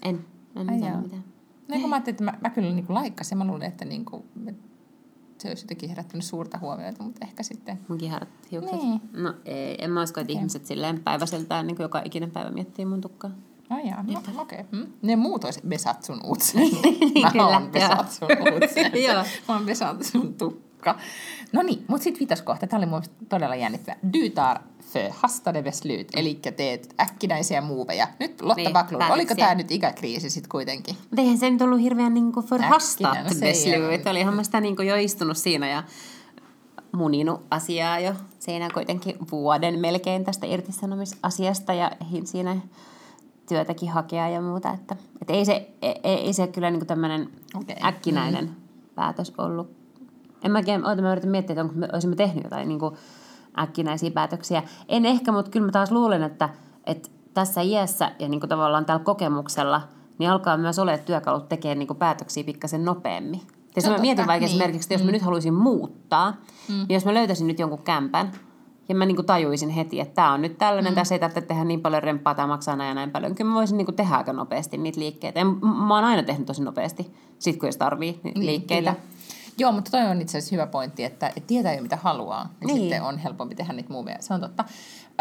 En, 0.01 0.25
en 0.55 0.71
mitään. 0.71 1.03
mitään. 1.03 1.23
No 1.67 1.79
kun 1.79 1.89
mä 1.89 1.95
ajattelin, 1.95 2.13
että 2.13 2.23
mä, 2.23 2.33
mä 2.41 2.49
kyllä 2.49 2.73
niin 2.73 2.85
laikkasin. 2.89 3.37
Mä 3.37 3.45
luulin, 3.45 3.67
että 3.67 3.85
niin 3.85 4.05
kuin, 4.05 4.23
se 5.41 5.47
olisi 5.47 5.63
jotenkin 5.63 5.89
herättänyt 5.89 6.25
suurta 6.25 6.57
huomiota, 6.57 7.03
mutta 7.03 7.25
ehkä 7.25 7.43
sitten... 7.43 7.79
Mun 7.87 7.97
kiharat 7.97 8.29
hiukset? 8.51 8.79
Niin. 8.81 9.01
No 9.13 9.33
ei, 9.45 9.83
en 9.83 9.91
mä 9.91 10.03
usko, 10.03 10.19
että 10.19 10.31
okay. 10.31 10.39
ihmiset 10.39 10.65
silleen 10.65 11.03
päiväseltään 11.03 11.67
niin 11.67 11.77
joka 11.79 12.01
ikinen 12.05 12.31
päivä 12.31 12.49
miettii 12.49 12.85
mun 12.85 13.01
tukkaa. 13.01 13.31
Ai 13.69 13.87
jaa, 13.87 14.03
no, 14.03 14.21
okei. 14.41 14.59
Okay. 14.59 14.79
Hmm. 14.79 14.93
Ne 15.01 15.15
muut 15.15 15.43
olisi 15.43 15.61
besat 15.67 16.03
sun 16.03 16.19
uutsen. 16.23 16.61
niin, 17.13 17.27
mä 17.37 17.47
oon 17.47 17.69
besat 17.71 18.11
sun 18.11 18.29
uutsen. 18.53 18.91
mä 19.47 19.53
oon 19.53 19.65
besat 19.65 20.03
sun 20.03 20.33
tukka. 20.81 20.95
No 21.53 21.61
niin, 21.61 21.85
mutta 21.87 22.03
sitten 22.03 22.19
vitoskohta. 22.19 22.67
Tämä 22.67 22.77
oli 22.77 22.85
mun 22.85 23.01
todella 23.29 23.55
jännittävä. 23.55 23.97
Du 24.13 24.29
tar 24.29 24.59
för 24.81 25.11
hastade 25.11 25.63
beslut, 25.63 26.07
eli 26.15 26.39
teet 26.55 26.93
äkkinäisiä 26.99 27.61
muuveja. 27.61 28.07
Nyt 28.19 28.41
Lotta 28.41 28.55
niin, 28.55 28.73
Backlund, 28.73 29.03
oliko 29.09 29.35
tämä 29.35 29.55
nyt 29.55 29.71
ikäkriisi 29.71 30.29
sitten 30.29 30.49
kuitenkin? 30.49 30.95
Eihän 31.17 31.37
se 31.37 31.49
nyt 31.49 31.61
ollut 31.61 31.81
hirveän 31.81 32.13
niin 32.13 32.31
förhastat 32.49 33.17
beslut. 33.39 34.07
Olihan 34.09 34.35
mä 34.35 34.43
sitä 34.43 34.61
niin 34.61 34.75
jo 34.87 34.95
istunut 34.95 35.37
siinä 35.37 35.69
ja 35.69 35.83
muninut 36.91 37.41
asiaa 37.49 37.99
jo 37.99 38.13
siinä 38.39 38.69
kuitenkin 38.73 39.15
vuoden 39.31 39.79
melkein 39.79 40.25
tästä 40.25 40.47
irtisanomisasiasta 40.47 41.73
ja 41.73 41.91
siinä 42.23 42.57
työtäkin 43.49 43.89
hakea 43.89 44.29
ja 44.29 44.41
muuta. 44.41 44.71
Että, 44.71 44.95
että 45.21 45.33
ei, 45.33 45.45
se, 45.45 45.69
ei, 45.81 45.99
ei 46.03 46.33
se 46.33 46.47
kyllä 46.47 46.71
niin 46.71 46.87
tämmöinen 46.87 47.29
okay. 47.55 47.75
äkkinäinen 47.83 48.45
mm. 48.45 48.55
päätös 48.95 49.33
ollut. 49.37 49.80
En 50.43 50.51
mäkään, 50.51 50.85
oota 50.85 51.01
mä 51.01 51.11
yritän 51.11 51.31
miettiä, 51.31 51.53
että 51.53 51.61
onko 51.61 51.75
me, 51.75 51.87
olisimme 51.93 52.15
tehnyt 52.15 52.43
jotain 52.43 52.67
niin 52.67 52.79
kuin 52.79 52.95
äkkinäisiä 53.59 54.11
päätöksiä. 54.11 54.63
En 54.89 55.05
ehkä, 55.05 55.31
mutta 55.31 55.51
kyllä 55.51 55.65
mä 55.65 55.71
taas 55.71 55.91
luulen, 55.91 56.23
että, 56.23 56.49
että 56.85 57.09
tässä 57.33 57.61
iässä 57.61 58.11
ja 58.19 58.29
niin 58.29 58.39
kuin 58.39 58.49
tavallaan 58.49 58.85
tällä 58.85 59.03
kokemuksella, 59.03 59.81
niin 60.17 60.29
alkaa 60.29 60.57
myös 60.57 60.79
olla 60.79 60.97
työkalut 60.97 61.49
tekemään 61.49 61.79
niin 61.79 61.87
kuin 61.87 61.97
päätöksiä 61.97 62.43
pikkasen 62.43 62.85
nopeammin. 62.85 63.41
Jos 63.75 63.85
mä 63.85 63.97
mietin 63.97 64.27
vaikka 64.27 64.45
niin. 64.45 64.55
esimerkiksi, 64.55 64.85
että 64.85 64.93
jos 64.93 65.01
mä 65.01 65.07
mm. 65.07 65.13
nyt 65.13 65.21
haluaisin 65.21 65.53
muuttaa, 65.53 66.31
mm. 66.31 66.75
niin 66.75 66.93
jos 66.93 67.05
mä 67.05 67.13
löytäisin 67.13 67.47
nyt 67.47 67.59
jonkun 67.59 67.81
kämpän, 67.83 68.31
ja 68.89 68.95
mä 68.95 69.05
niin 69.05 69.25
tajuisin 69.25 69.69
heti, 69.69 69.99
että 69.99 70.13
tämä 70.13 70.33
on 70.33 70.41
nyt 70.41 70.57
tällainen, 70.57 70.93
mm. 70.93 70.95
tässä 70.95 71.15
ei 71.15 71.19
tarvitse 71.19 71.41
tehdä 71.41 71.63
niin 71.63 71.81
paljon 71.81 72.03
remppaa, 72.03 72.35
tämä 72.35 72.47
maksaa 72.47 72.75
näin 72.75 72.87
ja 72.87 72.93
näin 72.93 73.11
paljon. 73.11 73.35
Kyllä 73.35 73.49
mä 73.49 73.55
voisin 73.55 73.77
niin 73.77 73.95
tehdä 73.95 74.15
aika 74.15 74.33
nopeasti 74.33 74.77
niitä 74.77 74.99
liikkeitä. 74.99 75.39
Ja 75.39 75.45
mä 75.45 75.95
oon 75.95 76.03
aina 76.03 76.23
tehnyt 76.23 76.45
tosi 76.45 76.63
nopeasti, 76.63 77.13
sit 77.39 77.57
kun 77.57 77.67
jos 77.67 77.77
tarvii 77.77 78.19
niin, 78.23 78.45
liikkeitä. 78.45 78.93
Kyllä. 78.93 79.05
Joo, 79.57 79.71
mutta 79.71 79.91
toi 79.91 80.01
on 80.01 80.21
itse 80.21 80.37
asiassa 80.37 80.55
hyvä 80.55 80.67
pointti, 80.67 81.03
että, 81.03 81.27
että 81.27 81.47
tietää 81.47 81.73
jo 81.73 81.81
mitä 81.81 81.95
haluaa, 81.95 82.43
niin, 82.43 82.67
niin 82.67 82.77
sitten 82.79 83.03
on 83.03 83.17
helpompi 83.17 83.55
tehdä 83.55 83.73
niitä 83.73 83.93
muuveja. 83.93 84.17
Se 84.19 84.33
on 84.33 84.41
totta. 84.41 84.65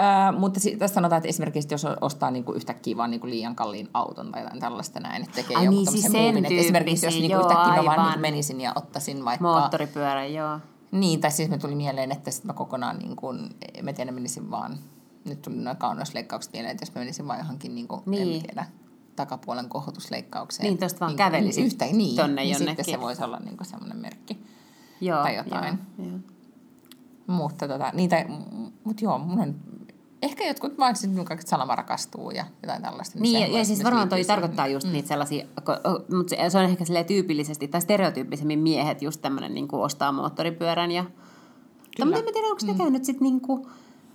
Äh, 0.00 0.38
mutta 0.38 0.60
tässä 0.78 0.94
sanotaan, 0.94 1.16
että 1.16 1.28
esimerkiksi 1.28 1.68
jos 1.70 1.86
ostaa 2.00 2.30
niinku 2.30 2.52
yhtäkkiä 2.52 2.96
vaan 2.96 3.10
niinku 3.10 3.26
liian 3.26 3.56
kalliin 3.56 3.88
auton 3.94 4.32
tai 4.32 4.42
jotain 4.42 4.60
tällaista 4.60 5.00
näin, 5.00 5.22
että 5.22 5.34
tekee 5.34 5.56
Ai 5.56 5.64
jonkun 5.64 5.84
niin, 5.84 5.92
siis 5.92 6.12
muuvin. 6.12 6.44
Että 6.44 6.60
esimerkiksi 6.60 7.06
jos 7.06 7.14
niinku 7.14 7.38
yhtäkkiä 7.38 7.76
mä 7.76 7.84
vaan 7.84 8.02
niinku 8.02 8.20
menisin 8.20 8.60
ja 8.60 8.72
ottaisin 8.74 9.24
vaikka... 9.24 9.44
Moottoripyörän, 9.44 10.34
joo. 10.34 10.58
Niin, 10.90 11.20
tai 11.20 11.30
siis 11.30 11.50
me 11.50 11.58
tuli 11.58 11.74
mieleen, 11.74 12.12
että 12.12 12.30
sitten 12.30 12.46
mä 12.46 12.52
kokonaan, 12.52 12.98
niin 12.98 13.16
kuin, 13.16 13.50
mä 13.82 13.92
tiedän, 13.92 14.14
menisin 14.14 14.50
vaan, 14.50 14.78
nyt 15.24 15.42
tuli 15.42 15.56
noin 15.56 15.76
kauneusleikkaukset 15.76 16.52
mieleen, 16.52 16.72
että 16.72 16.82
jos 16.82 16.94
mä 16.94 16.98
menisin 16.98 17.28
vaan 17.28 17.38
johonkin, 17.38 17.74
niin 17.74 17.88
kuin, 17.88 18.02
niin. 18.06 18.34
en 18.34 18.42
tiedä, 18.42 18.66
takapuolen 19.20 19.68
kohotusleikkaukseen. 19.68 20.66
Niin, 20.66 20.78
tuosta 20.78 21.00
vaan 21.00 21.10
niin, 21.10 21.16
kävelisit 21.16 21.64
yhtä, 21.64 21.84
niin, 21.84 22.16
tonne 22.16 22.42
niin 22.42 22.52
jonnekin. 22.52 22.84
sitten 22.84 22.94
se 22.94 23.00
voisi 23.00 23.24
olla 23.24 23.38
niin 23.38 23.56
semmoinen 23.62 23.98
merkki 23.98 24.38
joo, 25.00 25.22
tai 25.22 25.36
jotain. 25.36 25.78
Joo, 25.98 26.08
joo. 26.08 26.18
Mutta 27.26 27.68
tota, 27.68 27.90
niitä, 27.94 28.24
mut 28.84 29.02
joo, 29.02 29.18
mun 29.18 29.40
on 29.40 29.54
ehkä 30.22 30.44
jotkut 30.44 30.78
vaan 30.78 30.96
sitten 30.96 31.24
kaikki 31.24 31.46
salama 31.46 31.76
rakastuu 31.76 32.30
ja 32.30 32.44
jotain 32.62 32.82
tällaista. 32.82 33.18
Niin, 33.18 33.40
niin 33.40 33.52
ja, 33.52 33.58
ja 33.58 33.64
siis 33.64 33.84
varmaan 33.84 34.08
toi 34.08 34.24
tarkoittaa 34.24 34.66
just 34.66 34.86
mm. 34.86 34.92
niitä 34.92 35.08
sellaisia, 35.08 35.46
mutta 36.16 36.30
se, 36.30 36.50
se 36.50 36.58
on 36.58 36.64
ehkä 36.64 36.84
silleen 36.84 37.04
tyypillisesti, 37.04 37.68
tai 37.68 37.80
stereotyyppisemmin 37.80 38.58
miehet 38.58 39.02
just 39.02 39.20
tämmöinen 39.22 39.54
niin 39.54 39.68
ostaa 39.72 40.12
moottoripyörän 40.12 40.90
ja... 40.90 41.04
Kyllä. 41.96 42.16
Mutta 42.16 42.28
en 42.28 42.34
tiedä, 42.34 42.48
onko 42.48 42.66
nekään 42.66 42.88
mm. 42.88 42.92
nyt 42.92 43.04
sitten 43.04 43.24
niin 43.24 43.40
kuin, 43.40 43.60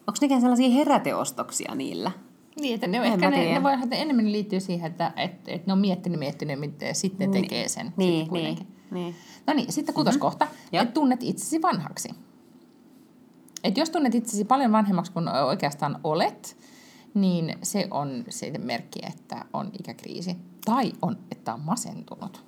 onko 0.08 0.18
nekään 0.22 0.42
sellaisia 0.42 0.70
heräteostoksia 0.70 1.76
niillä? 1.76 2.12
Niin, 2.60 2.76
että 2.76 2.88
ne, 2.88 2.98
ehkä 2.98 3.30
ne, 3.30 3.54
ne 3.54 3.64
voi, 3.64 3.74
että 3.84 3.96
enemmän 3.96 4.32
liittyy 4.32 4.60
siihen, 4.60 4.92
että 4.92 5.12
et, 5.16 5.32
et 5.48 5.68
ne 5.68 5.74
on 5.74 5.80
miettinyt, 5.80 6.20
miettinyt, 6.20 6.60
mitä 6.60 6.94
sitten 6.94 7.32
niin. 7.32 7.44
tekee 7.44 7.68
sen. 7.68 7.94
Niin, 7.98 8.28
niin, 8.32 8.68
niin. 8.92 9.16
No 9.48 9.54
niin, 9.54 9.72
sitten 9.72 9.96
kutoskohta, 9.96 10.46
mm-hmm. 10.46 10.80
että 10.82 10.94
tunnet 10.94 11.24
itsesi 11.24 11.62
vanhaksi. 11.62 12.10
Et 13.64 13.78
jos 13.78 13.90
tunnet 13.90 14.16
itsesi 14.16 14.46
paljon 14.46 14.72
vanhemmaksi 14.72 15.12
kuin 15.12 15.28
oikeastaan 15.28 16.00
olet, 16.04 16.58
niin 17.14 17.58
se 17.64 17.88
on 17.92 18.24
se 18.30 18.52
merkki, 18.58 19.00
että 19.08 19.46
on 19.54 19.70
ikäkriisi. 19.80 20.38
Tai 20.66 20.94
on, 21.02 21.18
että 21.32 21.54
on 21.54 21.60
masentunut. 21.60 22.46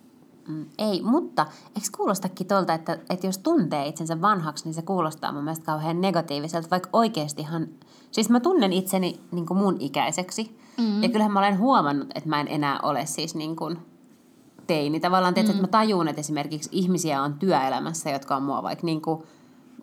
Mm, 0.48 0.66
ei, 0.78 1.02
mutta 1.02 1.46
eikö 1.76 1.88
kuulostakin 1.98 2.48
tuolta, 2.48 2.74
että, 2.74 3.00
että 3.10 3.28
jos 3.28 3.38
tuntee 3.38 3.88
itsensä 3.88 4.22
vanhaksi, 4.22 4.66
niin 4.66 4.74
se 4.74 4.82
kuulostaa 4.82 5.32
mun 5.32 5.44
mielestä 5.44 5.66
kauhean 5.66 6.02
negatiiviselta, 6.02 6.70
vaikka 6.70 6.90
oikeastihan, 6.94 7.68
siis 8.12 8.30
mä 8.30 8.40
tunnen 8.40 8.74
itseni 8.74 9.20
niin 9.32 9.46
kuin 9.46 9.58
mun 9.58 9.78
ikäiseksi, 9.80 10.58
mm. 10.78 11.04
ja 11.04 11.10
kyllähän 11.10 11.32
mä 11.32 11.40
olen 11.40 11.60
huomannut, 11.60 12.08
että 12.16 12.30
mä 12.30 12.42
en 12.42 12.48
enää 12.48 12.80
ole 12.84 13.06
siis 13.06 13.36
niin 13.36 13.56
kuin 13.56 13.78
teini. 14.68 15.00
Tavallaan, 15.00 15.34
mm. 15.34 15.42
että 15.42 15.62
mä 15.62 15.68
tajun, 15.68 16.08
että 16.08 16.20
esimerkiksi 16.20 16.70
ihmisiä 16.72 17.22
on 17.22 17.34
työelämässä, 17.34 18.10
jotka 18.10 18.36
on 18.36 18.44
mua 18.44 18.64
vaikka 18.64 18.86
niin 18.86 19.02
kuin 19.02 19.24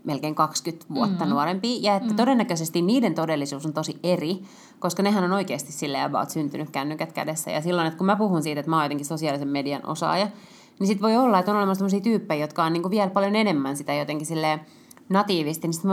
melkein 0.05 0.35
20 0.35 0.87
vuotta 0.95 1.25
mm. 1.25 1.31
nuorempi, 1.31 1.83
ja 1.83 1.97
että 1.97 2.11
mm. 2.11 2.17
todennäköisesti 2.17 2.83
niiden 2.83 3.15
todellisuus 3.15 3.67
on 3.67 3.73
tosi 3.73 3.99
eri, 4.03 4.43
koska 4.79 5.03
nehän 5.03 5.25
on 5.25 5.33
oikeasti 5.33 5.73
silleen 5.73 6.05
about 6.05 6.31
syntynyt 6.31 6.71
kännykät 6.71 7.13
kädessä, 7.13 7.51
ja 7.51 7.61
silloin, 7.61 7.87
että 7.87 7.99
kun 7.99 8.07
mä 8.07 8.17
puhun 8.17 8.43
siitä, 8.43 8.61
että 8.61 8.71
mä 8.71 8.77
oon 8.77 8.85
jotenkin 8.85 9.07
sosiaalisen 9.07 9.49
median 9.49 9.87
osaaja, 9.87 10.29
niin 10.79 10.87
sitten 10.87 11.03
voi 11.03 11.17
olla, 11.17 11.39
että 11.39 11.51
on 11.51 11.57
olemassa 11.57 11.79
sellaisia 11.79 12.01
tyyppejä, 12.01 12.45
jotka 12.45 12.65
on 12.65 12.73
niin 12.73 12.83
kuin 12.83 12.91
vielä 12.91 13.11
paljon 13.11 13.37
enemmän 13.37 13.77
sitä 13.77 13.95
jotenkin 13.95 14.27
silleen 14.27 14.61
natiivisti, 15.09 15.67
niin 15.69 15.75
sitten 15.75 15.91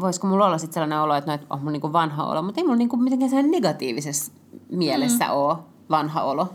voisiko 0.00 0.26
mulla 0.26 0.46
olla 0.46 0.58
sitten 0.58 0.74
sellainen 0.74 1.00
olo, 1.00 1.14
että, 1.14 1.30
no, 1.30 1.34
että 1.34 1.46
on 1.50 1.58
mulla 1.58 1.72
niin 1.72 1.92
vanha 1.92 2.24
olo, 2.24 2.42
mutta 2.42 2.60
ei 2.60 2.64
mulla 2.64 2.76
niin 2.76 2.88
kuin 2.88 3.02
mitenkään 3.02 3.30
sellainen 3.30 3.50
negatiivisessa 3.50 4.32
mielessä 4.70 5.24
mm. 5.24 5.32
ole 5.32 5.56
vanha 5.90 6.22
olo. 6.22 6.48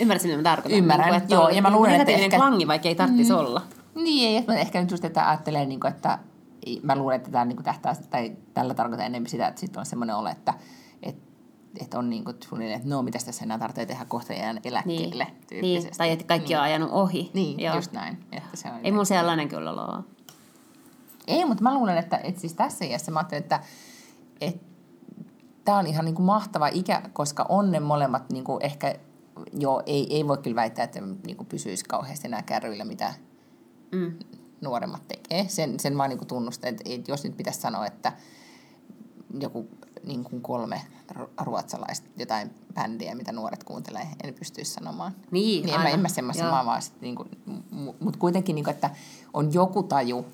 Ymmärrätkö, 0.00 0.28
mitä 0.28 0.36
mä 0.36 0.42
tarkoitan? 0.42 0.78
Ymmärrän, 0.78 1.06
niin 1.08 1.22
että 1.22 1.34
joo. 1.34 1.48
Ja 1.48 1.62
mä 1.62 1.70
luulen, 1.70 2.00
että 2.00 2.12
ehkä... 2.12 2.36
klangi, 2.36 2.66
vaikka 2.66 2.88
ei 2.88 2.94
tarvitsisi 2.94 3.32
mm. 3.32 3.38
olla. 3.38 3.62
Niin, 3.94 4.28
ei, 4.28 4.36
että 4.36 4.54
ehkä 4.54 4.80
nyt 4.80 4.90
just, 4.90 5.04
että 5.04 5.28
ajattelee, 5.28 5.66
niin 5.66 5.80
kuin, 5.80 5.92
että 5.92 6.18
mä 6.82 6.96
luulen, 6.96 7.16
että 7.16 7.30
tämä 7.30 7.44
niin 7.44 7.62
tähtää, 7.62 7.94
tai 8.10 8.32
tällä 8.54 8.74
tarkoittaa 8.74 9.06
enemmän 9.06 9.30
sitä, 9.30 9.48
että 9.48 9.60
sitten 9.60 9.80
on 9.80 9.86
semmoinen 9.86 10.16
olo, 10.16 10.28
että, 10.28 10.54
että 11.02 11.32
että 11.80 11.98
on 11.98 12.10
niin 12.10 12.24
kuin 12.24 12.36
suunnilleen, 12.48 12.76
että 12.76 12.88
no, 12.88 13.02
mitä 13.02 13.18
tässä 13.26 13.44
enää 13.44 13.58
tarvitsee 13.58 13.86
tehdä 13.86 14.04
kohta 14.04 14.32
jään 14.32 14.60
eläkkeelle 14.64 15.26
niin. 15.50 15.62
niin. 15.62 15.90
Tai 15.98 16.10
että 16.10 16.24
kaikki 16.24 16.48
niin. 16.48 16.58
on 16.58 16.64
ajanut 16.64 16.90
ohi. 16.92 17.30
Niin, 17.34 17.60
Joo. 17.60 17.76
just 17.76 17.92
näin. 17.92 18.18
Että 18.32 18.56
se 18.56 18.68
on 18.68 18.80
Ei 18.84 18.92
mun 18.92 19.06
sellainen 19.06 19.48
kyllä 19.48 19.72
ole. 19.72 20.04
Ei, 21.26 21.44
mutta 21.44 21.62
mä 21.62 21.74
luulen, 21.74 21.98
että, 21.98 22.20
että 22.24 22.40
siis 22.40 22.54
tässä 22.54 22.84
iässä 22.84 23.10
mä 23.10 23.18
ajattelen, 23.18 23.42
että, 23.42 23.60
että 24.40 24.66
tämä 25.64 25.78
on 25.78 25.86
ihan 25.86 26.04
niin 26.04 26.14
kuin 26.14 26.26
mahtava 26.26 26.68
ikä, 26.68 27.02
koska 27.12 27.46
on 27.48 27.70
ne 27.70 27.80
molemmat 27.80 28.32
niin 28.32 28.44
kuin 28.44 28.64
ehkä, 28.64 28.94
joo, 29.52 29.82
ei, 29.86 30.16
ei 30.16 30.28
voi 30.28 30.38
kyllä 30.38 30.56
väittää, 30.56 30.84
että 30.84 31.00
niin 31.00 31.36
kuin 31.36 31.46
pysyisi 31.46 31.84
kauheasti 31.84 32.28
nämä 32.28 32.42
kärryillä, 32.42 32.84
mitä 32.84 33.14
mm. 33.92 34.12
nuoremmat 34.60 35.08
tekee. 35.08 35.48
Sen, 35.48 35.80
sen 35.80 35.96
mä 35.96 36.08
niin 36.08 36.26
tunnustan, 36.26 36.70
että, 36.70 36.82
että 36.86 37.10
jos 37.10 37.24
nyt 37.24 37.36
pitäisi 37.36 37.60
sanoa, 37.60 37.86
että 37.86 38.12
joku 39.40 39.68
niin 40.04 40.24
kuin 40.24 40.42
kolme 40.42 40.82
ruotsalaista 41.40 42.08
jotain 42.16 42.50
bändiä, 42.74 43.14
mitä 43.14 43.32
nuoret 43.32 43.64
kuuntelee, 43.64 44.08
en 44.24 44.34
pystyisi 44.34 44.72
sanomaan. 44.72 45.12
Niin, 45.30 45.66
niin 45.66 45.74
en, 45.74 45.80
mä, 45.80 45.88
en 45.88 46.00
mä 46.00 46.08
semmoisen, 46.08 46.46
mä 46.46 46.66
vaan 46.66 46.82
sit, 46.82 47.00
niin 47.00 47.14
kuin, 47.14 47.28
mutta 48.00 48.18
kuitenkin, 48.18 48.54
niin 48.54 48.64
kuin, 48.64 48.74
että 48.74 48.90
on 49.32 49.54
joku 49.54 49.82
taju, 49.82 50.26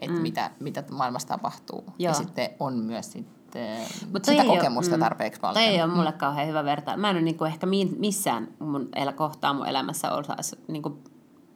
että 0.00 0.16
mm. 0.16 0.22
mitä, 0.22 0.50
mitä 0.60 0.84
maailmassa 0.90 1.28
tapahtuu. 1.28 1.84
Joo. 1.86 1.94
Ja 1.98 2.14
sitten 2.14 2.50
on 2.60 2.76
myös 2.76 3.12
sit 3.12 3.26
Mut 4.12 4.24
sitä 4.24 4.44
kokemusta 4.44 4.96
mm, 4.96 5.00
tarpeeksi 5.00 5.40
paljon. 5.40 5.54
Toi 5.54 5.74
ei 5.74 5.82
ole 5.82 5.94
mulle 5.94 6.10
mm. 6.10 6.18
kauhean 6.18 6.48
hyvä 6.48 6.64
verta. 6.64 6.96
Mä 6.96 7.10
en 7.10 7.16
ole 7.16 7.22
niinku 7.22 7.44
ehkä 7.44 7.66
missään 7.98 8.48
mun 8.58 8.88
el- 8.96 9.12
kohtaa 9.12 9.54
mun 9.54 9.66
elämässä 9.66 10.12
osaisi 10.12 10.56
niinku 10.68 10.98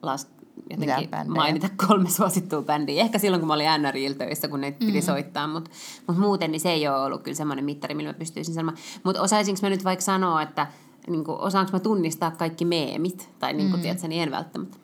las, 0.02 0.28
jotenkin 0.70 1.08
mainita 1.26 1.68
kolme 1.86 2.10
suosittua 2.10 2.62
bändiä. 2.62 3.02
Ehkä 3.02 3.18
silloin, 3.18 3.40
kun 3.40 3.46
mä 3.46 3.54
olin 3.54 3.66
NRIL 3.82 4.12
töissä, 4.12 4.48
kun 4.48 4.60
ne 4.60 4.70
mm. 4.70 4.86
piti 4.86 5.02
soittaa, 5.02 5.46
mutta 5.46 5.70
mut 6.06 6.18
muuten 6.18 6.50
niin 6.52 6.60
se 6.60 6.70
ei 6.70 6.88
ole 6.88 6.96
ollut 7.00 7.22
kyllä 7.22 7.36
semmoinen 7.36 7.64
mittari, 7.64 7.94
millä 7.94 8.10
mä 8.10 8.18
pystyisin 8.18 8.54
sanomaan. 8.54 8.78
Mutta 9.02 9.22
osaisinko 9.22 9.58
mä 9.62 9.70
nyt 9.70 9.84
vaikka 9.84 10.04
sanoa, 10.04 10.42
että 10.42 10.66
niin 11.08 11.24
kuin, 11.24 11.40
osaanko 11.40 11.72
mä 11.72 11.80
tunnistaa 11.80 12.30
kaikki 12.30 12.64
meemit? 12.64 13.30
Tai 13.38 13.52
niin 13.52 13.70
kuin, 13.70 13.80
mm. 13.80 13.82
tiedätkö, 13.82 14.08
niin 14.08 14.22
en 14.22 14.30
välttämättä. 14.30 14.76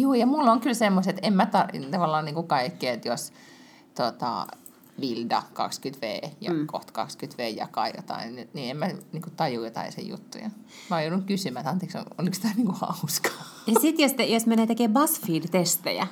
Joo, 0.00 0.14
ja 0.14 0.26
mulla 0.26 0.52
on 0.52 0.60
kyllä 0.60 0.74
semmoiset, 0.74 1.16
että 1.16 1.26
en 1.26 1.32
mä 1.32 1.44
tar- 1.44 1.90
tavallaan 1.90 2.24
niin 2.24 2.34
kuin 2.34 2.46
kaikki, 2.46 2.88
että 2.88 3.08
jos 3.08 3.32
tota, 3.94 4.46
Vilda 5.00 5.42
20V 5.52 6.28
ja 6.40 6.52
mm. 6.52 6.66
kohta 6.66 7.04
20V 7.06 7.56
jakaa 7.56 7.88
jotain, 7.88 8.48
niin 8.54 8.70
en 8.70 8.76
mä 8.76 8.86
niin 8.86 9.22
kuin, 9.22 9.36
taju 9.36 9.64
jotain 9.64 9.92
sen 9.92 10.08
juttuja. 10.08 10.50
Mä 10.90 11.02
joudun 11.02 11.22
kysymään, 11.22 11.60
että 11.60 11.70
anteeksi, 11.70 11.98
oliko 12.18 12.36
tämä 12.42 12.54
niin 12.54 12.66
kuin 12.66 12.78
hauskaa? 12.80 13.46
Ja 13.66 13.80
sitten 13.80 14.02
jos, 14.02 14.12
te, 14.12 14.24
jos 14.24 14.46
menee 14.46 14.66
tekemään 14.66 14.94
BuzzFeed-testejä, 14.94 16.06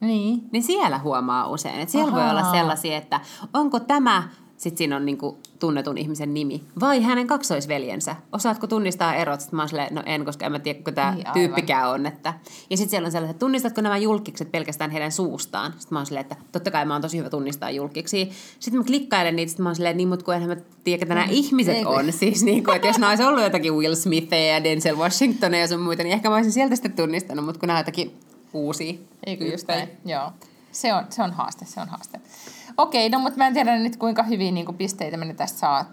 niin. 0.00 0.48
niin 0.52 0.62
siellä 0.62 0.98
huomaa 0.98 1.48
usein, 1.48 1.80
että 1.80 1.92
siellä 1.92 2.12
Ahaa. 2.12 2.22
voi 2.22 2.30
olla 2.30 2.50
sellaisia, 2.52 2.96
että 2.96 3.20
onko 3.52 3.80
tämä 3.80 4.28
sitten 4.62 4.78
siinä 4.78 4.96
on 4.96 5.06
niinku 5.06 5.38
tunnetun 5.58 5.98
ihmisen 5.98 6.34
nimi. 6.34 6.62
Vai 6.80 7.02
hänen 7.02 7.26
kaksoisveljensä. 7.26 8.16
Osaatko 8.32 8.66
tunnistaa 8.66 9.14
erot? 9.14 9.40
Sitten 9.40 9.56
mä 9.56 9.62
oon 9.62 9.68
silleen, 9.68 9.94
no 9.94 10.02
en, 10.06 10.24
koska 10.24 10.46
en 10.46 10.52
mä 10.52 10.58
tiedä, 10.58 10.78
kuka 10.78 10.92
tämä 10.92 11.14
niin, 11.14 11.26
tyyppikään 11.32 11.90
on. 11.90 12.06
Että. 12.06 12.34
Ja 12.70 12.76
sitten 12.76 12.90
siellä 12.90 13.06
on 13.06 13.12
sellaiset, 13.12 13.34
että 13.34 13.40
tunnistatko 13.40 13.80
nämä 13.80 13.98
julkikset 13.98 14.52
pelkästään 14.52 14.90
heidän 14.90 15.12
suustaan? 15.12 15.72
Sitten 15.72 15.88
mä 15.90 15.98
oon 15.98 16.06
silleen, 16.06 16.22
että 16.22 16.36
totta 16.52 16.70
kai 16.70 16.84
mä 16.84 16.94
oon 16.94 17.02
tosi 17.02 17.18
hyvä 17.18 17.30
tunnistaa 17.30 17.70
julkiksi. 17.70 18.30
Sitten 18.58 18.80
mä 18.80 18.84
klikkailen 18.84 19.36
niitä, 19.36 19.50
sitten 19.50 19.62
mä 19.62 19.68
oon 19.68 19.76
silleen, 19.76 19.96
niin, 19.96 20.08
mutta 20.08 20.24
kun 20.24 20.34
enhän 20.34 20.48
mä 20.50 20.56
tiedä, 20.84 20.98
ketä 20.98 21.14
nämä 21.14 21.26
mm, 21.26 21.32
ihmiset 21.32 21.76
Eikö? 21.76 21.88
on. 21.88 22.12
Siis 22.12 22.42
niin 22.42 22.64
kuin, 22.64 22.76
että 22.76 22.88
jos 22.88 22.98
nämä 22.98 23.10
olisi 23.10 23.24
ollut 23.24 23.42
jotakin 23.42 23.74
Will 23.74 23.94
Smithia 23.94 24.46
ja 24.46 24.64
Denzel 24.64 24.96
Washingtonia 24.96 25.60
ja 25.60 25.68
sun 25.68 25.80
muita, 25.80 26.02
niin 26.02 26.12
ehkä 26.12 26.28
mä 26.28 26.34
olisin 26.34 26.52
sieltä 26.52 26.76
sitten 26.76 26.92
tunnistanut, 26.92 27.44
mutta 27.44 27.60
kun 27.60 27.66
nämä 27.66 27.80
jotakin 27.80 28.16
uusia. 28.52 28.94
Eikö 29.26 29.44
just 29.44 29.68
näin? 29.68 29.88
Joo. 30.04 30.32
Se 30.72 30.94
on, 30.94 31.04
se 31.10 31.22
on 31.22 31.32
haaste, 31.32 31.64
se 31.64 31.80
on 31.80 31.88
haaste. 31.88 32.20
Okei, 32.76 33.08
no 33.08 33.18
mutta 33.18 33.38
mä 33.38 33.46
en 33.46 33.54
tiedä 33.54 33.78
nyt 33.78 33.96
kuinka 33.96 34.22
hyviä 34.22 34.50
niin 34.50 34.66
kuin, 34.66 34.76
pisteitä 34.76 35.16
me 35.16 35.34
tästä 35.34 35.58
saa, 35.58 35.84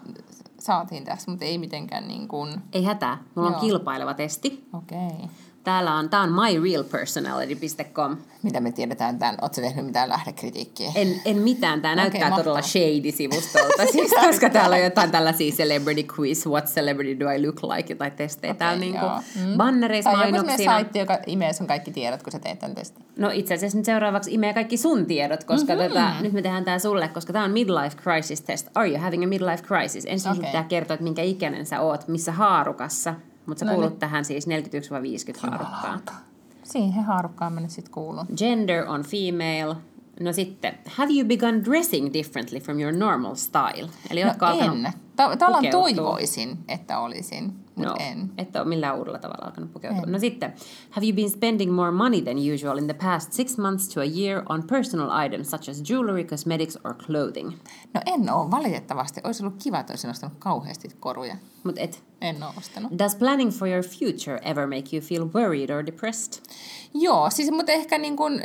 saatiin 0.60 1.04
tässä, 1.04 1.32
mutta 1.32 1.46
ei 1.46 1.58
mitenkään 1.58 2.08
niin 2.08 2.28
kuin... 2.28 2.62
Ei 2.74 2.84
hätää, 2.84 3.18
mulla 3.36 3.50
Joo. 3.50 3.56
on 3.56 3.62
kilpaileva 3.62 4.14
testi. 4.14 4.68
Okei. 4.74 4.98
Okay. 5.08 5.28
Täällä 5.70 5.96
on, 5.96 6.10
tää 6.10 6.22
on 6.22 6.32
myrealpersonality.com. 6.32 8.18
Mitä 8.44 8.60
me 8.60 8.72
tiedetään 8.72 9.20
tämän? 9.20 9.36
Oletko 9.42 9.62
tehnyt 9.62 9.86
mitään 9.86 10.10
lähdekritiikkiä? 10.10 10.92
En, 10.96 11.22
en 11.26 11.38
mitään. 11.38 11.82
Tämä 11.82 11.94
okay, 11.94 12.04
näyttää 12.04 12.38
todella 12.38 12.62
shady-sivustolta, 12.62 13.86
siis, 13.92 14.12
koska 14.22 14.50
täällä 14.50 14.76
on 14.76 14.82
jotain 14.82 15.12
tällaisia 15.12 15.52
celebrity 15.52 16.08
quiz, 16.20 16.48
what 16.48 16.66
celebrity 16.66 17.20
do 17.20 17.32
I 17.32 17.46
look 17.46 17.64
like, 17.64 17.94
jotain 17.94 18.12
testejä. 18.12 18.52
Okay, 18.52 18.60
Tää 18.60 18.72
on 18.72 18.80
niinku 18.80 19.06
mm. 19.36 19.58
bannereissa 19.58 20.12
tai 20.12 20.20
mainoksina. 20.20 20.58
Tai 20.58 20.66
saitti, 20.66 21.00
joka 21.00 21.20
imee 21.28 21.54
sun 21.54 21.68
kaikki 21.68 21.92
tiedot, 21.92 22.24
kun 22.24 22.32
sä 22.32 22.40
teet 22.40 22.60
tämän 22.60 22.76
testin. 22.76 23.06
No 23.18 23.30
itse 23.34 23.54
asiassa 23.54 23.78
nyt 23.78 23.86
seuraavaksi 23.86 24.34
imee 24.34 24.54
kaikki 24.54 24.78
sun 24.78 25.06
tiedot, 25.06 25.44
koska 25.44 25.76
mm-hmm. 25.76 25.94
tätä, 25.94 26.12
nyt 26.22 26.34
me 26.34 26.42
tehdään 26.42 26.66
tämä 26.66 26.80
sulle, 26.80 27.08
koska 27.08 27.34
tämä 27.34 27.46
on 27.46 27.52
midlife 27.52 27.98
crisis 28.04 28.42
test. 28.42 28.68
Are 28.76 28.90
you 28.90 29.00
having 29.00 29.24
a 29.24 29.28
midlife 29.28 29.64
crisis? 29.64 30.06
Ensin 30.08 30.32
okay. 30.32 30.46
pitää 30.46 30.64
kertoa, 30.64 30.94
että 30.94 31.04
minkä 31.04 31.22
ikäinen 31.22 31.66
sä 31.66 31.82
oot, 31.82 32.08
missä 32.08 32.32
haarukassa 32.32 33.16
mutta 33.50 33.60
sä 33.60 33.66
no 33.66 33.72
kuulut 33.72 33.90
niin. 33.90 34.00
tähän 34.00 34.26
siis 34.26 34.48
41-50 34.48 34.52
haarukkaan. 35.50 36.02
Siihen 36.64 37.04
haarukkaan 37.04 37.54
mä 37.54 37.60
nyt 37.60 37.72
sitten 37.72 37.94
kuulun. 37.94 38.26
Gender 38.38 38.86
on 38.88 39.04
female. 39.04 39.76
No 40.20 40.34
sitten, 40.34 40.74
have 40.86 41.14
you 41.14 41.28
begun 41.28 41.66
dressing 41.66 42.14
differently 42.14 42.60
from 42.60 42.80
your 42.80 42.94
normal 42.94 43.36
style? 43.36 43.90
Eli 44.12 44.24
no 44.24 44.34
en. 44.60 44.94
Tavallaan 45.16 45.68
toivoisin, 45.72 46.58
että 46.68 47.00
olisin 47.00 47.54
no, 47.88 47.96
en. 48.00 48.32
että 48.38 48.62
ole 48.62 48.70
millään 48.70 48.98
uudella 48.98 49.20
tavalla 49.20 49.46
alkanut 49.46 49.74
pukeutua. 49.74 50.04
En. 50.04 50.12
No 50.12 50.20
sitten, 50.20 50.54
have 50.90 51.06
you 51.08 51.16
been 51.16 51.30
spending 51.30 51.76
more 51.76 51.92
money 51.92 52.22
than 52.22 52.36
usual 52.54 52.78
in 52.78 52.86
the 52.86 52.94
past 52.94 53.34
six 53.34 53.58
months 53.58 53.90
to 53.94 54.02
a 54.02 54.06
year 54.06 54.44
on 54.50 54.64
personal 54.64 55.26
items 55.26 55.50
such 55.52 55.70
as 55.70 55.90
jewelry, 55.90 56.24
cosmetics 56.24 56.78
or 56.84 56.94
clothing? 56.94 57.50
No 57.94 58.02
en 58.06 58.30
ole, 58.34 58.52
valitettavasti. 58.52 59.22
Olisi 59.24 59.44
ollut 59.44 59.64
kiva, 59.64 59.80
että 59.80 59.94
olisin 59.94 60.10
ostanut 60.10 60.38
kauheasti 60.40 60.90
koruja. 61.00 61.36
Mut 61.64 61.78
et. 61.78 62.04
En 62.22 62.44
ole 62.44 62.54
ostanut. 62.58 63.00
Does 63.00 63.16
planning 63.16 63.52
for 63.52 63.68
your 63.68 63.84
future 63.84 64.40
ever 64.44 64.68
make 64.68 64.96
you 64.96 65.02
feel 65.02 65.30
worried 65.34 65.70
or 65.70 65.86
depressed? 65.86 66.44
Joo, 66.94 67.30
siis 67.30 67.52
mutta 67.52 67.72
ehkä 67.72 67.98
niin 67.98 68.16
kuin, 68.16 68.42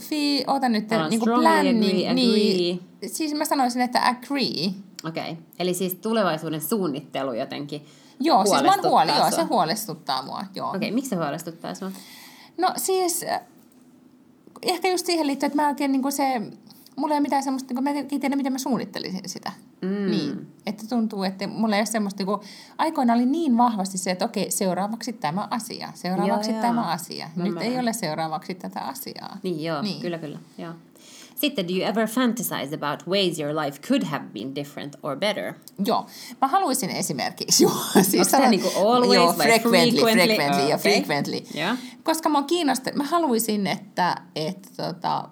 fi, 0.00 0.44
ota 0.46 0.68
nyt, 0.68 0.88
niin 1.10 1.20
kuin 1.20 1.40
planning, 1.40 1.84
agree, 1.84 2.14
niin, 2.14 2.74
agree. 2.74 3.08
siis 3.08 3.34
mä 3.34 3.44
sanoisin, 3.44 3.82
että 3.82 4.06
agree. 4.06 4.72
Okei, 5.04 5.32
okay. 5.32 5.36
eli 5.58 5.74
siis 5.74 5.94
tulevaisuuden 5.94 6.60
suunnittelu 6.60 7.32
jotenkin 7.32 7.86
Joo, 8.20 8.46
siis 8.46 8.62
mä 8.62 8.68
oon 8.70 8.90
huoli, 8.90 9.16
joo, 9.16 9.30
se 9.30 9.42
huolestuttaa 9.42 10.22
mua. 10.22 10.44
Joo. 10.54 10.68
Okei, 10.68 10.78
okay, 10.78 10.90
miksi 10.90 11.10
se 11.10 11.16
huolestuttaa 11.16 11.74
sinua? 11.74 11.92
No 12.58 12.72
siis, 12.76 13.22
äh, 13.22 13.40
ehkä 14.62 14.88
just 14.88 15.06
siihen 15.06 15.26
liittyen, 15.26 15.48
että 15.48 15.62
mä 15.62 15.68
oikein 15.68 15.92
niin 15.92 16.12
se, 16.12 16.42
mulla 16.96 17.14
ei 17.14 17.18
ole 17.18 17.22
mitään 17.22 17.42
semmoista, 17.42 17.74
niin 17.74 17.84
mä 17.84 17.90
en 17.90 18.06
tiedä, 18.08 18.36
miten 18.36 18.52
mä 18.52 18.58
suunnittelisin 18.58 19.28
sitä. 19.28 19.52
Mm. 19.82 20.10
Niin, 20.10 20.52
että 20.66 20.86
tuntuu, 20.88 21.22
että 21.22 21.46
mulla 21.46 21.76
ei 21.76 21.80
ole 21.80 21.86
semmoista, 21.86 22.24
kun 22.24 22.40
aikoina 22.78 23.12
oli 23.14 23.26
niin 23.26 23.58
vahvasti 23.58 23.98
se, 23.98 24.10
että 24.10 24.24
okei, 24.24 24.50
seuraavaksi 24.50 25.12
tämä 25.12 25.48
asia, 25.50 25.92
seuraavaksi 25.94 26.50
joo, 26.50 26.60
tämä 26.60 26.80
joo. 26.80 26.90
asia. 26.90 27.30
Nyt 27.36 27.54
mä... 27.54 27.60
ei 27.60 27.78
ole 27.78 27.92
seuraavaksi 27.92 28.54
tätä 28.54 28.80
asiaa. 28.80 29.36
Niin, 29.42 29.64
joo, 29.64 29.82
niin. 29.82 30.00
kyllä, 30.00 30.18
kyllä, 30.18 30.38
joo. 30.58 30.72
Sitten, 31.38 31.68
do 31.68 31.74
you 31.74 31.84
ever 31.84 32.08
fantasize 32.08 32.74
about 32.74 33.06
ways 33.06 33.38
your 33.38 33.54
life 33.64 33.80
could 33.88 34.02
have 34.02 34.24
been 34.32 34.54
different 34.54 34.96
or 35.02 35.16
better? 35.16 35.54
Joo. 35.84 36.06
Mä 36.40 36.48
haluaisin 36.48 36.90
esimerkiksi, 36.90 37.62
joo. 37.64 37.72
Siis 38.02 38.34
Onko 38.34 38.48
niin 38.48 38.62
kuin 38.62 38.76
always 38.76 39.14
joo, 39.14 39.32
frequently, 39.32 40.00
frequently, 40.00 40.34
frequently 40.34 40.62
okay. 40.62 40.70
ja 40.70 40.78
frequently. 40.78 41.40
Yeah. 41.54 41.78
Koska 42.02 42.28
mä 42.28 42.42
kiinnostunut, 42.42 42.96
mä 42.96 43.04
haluaisin, 43.04 43.66
että, 43.66 44.16
että 44.36 44.68
tota, 44.76 45.28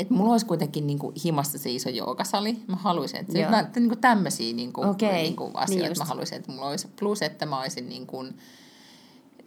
että 0.00 0.14
mulla 0.14 0.32
olisi 0.32 0.46
kuitenkin 0.46 0.86
niin 0.86 0.98
kuin 0.98 1.14
himassa 1.24 1.58
se 1.58 1.70
iso 1.70 1.88
joogasali. 1.88 2.58
Mä 2.66 2.76
haluaisin, 2.76 3.20
että, 3.20 3.38
että, 3.40 3.58
että 3.58 3.80
niin 3.80 3.88
kuin 3.88 4.00
tämmöisiä 4.00 4.54
niin 4.54 4.72
kuin, 4.72 4.88
okay. 4.88 5.12
niin 5.12 5.36
kuin 5.36 5.56
asioita 5.56 5.88
niin 5.88 5.98
mä 5.98 6.04
haluaisin, 6.04 6.38
että 6.38 6.52
mulla 6.52 6.68
olisi. 6.68 6.88
Plus, 7.00 7.22
että 7.22 7.46
mä 7.46 7.60
olisin 7.60 7.88
niin 7.88 8.06
kuin, 8.06 8.36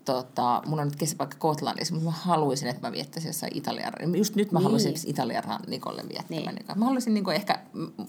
tota, 0.05 0.61
mun 0.65 0.79
on 0.79 0.87
nyt 0.87 0.95
kesäpaikka 0.95 1.37
Kotlannissa, 1.39 1.93
mutta 1.93 2.09
mä 2.09 2.17
haluaisin, 2.17 2.67
että 2.67 2.87
mä 2.87 2.91
viettäisin 2.91 3.29
jossain 3.29 3.57
Italian, 3.57 3.93
just 4.15 4.35
nyt 4.35 4.51
mä 4.51 4.59
niin. 4.59 4.63
haluaisin 4.63 4.93
Italian 5.05 5.43
rannikolle 5.43 6.03
viettämään. 6.09 6.55
Niin. 6.55 6.65
Mä 6.75 6.85
haluaisin 6.85 7.13
niin 7.13 7.31
ehkä, 7.31 7.59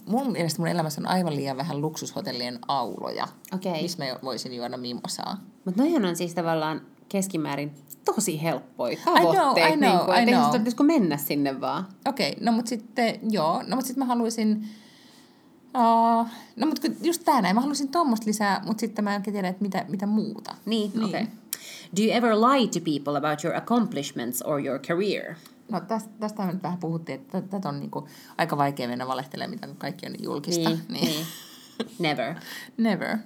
mun 0.05 0.31
mielestä 0.31 0.59
mun 0.61 0.67
elämässä 0.67 1.01
on 1.01 1.07
aivan 1.07 1.35
liian 1.35 1.57
vähän 1.57 1.81
luksushotellien 1.81 2.59
auloja, 2.67 3.27
okay. 3.53 3.81
missä 3.81 4.05
mä 4.05 4.19
voisin 4.23 4.53
juoda 4.53 4.77
mimosaa. 4.77 5.37
Mutta 5.65 5.81
noihin 5.81 6.05
on 6.05 6.15
siis 6.15 6.33
tavallaan 6.33 6.81
keskimäärin 7.09 7.71
tosi 8.05 8.41
helppoja 8.41 8.97
tavoitteet. 9.05 9.73
I 9.73 9.77
know, 9.77 9.77
I 9.77 9.77
know, 9.77 9.89
niin 9.89 10.05
kuin, 10.05 10.17
I 10.17 10.71
know. 10.75 10.85
Mennä 10.85 11.17
sinne 11.17 11.61
vaan. 11.61 11.87
Okei, 12.07 12.31
okay, 12.31 12.43
no 12.43 12.51
mutta 12.51 12.69
sitten, 12.69 13.19
joo, 13.29 13.63
no 13.67 13.75
mutta 13.75 13.87
sitten 13.87 13.99
mä 13.99 14.05
haluaisin, 14.05 14.67
Uh, 15.67 16.27
no 16.55 16.67
mutta 16.67 16.87
just 17.01 17.21
tää 17.25 17.41
näin, 17.41 17.55
mä 17.55 17.61
haluaisin 17.61 17.91
tuommoista 17.91 18.25
lisää, 18.25 18.61
mutta 18.65 18.81
sitten 18.81 19.03
mä 19.03 19.15
en 19.15 19.23
tiedä, 19.23 19.47
että 19.47 19.61
mitä, 19.61 19.85
mitä 19.87 20.05
muuta. 20.05 20.55
Niin, 20.65 20.91
niin. 20.91 21.05
okei. 21.05 21.23
Okay. 21.23 21.33
Do 21.97 22.03
you 22.03 22.11
ever 22.11 22.35
lie 22.35 22.67
to 22.67 22.79
people 22.79 23.17
about 23.17 23.43
your 23.43 23.57
accomplishments 23.57 24.41
or 24.41 24.65
your 24.65 24.79
career? 24.79 25.35
No 25.71 25.79
tästä, 25.79 26.09
tästä 26.19 26.45
nyt 26.45 26.63
vähän 26.63 26.77
puhuttiin, 26.77 27.21
että 27.21 27.41
tätä 27.41 27.69
on 27.69 27.79
niinku 27.79 28.07
aika 28.37 28.57
vaikea 28.57 28.87
mennä 28.87 29.07
valehtelemaan, 29.07 29.51
mitä 29.51 29.67
kaikki 29.77 30.05
on 30.05 30.15
julkista. 30.23 30.69
Niin, 30.69 30.81
niin. 30.89 31.05
niin. 31.05 31.25
Never. 31.99 32.35
Never. 32.77 33.17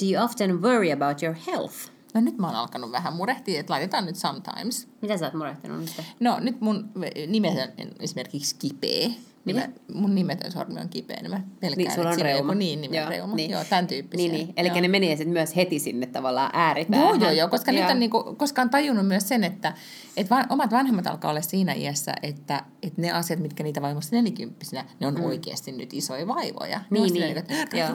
Do 0.00 0.06
you 0.12 0.24
often 0.24 0.62
worry 0.62 0.92
about 0.92 1.22
your 1.22 1.36
health? 1.46 1.74
No 2.14 2.20
nyt 2.20 2.38
mä 2.38 2.46
oon 2.46 2.56
alkanut 2.56 2.92
vähän 2.92 3.12
murehtia, 3.12 3.60
että 3.60 3.72
laitetaan 3.72 4.06
nyt 4.06 4.16
sometimes. 4.16 4.88
Mitä 5.00 5.16
sä 5.16 5.24
oot 5.24 5.34
murehtinut 5.34 5.80
nyt? 5.80 6.02
No 6.20 6.40
nyt 6.40 6.60
mun 6.60 6.90
nimet 7.26 7.52
on 7.52 7.88
esimerkiksi 8.00 8.56
kipeä. 8.58 9.10
Niin 9.44 9.56
mä, 9.56 9.68
mun 9.94 10.14
nimetön 10.14 10.52
sormi 10.52 10.80
on 10.80 10.88
kipeä, 10.88 11.16
niin 11.22 11.30
mä 11.30 11.40
pelkään, 11.60 11.78
niin, 11.78 11.94
sulla 11.94 12.10
on 12.10 12.20
reuma. 12.20 12.54
niin, 12.54 12.80
nimen 12.80 13.00
joo, 13.00 13.08
reuma. 13.08 13.34
Niin. 13.34 13.50
Joo, 13.50 13.64
tämän 13.70 13.86
tyyppisiä. 13.86 14.32
Niin, 14.32 14.46
niin. 14.46 14.54
Eli 14.56 14.68
joo. 14.68 14.80
ne 14.80 14.88
menee 14.88 15.16
sitten 15.16 15.32
myös 15.32 15.56
heti 15.56 15.78
sinne 15.78 16.06
tavallaan 16.06 16.50
ääripäähän. 16.52 17.08
Joo, 17.08 17.16
joo, 17.16 17.30
joo, 17.30 17.48
koska 17.48 17.72
joo. 17.72 17.82
nyt 17.82 17.90
on 17.90 17.98
niinku, 17.98 18.34
koska 18.36 18.62
on 18.62 18.70
tajunnut 18.70 19.06
myös 19.06 19.28
sen, 19.28 19.44
että 19.44 19.72
et 20.16 20.30
van, 20.30 20.46
omat 20.48 20.70
vanhemmat 20.70 21.06
alkaa 21.06 21.30
olla 21.30 21.40
siinä 21.40 21.72
iässä, 21.72 22.14
että 22.22 22.64
et 22.82 22.98
ne 22.98 23.12
asiat, 23.12 23.40
mitkä 23.40 23.62
niitä 23.62 23.82
vaimoista 23.82 24.16
nelikymppisinä, 24.16 24.84
ne 25.00 25.06
on 25.06 25.14
mm. 25.14 25.24
oikeasti 25.24 25.72
nyt 25.72 25.94
isoja 25.94 26.26
vaivoja. 26.26 26.80
Niin, 26.90 27.12
niin. 27.12 27.22
niin 27.22 27.38
että, 27.38 27.76
joo. 27.76 27.88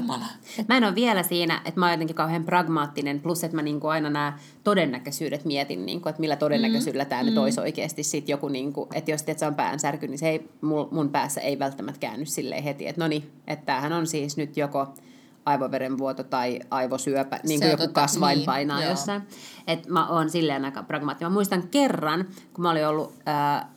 Mä 0.68 0.78
en 0.78 0.84
ole 0.84 0.96
vielä 0.96 1.24
siinä, 1.24 1.62
että 1.66 1.80
mä 1.80 1.86
oon 1.86 1.94
jotenkin 1.94 2.16
kauhean 2.16 2.44
pragmaattinen, 2.44 3.20
plus 3.20 3.44
että 3.44 3.56
mä 3.56 3.62
niinku 3.62 3.88
aina 3.88 4.10
nämä 4.10 4.40
todennäköisyydet 4.64 5.46
mietin, 5.46 5.86
niinku, 5.86 6.10
että 6.10 6.20
millä 6.20 6.36
todennäköisyydellä 6.36 7.04
mm. 7.04 7.10
tämä 7.10 7.24
mm. 7.24 7.26
nyt 7.26 7.38
olisi 7.38 7.60
oikeasti 7.60 8.04
sit 8.04 8.30
joku, 8.30 8.48
niinku, 8.48 8.88
että 8.94 9.12
jos 9.12 9.24
tiedät, 9.24 9.40
se 9.40 9.46
on 9.46 9.56
päänsärky, 9.56 10.08
niin 10.08 10.20
se 10.20 10.30
ei, 10.30 10.50
mun 10.92 11.10
päässä 11.10 11.33
ei 11.42 11.60
välttämättä 11.60 12.00
käänny 12.00 12.26
silleen 12.26 12.64
heti, 12.64 12.88
että 12.88 13.02
no 13.02 13.08
niin, 13.08 13.32
että 13.48 13.66
tämähän 13.66 13.94
on 13.94 14.08
siis 14.08 14.38
nyt 14.38 14.58
joko 14.58 14.94
aivoverenvuoto 15.46 16.24
tai 16.24 16.60
aivosyöpä, 16.70 17.40
niin 17.44 17.60
kuin 17.60 17.72
joku 17.72 17.84
tota, 17.84 18.02
kasvain 18.02 18.38
niin, 18.38 18.46
painaa 18.46 18.82
joo. 18.82 18.90
jossain. 18.90 19.22
Et 19.68 19.88
mä 19.88 20.08
oon 20.08 20.30
silleen 20.30 20.66
aika 20.66 20.84
pragmaattinen. 20.84 21.32
Mä 21.32 21.34
muistan 21.34 21.68
kerran, 21.68 22.28
kun 22.54 22.62
mä 22.62 22.72
olin 22.72 22.88
ollut 22.88 23.14
ää, 23.26 23.73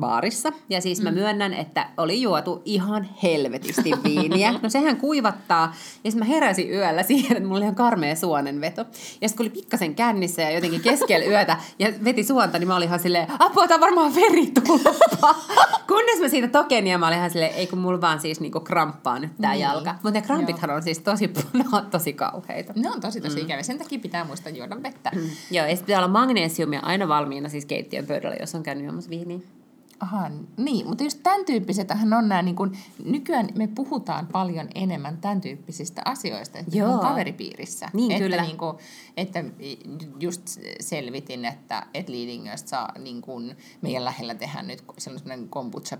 baarissa. 0.00 0.52
Ja 0.68 0.80
siis 0.80 1.02
mä 1.02 1.10
myönnän, 1.10 1.54
että 1.54 1.86
oli 1.96 2.22
juotu 2.22 2.62
ihan 2.64 3.08
helvetisti 3.22 3.90
viiniä. 4.04 4.52
No 4.62 4.68
sehän 4.68 4.96
kuivattaa. 4.96 5.74
Ja 6.04 6.10
sitten 6.10 6.28
mä 6.28 6.34
heräsin 6.34 6.70
yöllä 6.70 7.02
siihen, 7.02 7.36
että 7.36 7.42
mulla 7.42 7.56
oli 7.56 7.64
ihan 7.64 7.74
karmea 7.74 8.16
suonenveto. 8.16 8.80
Ja 9.20 9.28
sitten 9.28 9.36
kun 9.36 9.44
oli 9.44 9.50
pikkasen 9.50 9.94
kännissä 9.94 10.42
ja 10.42 10.50
jotenkin 10.50 10.80
keskellä 10.80 11.26
yötä 11.26 11.56
ja 11.78 11.92
veti 12.04 12.24
suonta, 12.24 12.58
niin 12.58 12.68
mä 12.68 12.76
olin 12.76 12.86
ihan 12.88 12.98
silleen, 13.00 13.28
apua, 13.38 13.68
tää 13.68 13.80
varmaan 13.80 14.14
veritulppa. 14.14 15.34
Kunnes 15.88 16.20
mä 16.20 16.28
siitä 16.28 16.48
token 16.48 16.86
ja 16.86 16.98
mä 16.98 17.06
olin 17.06 17.18
ihan 17.18 17.30
silleen, 17.30 17.54
ei 17.54 17.66
kun 17.66 17.78
mulla 17.78 18.00
vaan 18.00 18.20
siis 18.20 18.40
niinku 18.40 18.60
kramppaa 18.60 19.18
nyt 19.18 19.32
tää 19.40 19.52
Niin. 19.52 19.62
jalka. 19.62 19.94
Mutta 20.02 20.10
ne 20.20 20.22
krampithan 20.26 20.70
on 20.70 20.82
siis 20.82 20.98
tosi, 20.98 21.30
ne 21.52 21.64
on 21.72 21.86
tosi 21.86 22.12
kauheita. 22.12 22.72
Ne 22.76 22.90
on 22.90 23.00
tosi 23.00 23.20
tosi 23.20 23.36
mm. 23.36 23.42
ikäviä. 23.42 23.62
Sen 23.62 23.78
takia 23.78 23.98
pitää 23.98 24.24
muistaa 24.24 24.52
juoda 24.52 24.82
vettä. 24.82 25.10
Mm. 25.14 25.20
Joo, 25.50 25.66
ja 25.66 25.70
sitten 25.76 25.86
pitää 25.86 25.98
olla 25.98 26.08
magnesiumia 26.08 26.80
aina 26.80 27.08
valmiina 27.08 27.48
siis 27.48 27.64
keittiön 27.66 28.06
pöydällä, 28.06 28.36
jos 28.40 28.54
on 28.54 28.62
käynyt 28.62 28.84
juomassa 28.84 29.10
viiniä. 29.10 29.38
Aha, 30.02 30.30
niin, 30.56 30.86
mutta 30.86 31.04
just 31.04 31.20
tämän 31.22 31.44
tyyppisethän 31.44 32.12
on 32.12 32.28
nämä, 32.28 32.42
niin 32.42 32.56
kun, 32.56 32.76
nykyään 33.04 33.48
me 33.54 33.66
puhutaan 33.66 34.26
paljon 34.26 34.68
enemmän 34.74 35.16
tämän 35.16 35.40
tyyppisistä 35.40 36.02
asioista 36.04 36.58
että 36.58 36.78
Joo. 36.78 36.98
kaveripiirissä. 36.98 37.88
Niin, 37.92 38.12
että, 38.12 38.24
kyllä. 38.24 38.42
Niin 38.42 38.58
kun, 38.58 38.78
että 39.16 39.44
just 40.20 40.42
selvitin, 40.80 41.44
että, 41.44 41.86
että 41.94 42.12
Leadingöstä 42.12 42.68
saa 42.68 42.98
niin 42.98 43.22
kun, 43.22 43.54
meidän 43.82 44.04
lähellä 44.04 44.34
tehdä 44.34 44.62
nyt 44.62 44.84
sellainen 44.98 45.48
kombucha 45.48 45.96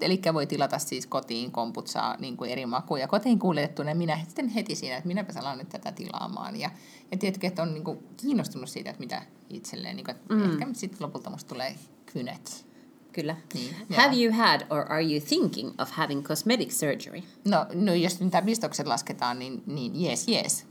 eli 0.00 0.20
voi 0.34 0.46
tilata 0.46 0.78
siis 0.78 1.06
kotiin 1.06 1.50
kombuchaa 1.50 2.16
niin 2.16 2.36
kuin 2.36 2.50
eri 2.50 2.66
makuja 2.66 3.08
kotiin 3.08 3.38
kuljetettuna. 3.38 3.88
Ja 3.90 3.94
minä 3.94 4.20
sitten 4.26 4.48
heti 4.48 4.74
siinä, 4.74 4.96
että 4.96 5.08
minäpä 5.08 5.32
alan 5.40 5.58
nyt 5.58 5.68
tätä 5.68 5.92
tilaamaan. 5.92 6.60
Ja, 6.60 6.70
ja 7.10 7.18
tiedätkö, 7.18 7.46
että 7.46 7.62
on 7.62 7.74
niin 7.74 7.84
kun, 7.84 7.98
kiinnostunut 8.16 8.68
siitä, 8.68 8.90
että 8.90 9.00
mitä 9.00 9.22
itselleen, 9.48 9.96
niin 9.96 10.04
kun, 10.04 10.14
että 10.14 10.34
mm. 10.34 10.52
ehkä 10.52 10.66
sitten 10.72 11.06
lopulta 11.06 11.30
musta 11.30 11.48
tulee 11.48 11.74
kynet. 12.12 12.69
Kyllä. 13.12 13.36
Niin, 13.54 13.74
Have 13.96 14.16
you 14.16 14.32
had 14.32 14.60
or 14.70 14.92
are 14.92 15.02
you 15.02 15.20
thinking 15.28 15.72
of 15.78 15.90
having 15.90 16.22
cosmetic 16.22 16.70
surgery? 16.70 17.22
No, 17.44 17.66
no 17.74 17.94
jos 17.94 18.20
nyt 18.20 18.30
tämä 18.30 18.42
pistokset 18.42 18.86
lasketaan, 18.86 19.38
niin, 19.38 19.62
niin 19.66 20.04
yes, 20.04 20.28
yes. 20.28 20.66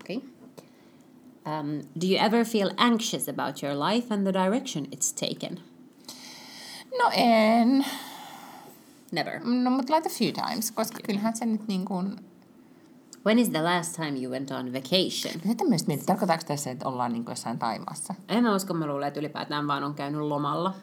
Okay. 0.00 0.16
Um, 1.46 1.82
do 2.00 2.06
you 2.06 2.26
ever 2.26 2.44
feel 2.44 2.70
anxious 2.76 3.28
about 3.28 3.62
your 3.62 3.74
life 3.74 4.14
and 4.14 4.26
the 4.26 4.32
direction 4.32 4.86
it's 4.86 5.12
taken? 5.12 5.60
No 6.98 7.10
en. 7.12 7.84
Never. 9.12 9.40
No, 9.44 9.70
mutta 9.70 9.94
like 9.94 10.06
a 10.06 10.10
few 10.10 10.32
times, 10.32 10.70
koska 10.70 10.98
kyllähän 11.06 11.36
se 11.36 11.46
nyt 11.46 11.68
niin 11.68 11.84
kuin... 11.84 12.16
When 13.26 13.38
is 13.38 13.48
the 13.48 13.62
last 13.62 13.96
time 13.96 14.18
you 14.20 14.32
went 14.32 14.50
on 14.50 14.72
vacation? 14.72 15.34
Mitä 15.44 15.54
tämmöistä 15.54 15.86
mietit? 15.86 16.06
Tarkoittaako 16.06 16.44
tässä, 16.46 16.70
että 16.70 16.88
ollaan 16.88 17.12
niin 17.12 17.24
kuin 17.24 17.32
jossain 17.32 17.58
Taimaassa? 17.58 18.14
En 18.28 18.42
mä 18.42 18.54
usko, 18.54 18.74
mä 18.74 18.86
luulen, 18.86 19.08
että 19.08 19.20
ylipäätään 19.20 19.66
vaan 19.66 19.84
on 19.84 19.94
käynyt 19.94 20.20
lomalla. 20.20 20.74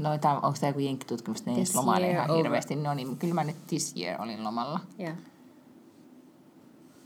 No, 0.00 0.18
tää, 0.18 0.34
onko 0.34 0.58
tämä 0.60 0.70
joku 0.70 0.78
jenkkitutkimus, 0.80 1.46
ne 1.46 1.52
ei 1.52 1.56
This 1.56 1.68
edes 1.70 1.76
lomaile 1.76 2.06
year 2.06 2.16
ihan 2.18 2.30
over. 2.30 2.42
hirveästi? 2.44 2.76
No 2.76 2.94
niin, 2.94 3.16
kyllä 3.16 3.34
mä 3.34 3.44
nyt 3.44 3.66
this 3.66 3.94
year 3.96 4.22
olin 4.22 4.44
lomalla. 4.44 4.80
Yeah. 5.00 5.16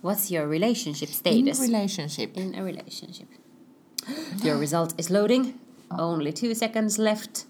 What's 0.07 0.31
your 0.35 0.49
relationship 0.51 1.09
In 1.09 1.15
status? 1.15 1.61
relationship. 1.61 2.37
In 2.37 2.55
a 2.55 2.65
relationship. 2.65 3.29
Your 4.45 4.61
result 4.61 4.95
is 4.99 5.11
loading. 5.11 5.47
Only 5.99 6.33
two 6.33 6.55
seconds 6.55 6.99
left. 6.99 7.47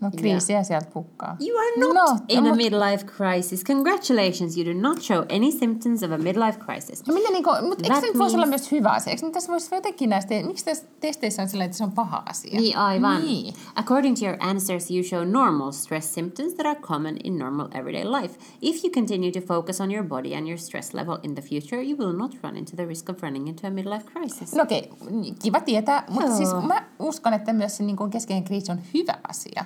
No 0.00 0.10
kriisiä 0.16 0.62
sieltä 0.62 0.90
pukkaa. 0.94 1.36
You 1.40 1.58
are 1.58 1.80
not 1.80 1.94
No, 1.94 2.18
in 2.28 2.44
no, 2.44 2.52
a 2.52 2.56
midlife 2.56 3.04
crisis. 3.16 3.64
Congratulations, 3.64 4.56
you 4.56 4.66
do 4.66 4.80
not 4.88 5.00
show 5.02 5.18
any 5.18 5.52
symptoms 5.52 6.02
of 6.02 6.10
a 6.12 6.18
midlife 6.18 6.58
crisis. 6.58 7.06
No 7.06 7.14
mitä 7.14 7.30
niinku, 7.30 7.50
mutta 7.68 7.84
eikö 7.84 8.00
se 8.00 8.06
nyt 8.06 8.18
voisi 8.18 8.36
olla 8.36 8.46
myös 8.46 8.72
hyvä 8.72 8.90
asia? 8.90 9.10
Eikö 9.10 9.30
tässä 9.30 9.52
voisi 9.52 9.74
jotenkin 9.74 10.10
näistä, 10.10 10.34
miksi 10.46 10.64
tässä 10.64 10.84
testeissä 11.00 11.42
on 11.42 11.48
sellainen, 11.48 11.66
että 11.66 11.78
se 11.78 11.84
on 11.84 11.92
paha 11.92 12.22
asia? 12.26 12.60
Niin, 12.60 12.76
aivan. 12.76 13.22
Niin. 13.22 13.54
According 13.74 14.16
to 14.16 14.24
your 14.24 14.36
answers, 14.40 14.90
you 14.90 15.02
show 15.02 15.28
normal 15.28 15.72
stress 15.72 16.14
symptoms 16.14 16.54
that 16.54 16.66
are 16.66 16.80
common 16.80 17.16
in 17.24 17.38
normal 17.38 17.68
everyday 17.74 18.04
life. 18.04 18.38
If 18.62 18.84
you 18.84 18.92
continue 18.94 19.30
to 19.32 19.40
focus 19.40 19.80
on 19.80 19.92
your 19.92 20.06
body 20.06 20.34
and 20.34 20.46
your 20.46 20.58
stress 20.58 20.94
level 20.94 21.18
in 21.22 21.34
the 21.34 21.42
future, 21.42 21.82
you 21.82 21.98
will 21.98 22.16
not 22.16 22.36
run 22.42 22.56
into 22.56 22.76
the 22.76 22.86
risk 22.86 23.08
of 23.08 23.22
running 23.22 23.48
into 23.48 23.66
a 23.66 23.70
midlife 23.70 24.04
crisis. 24.12 24.54
No 24.54 24.62
okei, 24.62 24.90
kiva 25.42 25.60
tietää, 25.60 26.04
mutta 26.08 26.26
Joo. 26.26 26.36
siis 26.36 26.48
mä 26.66 26.84
uskon, 26.98 27.34
että 27.34 27.52
myös 27.52 27.76
se 27.76 27.84
niin 27.84 27.96
kuin 27.96 28.10
keskeinen 28.10 28.44
kriisi 28.44 28.72
on 28.72 28.78
hyvä 28.94 29.18
asia. 29.28 29.64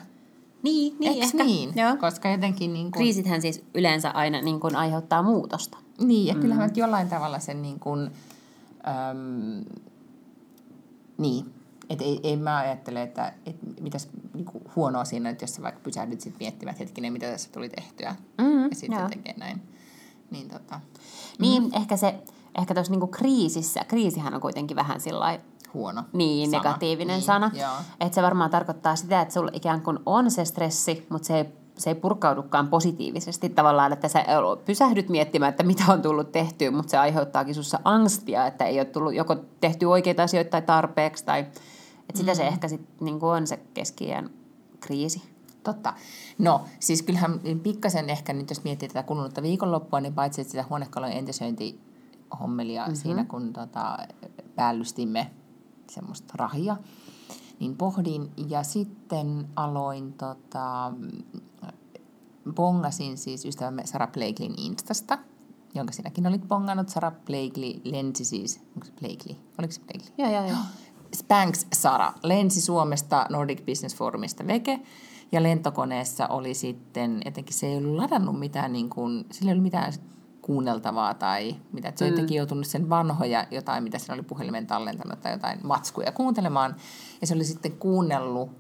Niin, 0.63 0.97
niin 0.99 1.13
Eiks 1.13 1.27
ehkä. 1.27 1.45
niin? 1.45 1.73
Joo. 1.77 1.97
Koska 1.97 2.31
jotenkin 2.31 2.73
niin 2.73 2.85
kuin, 2.85 2.93
Kriisithän 2.93 3.43
siis 3.43 3.65
yleensä 3.75 4.11
aina 4.11 4.41
niin 4.41 4.61
kuin 4.61 4.77
aiheuttaa 4.77 5.23
muutosta. 5.23 5.79
Niin, 6.01 6.27
ja 6.27 6.35
kyllähän 6.35 6.71
mm. 6.71 6.77
jollain 6.77 7.09
tavalla 7.09 7.39
sen 7.39 7.63
niin 7.63 7.81
kuin, 7.81 8.11
äm, 9.11 9.65
niin, 11.19 11.55
että 11.91 12.05
ei, 12.05 12.21
ei 12.23 12.37
mä 12.37 12.57
ajattele, 12.57 13.03
että, 13.03 13.33
että 13.47 13.67
mitäs 13.81 14.09
niin 14.35 14.45
kuin 14.45 14.65
huonoa 14.77 15.05
siinä, 15.05 15.31
että 15.31 15.45
jos 15.45 15.55
sä 15.55 15.63
vaikka 15.63 15.81
pysähdyt 15.81 16.21
sit 16.21 16.35
miettimään, 16.41 16.73
että 16.73 16.85
hetkinen, 16.85 17.13
mitä 17.13 17.31
tässä 17.31 17.53
tuli 17.53 17.69
tehtyä, 17.69 18.17
Mm, 18.39 18.63
ja 18.63 18.77
sitten 18.77 19.11
tekee 19.11 19.35
näin. 19.37 19.63
Niin 20.31 20.49
tota, 20.49 20.81
Niin, 21.39 21.71
ehkä 21.77 21.97
se, 21.97 22.15
ehkä 22.59 22.75
tuossa 22.75 22.93
niinku 22.93 23.07
kriisissä, 23.07 23.85
kriisihän 23.89 24.35
on 24.35 24.41
kuitenkin 24.41 24.77
vähän 24.77 25.01
sillä 25.01 25.39
huono 25.75 26.03
niin, 26.13 26.51
sana. 26.51 26.63
negatiivinen 26.63 27.15
niin, 27.15 27.27
sana. 27.27 27.51
Että 28.01 28.15
se 28.15 28.23
varmaan 28.23 28.51
tarkoittaa 28.51 28.97
sitä, 28.97 29.21
että 29.21 29.35
sulla 29.35 29.51
ikään 29.55 29.81
kuin 29.81 29.99
on 30.07 30.31
se 30.31 30.45
stressi, 30.45 31.07
mutta 31.09 31.27
se 31.27 31.37
ei, 31.37 31.45
se 31.79 31.91
ei 31.91 31.95
purkaudukaan 31.95 32.69
positiivisesti 32.69 33.49
tavallaan, 33.49 33.93
että 33.93 34.09
sä 34.09 34.25
pysähdyt 34.65 35.09
miettimään, 35.09 35.51
että 35.51 35.63
mitä 35.63 35.85
on 35.89 36.03
tullut 36.03 36.33
tehtyä, 36.33 36.71
mutta 36.71 36.91
se 36.91 36.99
aiheuttaakin 36.99 37.55
sussa 37.55 37.81
angstia, 37.85 38.47
että 38.47 38.65
ei 38.65 38.79
ole 38.79 38.85
tullut 38.85 39.15
joko 39.15 39.37
tehty 39.61 39.85
oikeita 39.85 40.23
asioita 40.23 40.51
tai 40.51 40.63
tarpeeksi, 40.63 41.25
tai 41.25 41.41
että 42.09 42.19
sitä 42.19 42.33
Mm. 42.33 42.37
se 42.37 42.47
ehkä 42.47 42.69
sitten 42.69 43.05
niin 43.05 43.19
on 43.23 43.47
se 43.47 43.57
keskiään 43.75 44.31
kriisi. 44.81 45.23
Totta. 45.63 45.95
No, 46.39 46.65
siis 46.81 47.03
kyllähän 47.03 47.41
pikkasen 47.63 48.11
ehkä 48.11 48.33
nyt 48.33 48.51
jos 48.51 48.65
miettii 48.65 48.89
tätä 48.89 49.03
kulunutta 49.03 49.43
viikonloppua, 49.43 50.01
niin 50.01 50.15
paitsi 50.15 50.41
että 50.41 50.51
sitä 50.51 50.65
huonekalojen 50.71 51.19
entisöintihommelia 51.19 52.83
mm-hmm. 52.83 52.97
siinä, 52.97 53.25
kun 53.25 53.53
tota, 53.53 53.99
päällystimme 54.57 55.31
semmoista 55.91 56.35
rahia, 56.37 56.77
niin 57.61 57.77
pohdin. 57.77 58.31
Ja 58.49 58.63
sitten 58.63 59.49
aloin, 59.57 60.13
tota, 60.13 60.93
bongasin 62.53 63.19
siis 63.19 63.45
ystävämme 63.45 63.87
Sara 63.87 64.07
Blakeleyn 64.07 64.55
Instasta, 64.59 65.19
jonka 65.75 65.93
sinäkin 65.93 66.27
olit 66.27 66.49
bongannut. 66.49 66.89
Sara 66.89 67.11
Blakely 67.11 67.81
lensi 67.85 68.25
siis, 68.25 68.61
onko 68.77 68.87
se 68.87 68.93
Blakely? 69.01 69.37
Oliko 69.59 69.73
se 69.73 69.81
Blakely? 69.81 70.15
Joo, 70.19 70.31
joo, 70.31 70.49
joo. 70.49 70.59
Spanks 71.21 71.67
Sara 71.73 72.13
lensi 72.23 72.61
Suomesta 72.61 73.27
Nordic 73.31 73.67
Business 73.67 73.97
Forumista 73.97 74.47
veke 74.47 74.81
ja 75.33 75.43
lentokoneessa 75.43 76.27
oli 76.27 76.55
sitten, 76.55 77.21
etenkin 77.25 77.55
se 77.55 77.67
ei 77.67 77.77
ollut 77.77 77.97
ladannut 77.97 78.39
mitään, 78.39 78.73
niin 78.73 78.91
kuin, 78.91 79.27
sillä 79.33 79.51
ei 79.51 79.53
ollut 79.53 79.63
mitään 79.63 79.93
kuunneltavaa 80.43 81.15
tai 81.15 81.57
mitä. 81.73 81.89
että 81.89 81.99
Se 81.99 82.05
on 82.05 82.11
jotenkin 82.11 82.37
joutunut 82.37 82.67
sen 82.67 82.89
vanhoja 82.89 83.47
jotain, 83.51 83.85
mitä 83.85 83.99
siinä 83.99 84.15
oli 84.15 84.23
puhelimen 84.23 84.67
tallentanut 84.67 85.21
tai 85.21 85.33
jotain 85.33 85.59
matskuja 85.63 86.13
kuuntelemaan. 86.13 86.77
Ja 87.21 87.27
se 87.27 87.35
oli 87.35 87.45
sitten 87.45 87.73
kuunnellut, 87.73 88.51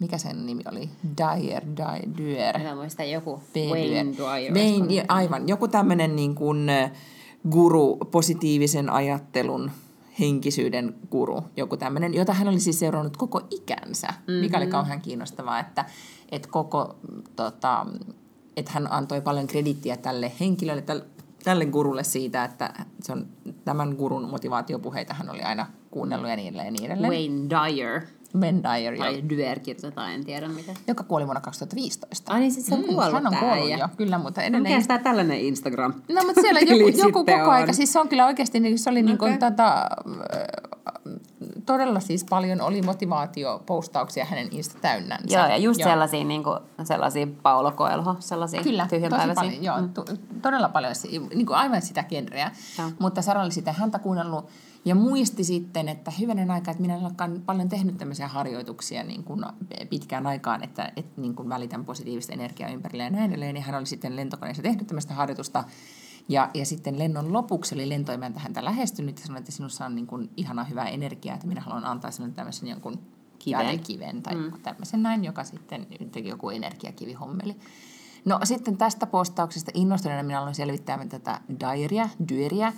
mikä 0.00 0.18
sen 0.18 0.46
nimi 0.46 0.62
oli? 0.72 0.90
Dyer, 1.18 1.62
Dyer, 1.76 2.16
Dyer. 2.18 2.58
Mä 2.58 2.74
muistan 2.74 3.10
joku 3.10 3.42
Wayne 3.70 4.16
Dyer. 4.16 4.52
Wayne, 4.52 4.94
ja 4.94 5.04
aivan. 5.08 5.48
Joku 5.48 5.68
tämmöinen 5.68 6.16
niin 6.16 6.34
kuin 6.34 6.68
guru, 7.50 7.96
positiivisen 7.96 8.90
ajattelun 8.90 9.70
henkisyyden 10.20 10.94
guru, 11.10 11.42
joku 11.56 11.76
tämmöinen, 11.76 12.14
jota 12.14 12.32
hän 12.32 12.48
oli 12.48 12.60
siis 12.60 12.78
seurannut 12.78 13.16
koko 13.16 13.40
ikänsä, 13.50 14.06
mm-hmm. 14.06 14.32
mikä 14.34 14.56
oli 14.56 14.66
kauhean 14.66 15.00
kiinnostavaa, 15.00 15.60
että, 15.60 15.84
että 16.32 16.48
koko, 16.48 16.98
tota, 17.36 17.86
että 18.56 18.72
hän 18.72 18.92
antoi 18.92 19.20
paljon 19.20 19.46
kredittiä 19.46 19.96
tälle 19.96 20.32
henkilölle, 20.40 20.82
tälle, 20.82 21.04
tälle 21.44 21.66
gurulle 21.66 22.04
siitä, 22.04 22.44
että 22.44 22.70
se 23.02 23.12
on, 23.12 23.26
tämän 23.64 23.94
gurun 23.94 24.28
motivaatiopuheita 24.30 25.14
hän 25.14 25.30
oli 25.30 25.42
aina 25.42 25.66
kuunnellut 25.90 26.30
ja 26.30 26.36
niin 26.36 26.48
edelleen 26.48 26.66
ja 26.66 26.72
niin 26.72 26.90
edelleen. 26.90 27.12
Wayne 27.12 27.50
Dyer. 27.50 28.00
Ben 28.38 28.62
Dyer, 28.62 28.96
Tai 28.98 29.22
Dyer 29.28 29.60
kirjoitetaan, 29.60 30.12
en 30.12 30.24
tiedä 30.24 30.48
mitä. 30.48 30.72
joka 30.86 31.04
kuoli 31.04 31.24
vuonna 31.26 31.40
2015. 31.40 32.32
Ai 32.32 32.40
niin, 32.40 32.52
siis 32.52 32.66
se 32.66 32.74
on 32.74 32.84
kuollut 32.84 33.12
Hän 33.12 33.26
on 33.26 33.36
kuollut 33.36 33.64
äijä. 33.64 33.76
jo, 33.76 33.88
kyllä, 33.96 34.18
mutta 34.18 34.42
edelleen 34.42 34.76
Mikä 34.76 34.86
tämä 34.88 34.98
tällainen 34.98 35.40
Instagram? 35.40 35.94
No, 36.08 36.22
mutta 36.26 36.40
siellä 36.40 36.60
joku, 36.70 36.88
joku 36.98 37.24
koko 37.24 37.32
on. 37.32 37.50
aika, 37.50 37.72
siis 37.72 37.92
se 37.92 38.00
on 38.00 38.08
kyllä 38.08 38.26
oikeasti, 38.26 38.60
niin 38.60 38.78
se 38.78 38.90
oli 38.90 39.02
niin 39.02 39.18
kuin, 39.18 39.38
tota, 39.38 39.86
todella 41.66 42.00
siis 42.00 42.24
paljon 42.24 42.60
oli 42.60 42.82
motivaatiopostauksia 42.82 44.24
hänen 44.24 44.48
Insta 44.50 44.78
täynnänsä. 44.80 45.38
Joo, 45.38 45.46
ja 45.46 45.56
just 45.56 45.82
sellaisia, 45.82 46.24
niin 46.24 46.44
kuin, 46.44 46.58
sellaisia 46.84 47.26
Paulo 47.42 47.72
Coelho, 47.72 48.16
sellaisia 48.18 48.62
Kyllä, 48.62 48.82
tosi 48.82 48.94
tyhjänpäiväisiä. 48.94 49.34
paljon, 49.34 49.64
joo, 49.64 49.76
to, 49.94 50.04
todella 50.42 50.68
paljon, 50.68 50.94
niin 51.34 51.46
kuin 51.46 51.56
aivan 51.56 51.82
sitä 51.82 52.02
genreä. 52.02 52.50
Joo. 52.78 52.90
Mutta 52.98 53.22
Sara 53.22 53.42
oli 53.42 53.50
sitä 53.50 53.72
häntä 53.72 53.98
kuunnellut 53.98 54.48
ja 54.84 54.94
muisti 54.94 55.44
sitten, 55.44 55.88
että 55.88 56.10
hyvänen 56.20 56.50
aika, 56.50 56.70
että 56.70 56.80
minä 56.80 56.94
en 56.94 57.04
olekaan 57.04 57.42
paljon 57.46 57.68
tehnyt 57.68 57.98
tämmöisiä 57.98 58.28
harjoituksia 58.28 59.02
niin 59.02 59.24
kuin 59.24 59.44
pitkään 59.90 60.26
aikaan, 60.26 60.64
että, 60.64 60.92
että 60.96 61.20
niin 61.20 61.34
kuin 61.34 61.48
välitän 61.48 61.84
positiivista 61.84 62.32
energiaa 62.32 62.70
ympärille 62.70 63.02
ja 63.04 63.10
näin 63.10 63.30
edelleen. 63.30 63.56
Ja 63.56 63.62
hän 63.62 63.74
oli 63.74 63.86
sitten 63.86 64.16
lentokoneessa 64.16 64.62
tehnyt 64.62 64.86
tämmöistä 64.86 65.14
harjoitusta 65.14 65.64
ja, 66.28 66.50
ja 66.54 66.66
sitten 66.66 66.98
lennon 66.98 67.32
lopuksi 67.32 67.74
oli 67.74 67.88
lentoimäntä 67.88 68.40
häntä 68.40 68.64
lähestynyt 68.64 69.20
ja 69.20 69.26
sanoi, 69.26 69.38
että 69.38 69.52
sinussa 69.52 69.86
on 69.86 69.94
niin 69.94 70.06
kuin 70.06 70.30
ihana 70.36 70.64
hyvää 70.64 70.88
energiaa, 70.88 71.34
että 71.34 71.46
minä 71.46 71.60
haluan 71.60 71.84
antaa 71.84 72.10
sinulle 72.10 72.34
tämmöisen 72.34 72.68
jonkun 72.68 72.98
Kiven. 73.38 73.66
Jadekiven 73.66 74.22
tai 74.22 74.34
mm. 74.34 74.52
tämmöisen 74.62 75.02
näin, 75.02 75.24
joka 75.24 75.44
sitten 75.44 75.86
teki 76.12 76.28
joku 76.28 76.50
energiakivihommeli. 76.50 77.56
No 78.24 78.38
sitten 78.44 78.76
tästä 78.76 79.06
postauksesta 79.06 79.70
innostuneena 79.74 80.22
minä 80.22 80.40
aloin 80.40 80.54
selvittää 80.54 81.06
tätä 81.06 81.40
diaria, 81.60 82.08
dyriä, 82.28 82.72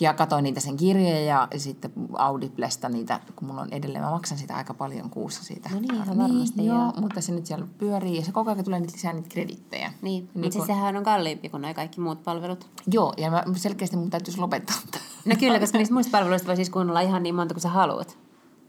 ja 0.00 0.14
katsoin 0.14 0.42
niitä 0.42 0.60
sen 0.60 0.76
kirjoja 0.76 1.20
ja 1.20 1.48
sitten 1.56 1.92
Audiblesta 2.18 2.88
niitä, 2.88 3.20
kun 3.36 3.48
mulla 3.48 3.60
on 3.60 3.68
edelleen, 3.72 4.04
mä 4.04 4.10
maksan 4.10 4.38
sitä 4.38 4.56
aika 4.56 4.74
paljon 4.74 5.10
kuussa 5.10 5.44
siitä. 5.44 5.68
No 5.72 5.80
niin, 5.80 5.94
ihan 5.94 6.18
varmasti, 6.18 6.56
niin, 6.56 6.66
joo. 6.68 6.78
joo. 6.78 6.92
Mutta 7.00 7.20
se 7.20 7.32
nyt 7.32 7.46
siellä 7.46 7.66
pyörii 7.78 8.16
ja 8.16 8.22
se 8.24 8.32
koko 8.32 8.50
ajan 8.50 8.64
tulee 8.64 8.80
niitä 8.80 8.92
lisää 8.94 9.12
niitä 9.12 9.28
kredittejä. 9.28 9.92
Niin, 10.02 10.24
Niin 10.24 10.28
mutta 10.34 10.42
siis 10.52 10.56
kun- 10.56 10.66
sehän 10.66 10.96
on 10.96 11.04
kalliimpi 11.04 11.48
kuin 11.48 11.60
nämä 11.60 11.74
kaikki 11.74 12.00
muut 12.00 12.22
palvelut. 12.22 12.66
Joo, 12.92 13.14
ja 13.16 13.30
mä 13.30 13.44
selkeästi 13.56 13.96
mun 13.96 14.10
täytyisi 14.10 14.38
lopettaa. 14.38 14.76
No 15.24 15.36
kyllä, 15.38 15.60
koska 15.60 15.78
niistä 15.78 15.94
muista 15.94 16.10
palveluista 16.18 16.46
voi 16.46 16.56
siis 16.56 16.70
kuunnella 16.70 17.00
ihan 17.00 17.22
niin 17.22 17.34
monta 17.34 17.54
kuin 17.54 17.62
sä 17.62 17.68
haluat. 17.68 18.18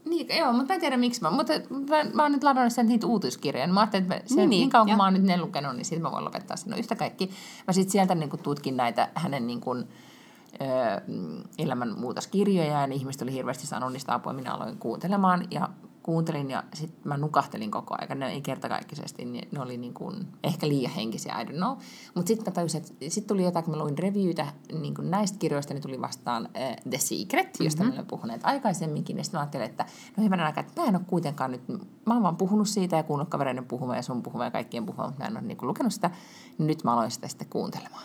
Niin, 0.04 0.26
joo, 0.38 0.52
mutta 0.52 0.68
mä 0.68 0.74
en 0.74 0.80
tiedä 0.80 0.96
miksi 0.96 1.22
mä, 1.22 1.30
mutta 1.30 1.52
mä, 1.88 2.04
mä 2.14 2.22
oon 2.22 2.32
nyt 2.32 2.44
ladannut 2.44 2.72
sen 2.72 2.86
niitä 2.86 3.06
uutiskirjoja. 3.06 3.68
Mä 3.68 3.80
ajattelin, 3.80 4.02
että 4.04 4.14
mä, 4.14 4.20
sen, 4.26 4.36
Niin, 4.36 4.36
niin, 4.36 4.50
niin, 4.50 4.60
niin 4.60 4.70
kauan 4.70 4.86
kun 4.88 4.96
mä 4.96 5.04
oon 5.04 5.12
nyt 5.12 5.22
ne 5.22 5.38
lukenut, 5.40 5.76
niin 5.76 5.84
sitten 5.84 6.02
mä 6.02 6.10
voin 6.12 6.24
lopettaa 6.24 6.56
sen. 6.56 6.70
No 6.70 6.76
yhtä 6.76 6.96
kaikki. 6.96 7.30
Mä 7.66 7.72
sitten 7.72 7.92
sieltä 7.92 8.14
niin 8.14 8.30
kuin 8.30 8.42
tutkin 8.42 8.76
näitä 8.76 9.08
hänen 9.14 9.46
niin 9.46 9.60
kuin, 9.60 9.78
ö, 9.80 9.84
elämänmuutoskirjoja 11.58 12.80
ja 12.80 12.86
ne 12.86 12.94
ihmiset 12.94 13.22
oli 13.22 13.32
hirveästi 13.32 13.66
saanut 13.66 13.92
niistä 13.92 14.14
apua. 14.14 14.32
Minä 14.32 14.54
aloin 14.54 14.78
kuuntelemaan 14.78 15.44
ja 15.50 15.68
kuuntelin 16.06 16.50
ja 16.50 16.64
sitten 16.74 17.00
mä 17.04 17.16
nukahtelin 17.16 17.70
koko 17.70 17.96
ajan. 18.00 18.18
Ne 18.18 18.28
ei 18.28 18.40
kertakaikkisesti, 18.40 19.24
niin 19.24 19.48
ne 19.52 19.60
oli 19.60 19.76
niin 19.76 19.94
kuin, 19.94 20.26
ehkä 20.44 20.68
liian 20.68 20.92
henkisiä, 20.92 21.40
I 21.40 21.44
don't 21.44 21.56
know. 21.56 21.76
Mutta 22.14 22.28
sitten 22.28 22.46
mä 22.46 22.54
tajusin, 22.54 22.80
että 22.80 22.92
sitten 23.08 23.28
tuli 23.28 23.44
jotain, 23.44 23.64
kun 23.64 23.74
mä 23.76 23.82
luin 23.82 23.98
reviewtä 23.98 24.46
niin 24.80 24.94
kuin 24.94 25.10
näistä 25.10 25.38
kirjoista, 25.38 25.74
niin 25.74 25.82
tuli 25.82 26.00
vastaan 26.00 26.48
äh, 26.56 26.76
The 26.90 26.98
Secret, 26.98 27.56
josta 27.60 27.82
mm-hmm. 27.82 27.94
me 27.94 27.98
olemme 27.98 28.08
puhuneet 28.10 28.40
aikaisemminkin. 28.44 29.18
Ja 29.18 29.24
sitten 29.24 29.38
mä 29.38 29.42
ajattelin, 29.42 29.66
että 29.66 29.86
no 30.16 30.24
hyvänä 30.24 30.46
aikaa, 30.46 30.60
että 30.60 30.82
mä 30.82 30.88
en 30.88 30.96
ole 30.96 31.04
kuitenkaan 31.06 31.50
nyt, 31.50 31.68
mä 32.06 32.14
oon 32.14 32.22
vaan 32.22 32.36
puhunut 32.36 32.68
siitä 32.68 32.96
ja 32.96 33.02
kuunnellut 33.02 33.30
kavereiden 33.30 33.64
puhumaan 33.64 33.96
ja 33.98 34.02
sun 34.02 34.22
puhumaan 34.22 34.46
ja 34.46 34.50
kaikkien 34.50 34.86
puhumaan, 34.86 35.08
mutta 35.08 35.22
mä 35.22 35.28
en 35.28 35.36
ole 35.36 35.46
niin 35.46 35.56
kuin 35.56 35.68
lukenut 35.68 35.92
sitä. 35.92 36.10
Niin 36.58 36.66
nyt 36.66 36.84
mä 36.84 36.92
aloin 36.92 37.10
sitä 37.10 37.28
sitten 37.28 37.48
kuuntelemaan. 37.48 38.04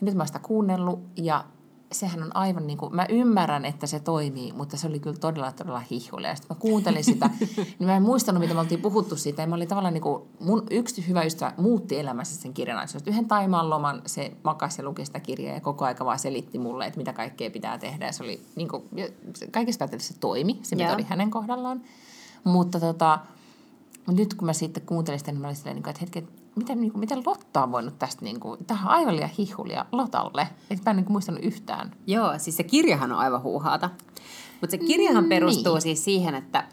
Ja 0.00 0.04
nyt 0.04 0.14
mä 0.14 0.20
oon 0.20 0.26
sitä 0.26 0.38
kuunnellut 0.38 1.00
ja 1.16 1.44
sehän 1.92 2.22
on 2.22 2.36
aivan 2.36 2.66
niin 2.66 2.78
kuin, 2.78 2.96
mä 2.96 3.06
ymmärrän, 3.08 3.64
että 3.64 3.86
se 3.86 4.00
toimii, 4.00 4.52
mutta 4.52 4.76
se 4.76 4.86
oli 4.86 5.00
kyllä 5.00 5.16
todella, 5.16 5.52
todella 5.52 5.82
hihulia. 5.90 6.28
Ja 6.28 6.36
sitten 6.36 6.56
mä 6.56 6.60
kuuntelin 6.60 7.04
sitä, 7.04 7.30
niin 7.78 7.86
mä 7.86 7.96
en 7.96 8.02
muistanut, 8.02 8.40
mitä 8.40 8.54
me 8.54 8.60
oltiin 8.60 8.80
puhuttu 8.80 9.16
siitä. 9.16 9.42
Ja 9.42 9.48
mä 9.48 9.54
olin 9.54 9.68
tavallaan 9.68 9.94
niin 9.94 10.02
kuin, 10.02 10.22
mun 10.40 10.66
yksi 10.70 11.08
hyvä 11.08 11.22
ystävä 11.22 11.52
muutti 11.56 11.98
elämässä 11.98 12.42
sen 12.42 12.52
kirjan. 12.52 12.88
Yhden 13.06 13.28
Taimaan 13.28 13.70
loman 13.70 14.02
se 14.06 14.32
makasi 14.44 14.80
ja 14.82 14.88
luki 14.88 15.06
sitä 15.06 15.20
kirjaa 15.20 15.54
ja 15.54 15.60
koko 15.60 15.84
aika 15.84 16.04
vaan 16.04 16.18
selitti 16.18 16.58
mulle, 16.58 16.86
että 16.86 16.98
mitä 16.98 17.12
kaikkea 17.12 17.50
pitää 17.50 17.78
tehdä. 17.78 18.06
Ja 18.06 18.12
se 18.12 18.22
oli 18.22 18.40
niin 18.56 18.68
kuin, 18.68 18.82
kaikessa 19.50 19.78
päätellä 19.78 20.02
se 20.02 20.14
toimi, 20.18 20.58
se 20.62 20.76
Joo. 20.76 20.84
metodi 20.84 21.06
hänen 21.08 21.30
kohdallaan. 21.30 21.82
Mutta 22.44 22.80
tota, 22.80 23.18
nyt 24.06 24.34
kun 24.34 24.46
mä 24.46 24.52
sitten 24.52 24.82
kuuntelin 24.86 25.18
sitä, 25.18 25.32
niin 25.32 25.40
mä 25.40 25.46
olin 25.46 25.56
silleen, 25.56 25.76
niin 25.76 25.82
kuin, 25.82 25.90
että 25.90 26.00
hetki, 26.00 26.26
miten, 26.56 26.80
niin 26.80 26.92
kuin, 26.92 27.00
miten 27.00 27.22
Lotta 27.26 27.62
on 27.62 27.72
voinut 27.72 27.98
tästä, 27.98 28.24
niin 28.24 28.40
kuin, 28.40 28.64
tähän 28.66 28.88
aivan 28.88 29.16
liian 29.16 29.30
hihulia 29.38 29.86
Lotalle. 29.92 30.48
Että 30.70 30.82
mä 30.86 30.90
en 30.90 30.96
niin 30.96 31.04
kuin, 31.04 31.12
muistanut 31.14 31.44
yhtään. 31.44 31.90
Joo, 32.06 32.38
siis 32.38 32.56
se 32.56 32.62
kirjahan 32.62 33.12
on 33.12 33.18
aivan 33.18 33.42
huuhaata. 33.42 33.90
Mutta 34.60 34.70
se 34.70 34.78
kirjahan 34.78 35.24
perustuu 35.24 35.74
Niin. 35.74 35.82
siis 35.82 36.04
siihen, 36.04 36.34
että, 36.34 36.64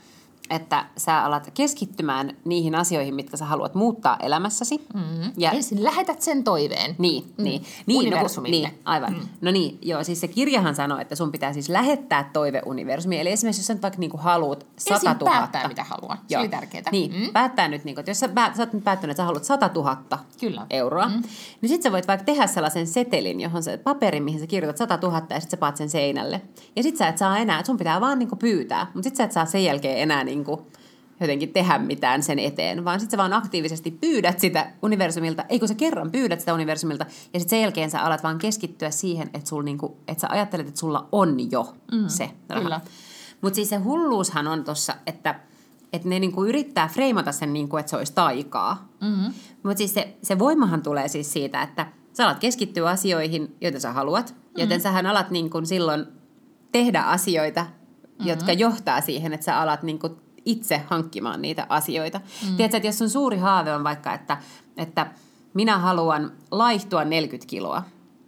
että 0.56 0.86
sä 0.97 1.24
alat 1.24 1.51
keskittymään 1.54 2.34
niihin 2.45 2.76
asioihin, 2.76 3.16
mitkä 3.16 3.38
sä 3.38 3.45
haluat 3.45 3.76
muuttaa 3.76 4.18
elämässäsi. 4.22 4.82
Mm-hmm. 4.93 5.32
Ja 5.38 5.51
Ensin 5.51 5.84
lähetät 5.84 6.22
sen 6.22 6.43
toiveen. 6.43 6.95
Niin, 6.97 7.24
mm. 7.38 7.43
niin. 7.43 7.64
niin. 7.86 8.10
No, 8.10 8.18
kun- 8.36 8.43
niin, 8.43 8.70
aivan. 8.86 9.14
Mm. 9.14 9.20
No 9.41 9.51
niin, 9.51 9.78
joo, 9.82 10.04
siis 10.04 10.22
se 10.22 10.28
kirjahan 10.28 10.76
sanoo, 10.76 10.97
että 10.99 11.16
sun 11.16 11.32
pitää 11.32 11.54
siis 11.54 11.70
lähettää 11.70 12.30
toive 12.34 12.62
universumiin. 12.66 13.22
Eli 13.22 13.32
esimerkiksi 13.32 13.60
jos 13.62 13.68
sä 13.68 13.74
nyt 13.74 13.82
vaikka 13.84 13.99
niinku 13.99 14.18
haluat 14.18 14.66
100 14.78 14.95
Ensin 14.95 15.10
000. 15.20 15.32
päättää, 15.32 15.68
mitä 15.68 15.84
haluaa. 15.84 16.18
Se 16.28 16.38
oli 16.39 16.49
tärkeää. 16.49 16.84
Niin, 16.91 17.12
Mm. 17.14 17.20
mm. 17.20 17.30
päättää 17.34 17.68
nyt, 17.68 17.84
niinku, 17.84 17.99
että 17.99 18.12
jos 18.12 18.20
sä, 18.20 18.28
päät, 18.28 18.56
sä 18.56 18.62
oot 18.64 18.74
nyt 18.74 18.84
päättänyt, 18.84 19.12
että 19.12 19.22
sä 19.22 19.26
haluat 19.26 19.43
100 19.43 19.70
000 19.76 19.97
Kyllä. 20.39 20.66
euroa, 20.70 21.08
mm. 21.08 21.24
niin 21.62 21.70
sit 21.70 21.82
sä 21.82 21.91
voit 21.91 22.08
vaikka 22.08 22.26
tehdä 22.26 22.47
sellaisen 22.47 22.88
setelin, 22.88 23.39
johon 23.41 23.64
se 23.64 23.78
paperin, 23.78 24.24
mihin 24.24 24.39
sä 24.39 24.47
kirjoitat 24.47 24.78
100 24.78 24.99
000 25.08 25.22
ja 25.30 25.39
sit 25.39 25.49
sä 25.49 25.58
paat 25.58 25.78
sen 25.78 25.89
seinälle. 25.89 26.41
Ja 26.76 26.84
sit 26.84 26.97
sä 26.97 27.08
et 27.08 27.18
saa 27.18 27.38
enää, 27.38 27.64
sun 27.66 27.78
pitää 27.78 28.01
vaan 28.01 28.20
niinku 28.20 28.36
pyytää, 28.36 28.88
mutta 28.93 29.10
sit 29.10 29.16
sä 29.16 29.24
et 29.24 29.32
saa 29.32 29.45
sen 29.45 29.64
jälkeen 29.64 29.97
enää 29.97 30.24
niinku 30.24 30.43
jotenkin 31.22 31.54
tehdä 31.54 31.78
mitään 31.78 32.24
sen 32.24 32.39
eteen, 32.39 32.86
vaan 32.86 33.00
sit 33.00 33.12
sä 33.12 33.18
vaan 33.18 33.34
aktiivisesti 33.34 33.91
pyydät 33.91 34.39
sitä 34.39 34.72
universumilta, 34.82 35.44
ei 35.50 35.60
kun 35.60 35.68
sä 35.68 35.76
kerran 35.76 36.12
pyydät 36.12 36.39
sitä 36.39 36.54
universumilta, 36.54 37.06
ja 37.34 37.39
sit 37.39 37.50
sen 37.50 37.62
jälkeen 37.62 37.89
sä 37.89 38.02
alat 38.02 38.24
vaan 38.24 38.38
keskittyä 38.38 38.91
siihen, 38.91 39.30
että, 39.34 39.50
sul 39.50 39.64
niinku, 39.64 39.98
että 40.08 40.22
sä 40.22 40.28
ajattelet, 40.30 40.68
että 40.68 40.80
sulla 40.80 41.08
on 41.12 41.52
jo 41.52 41.74
mm, 41.91 42.08
se 42.08 42.30
raha. 42.50 42.62
kyllä. 42.62 42.82
Mutta 43.41 43.56
siis 43.56 43.70
se 43.70 43.76
hulluushan 43.76 44.48
on 44.48 44.64
tossa, 44.64 44.96
että, 45.08 45.39
että 45.94 46.10
ne 46.10 46.20
niinku 46.20 46.46
yrittää 46.46 46.88
freimata 46.88 47.32
sen, 47.32 47.54
niinku, 47.54 47.78
että 47.78 47.89
se 47.89 47.98
olisi 47.98 48.14
taikaa. 48.14 48.88
Mm-hmm. 49.02 49.34
Mutta 49.64 49.78
siis 49.78 49.94
se, 49.94 50.18
se 50.24 50.39
voimahan 50.39 50.82
tulee 50.82 51.08
siis 51.08 51.34
siitä, 51.34 51.62
että 51.62 51.88
sä 52.14 52.26
alat 52.26 52.39
keskittyä 52.39 52.89
asioihin, 52.89 53.56
joita 53.62 53.80
sä 53.80 53.94
haluat, 53.94 54.30
mm-hmm. 54.30 54.62
joten 54.62 54.82
sähän 54.82 55.06
alat 55.06 55.32
niinku 55.32 55.66
silloin 55.66 56.06
tehdä 56.72 57.02
asioita, 57.02 57.62
mm-hmm. 57.62 58.28
jotka 58.28 58.54
johtaa 58.54 59.02
siihen, 59.02 59.34
että 59.34 59.46
sä 59.46 59.62
alat 59.62 59.84
niinku 59.84 60.18
itse 60.46 60.82
hankkimaan 60.89 61.41
niitä 61.41 61.66
asioita. 61.70 62.18
Mm-hmm. 62.20 62.58
Tiedätkö, 62.58 62.78
että 62.78 62.88
jos 62.88 62.98
sun 62.98 63.10
suuri 63.10 63.38
haave 63.38 63.76
on 63.76 63.84
vaikka, 63.84 64.14
että, 64.14 64.38
että 64.78 65.08
minä 65.54 65.78
haluan 65.78 66.32
laihtua 66.52 67.04
40 67.04 67.50
kiloa, 67.50 67.84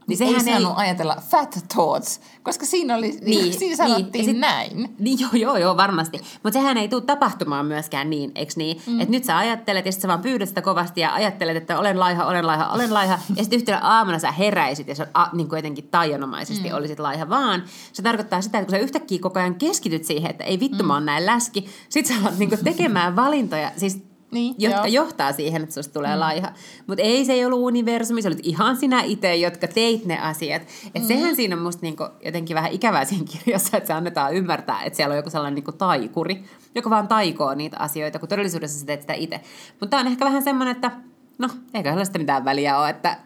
niin 0.08 0.24
Ei 0.24 0.28
sehän 0.28 0.48
ei... 0.48 0.54
saanut 0.62 0.74
ajatella 0.76 1.18
fat 1.30 1.60
thoughts, 1.74 2.22
koska 2.44 2.66
siinä, 2.66 2.96
oli, 2.96 3.20
niin, 3.22 3.54
siinä 3.54 3.76
sanottiin 3.76 4.26
Ja 4.26 4.32
sit- 4.32 4.40
näin. 4.40 4.96
Niin, 5.00 5.20
joo, 5.20 5.30
joo, 5.34 5.58
joo, 5.58 5.78
varmasti. 5.78 6.22
Mutta 6.44 6.60
sehän 6.60 6.78
ei 6.78 6.88
tule 6.88 7.02
tapahtumaan 7.02 7.66
myöskään 7.66 8.10
niin, 8.10 8.32
eikö 8.36 8.54
niin? 8.56 8.82
Mm. 8.88 9.00
Että 9.00 9.12
nyt 9.12 9.24
sä 9.24 9.38
ajattelet 9.38 9.86
ja 9.86 9.92
sit 9.92 10.02
sä 10.02 10.08
vaan 10.08 10.22
pyydät 10.22 10.50
sitä 10.50 10.62
kovasti 10.62 11.02
ja 11.02 11.14
ajattelet, 11.14 11.58
että 11.58 11.80
olen 11.80 12.00
laiha, 12.00 12.26
olen 12.26 12.48
laiha, 12.48 12.68
olen 12.68 12.94
laiha. 12.94 13.20
Ja 13.36 13.44
sitten 13.44 13.58
yhtenä 13.60 13.80
aamuna 13.80 14.20
sä 14.20 14.32
heräisit 14.32 14.88
ja 14.88 14.96
sä 14.96 15.08
a, 15.14 15.26
niin 15.34 15.50
kuin 15.50 15.58
jotenkin 15.58 15.88
taianomaisesti 15.88 16.70
mm. 16.70 16.76
olisit 16.76 17.00
laiha. 17.00 17.30
Vaan 17.30 17.64
se 17.94 18.02
tarkoittaa 18.02 18.42
sitä, 18.42 18.60
että 18.60 18.66
kun 18.66 18.80
sä 18.80 18.84
yhtäkkiä 18.84 19.20
koko 19.20 19.40
ajan 19.40 19.56
keskityt 19.56 20.06
siihen, 20.06 20.32
että 20.32 20.44
ei 20.44 20.60
vittu 20.60 20.84
mm. 20.84 20.88
mä 20.88 20.94
oon 20.94 21.06
näin 21.06 21.26
läski. 21.26 21.70
Sit 21.90 22.06
sä 22.06 22.14
alat 22.22 22.38
niin 22.38 22.50
kuin 22.50 22.64
tekemään 22.64 23.16
valintoja. 23.16 23.72
Siis 23.78 24.05
Niin, 24.32 24.56
jotka 24.58 24.88
joo. 24.88 25.06
johtaa 25.06 25.32
siihen, 25.32 25.64
että 25.64 25.76
susta 25.76 25.94
tulee 25.94 26.16
mm. 26.16 26.20
laiha. 26.20 26.52
Mutta 26.88 27.04
ei 27.04 27.26
se 27.26 27.34
ei 27.34 27.46
ollut 27.46 27.60
universumi, 27.60 28.22
se 28.22 28.28
olit 28.28 28.40
ihan 28.44 28.78
sinä 28.78 29.02
itse, 29.02 29.36
jotka 29.36 29.68
teit 29.68 30.06
ne 30.06 30.20
asiat. 30.20 30.62
Et 30.96 31.02
mm. 31.02 31.08
sehän 31.08 31.36
siinä 31.36 31.56
on 31.56 31.62
musta 31.62 31.82
niinku 31.82 32.04
jotenkin 32.26 32.56
vähän 32.56 32.72
ikävää 32.72 33.06
siinä 33.06 33.26
kirjassa, 33.26 33.78
että 33.78 33.88
se 33.88 33.94
annetaan 33.94 34.34
ymmärtää, 34.34 34.84
että 34.84 34.98
siellä 34.98 35.14
on 35.14 35.18
joku 35.18 35.30
sellainen 35.30 35.56
niinku 35.56 35.72
taikuri, 35.72 36.44
joka 36.76 36.90
vaan 36.90 37.08
taikoo 37.08 37.54
niitä 37.54 37.78
asioita, 37.80 38.20
kun 38.20 38.30
todellisuudessa 38.30 38.80
sä 38.80 38.86
teet 38.86 39.02
sitä 39.02 39.14
itse. 39.14 39.42
Mutta 39.70 39.88
tämä 39.88 40.02
on 40.02 40.08
ehkä 40.08 40.26
vähän 40.26 40.44
semmoinen, 40.44 40.76
että 40.76 40.92
no, 41.38 41.50
eikä 41.74 41.90
sellaista 41.90 42.20
mitään 42.20 42.46
väliä 42.46 42.80
ole, 42.80 42.90
että... 42.90 43.18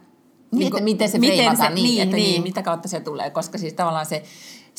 Niin, 0.51 0.59
niinku, 0.59 0.77
että 0.77 0.83
miten 0.83 1.09
se 1.09 1.19
freimataan 1.19 1.75
niin, 1.75 1.83
niin, 1.83 2.03
että 2.03 2.15
niin, 2.15 2.31
niin. 2.31 2.43
mitä 2.43 2.61
kautta 2.61 2.87
se 2.87 2.99
tulee, 2.99 3.29
koska 3.29 3.57
siis 3.57 3.73
tavallaan 3.73 4.05
se, 4.05 4.23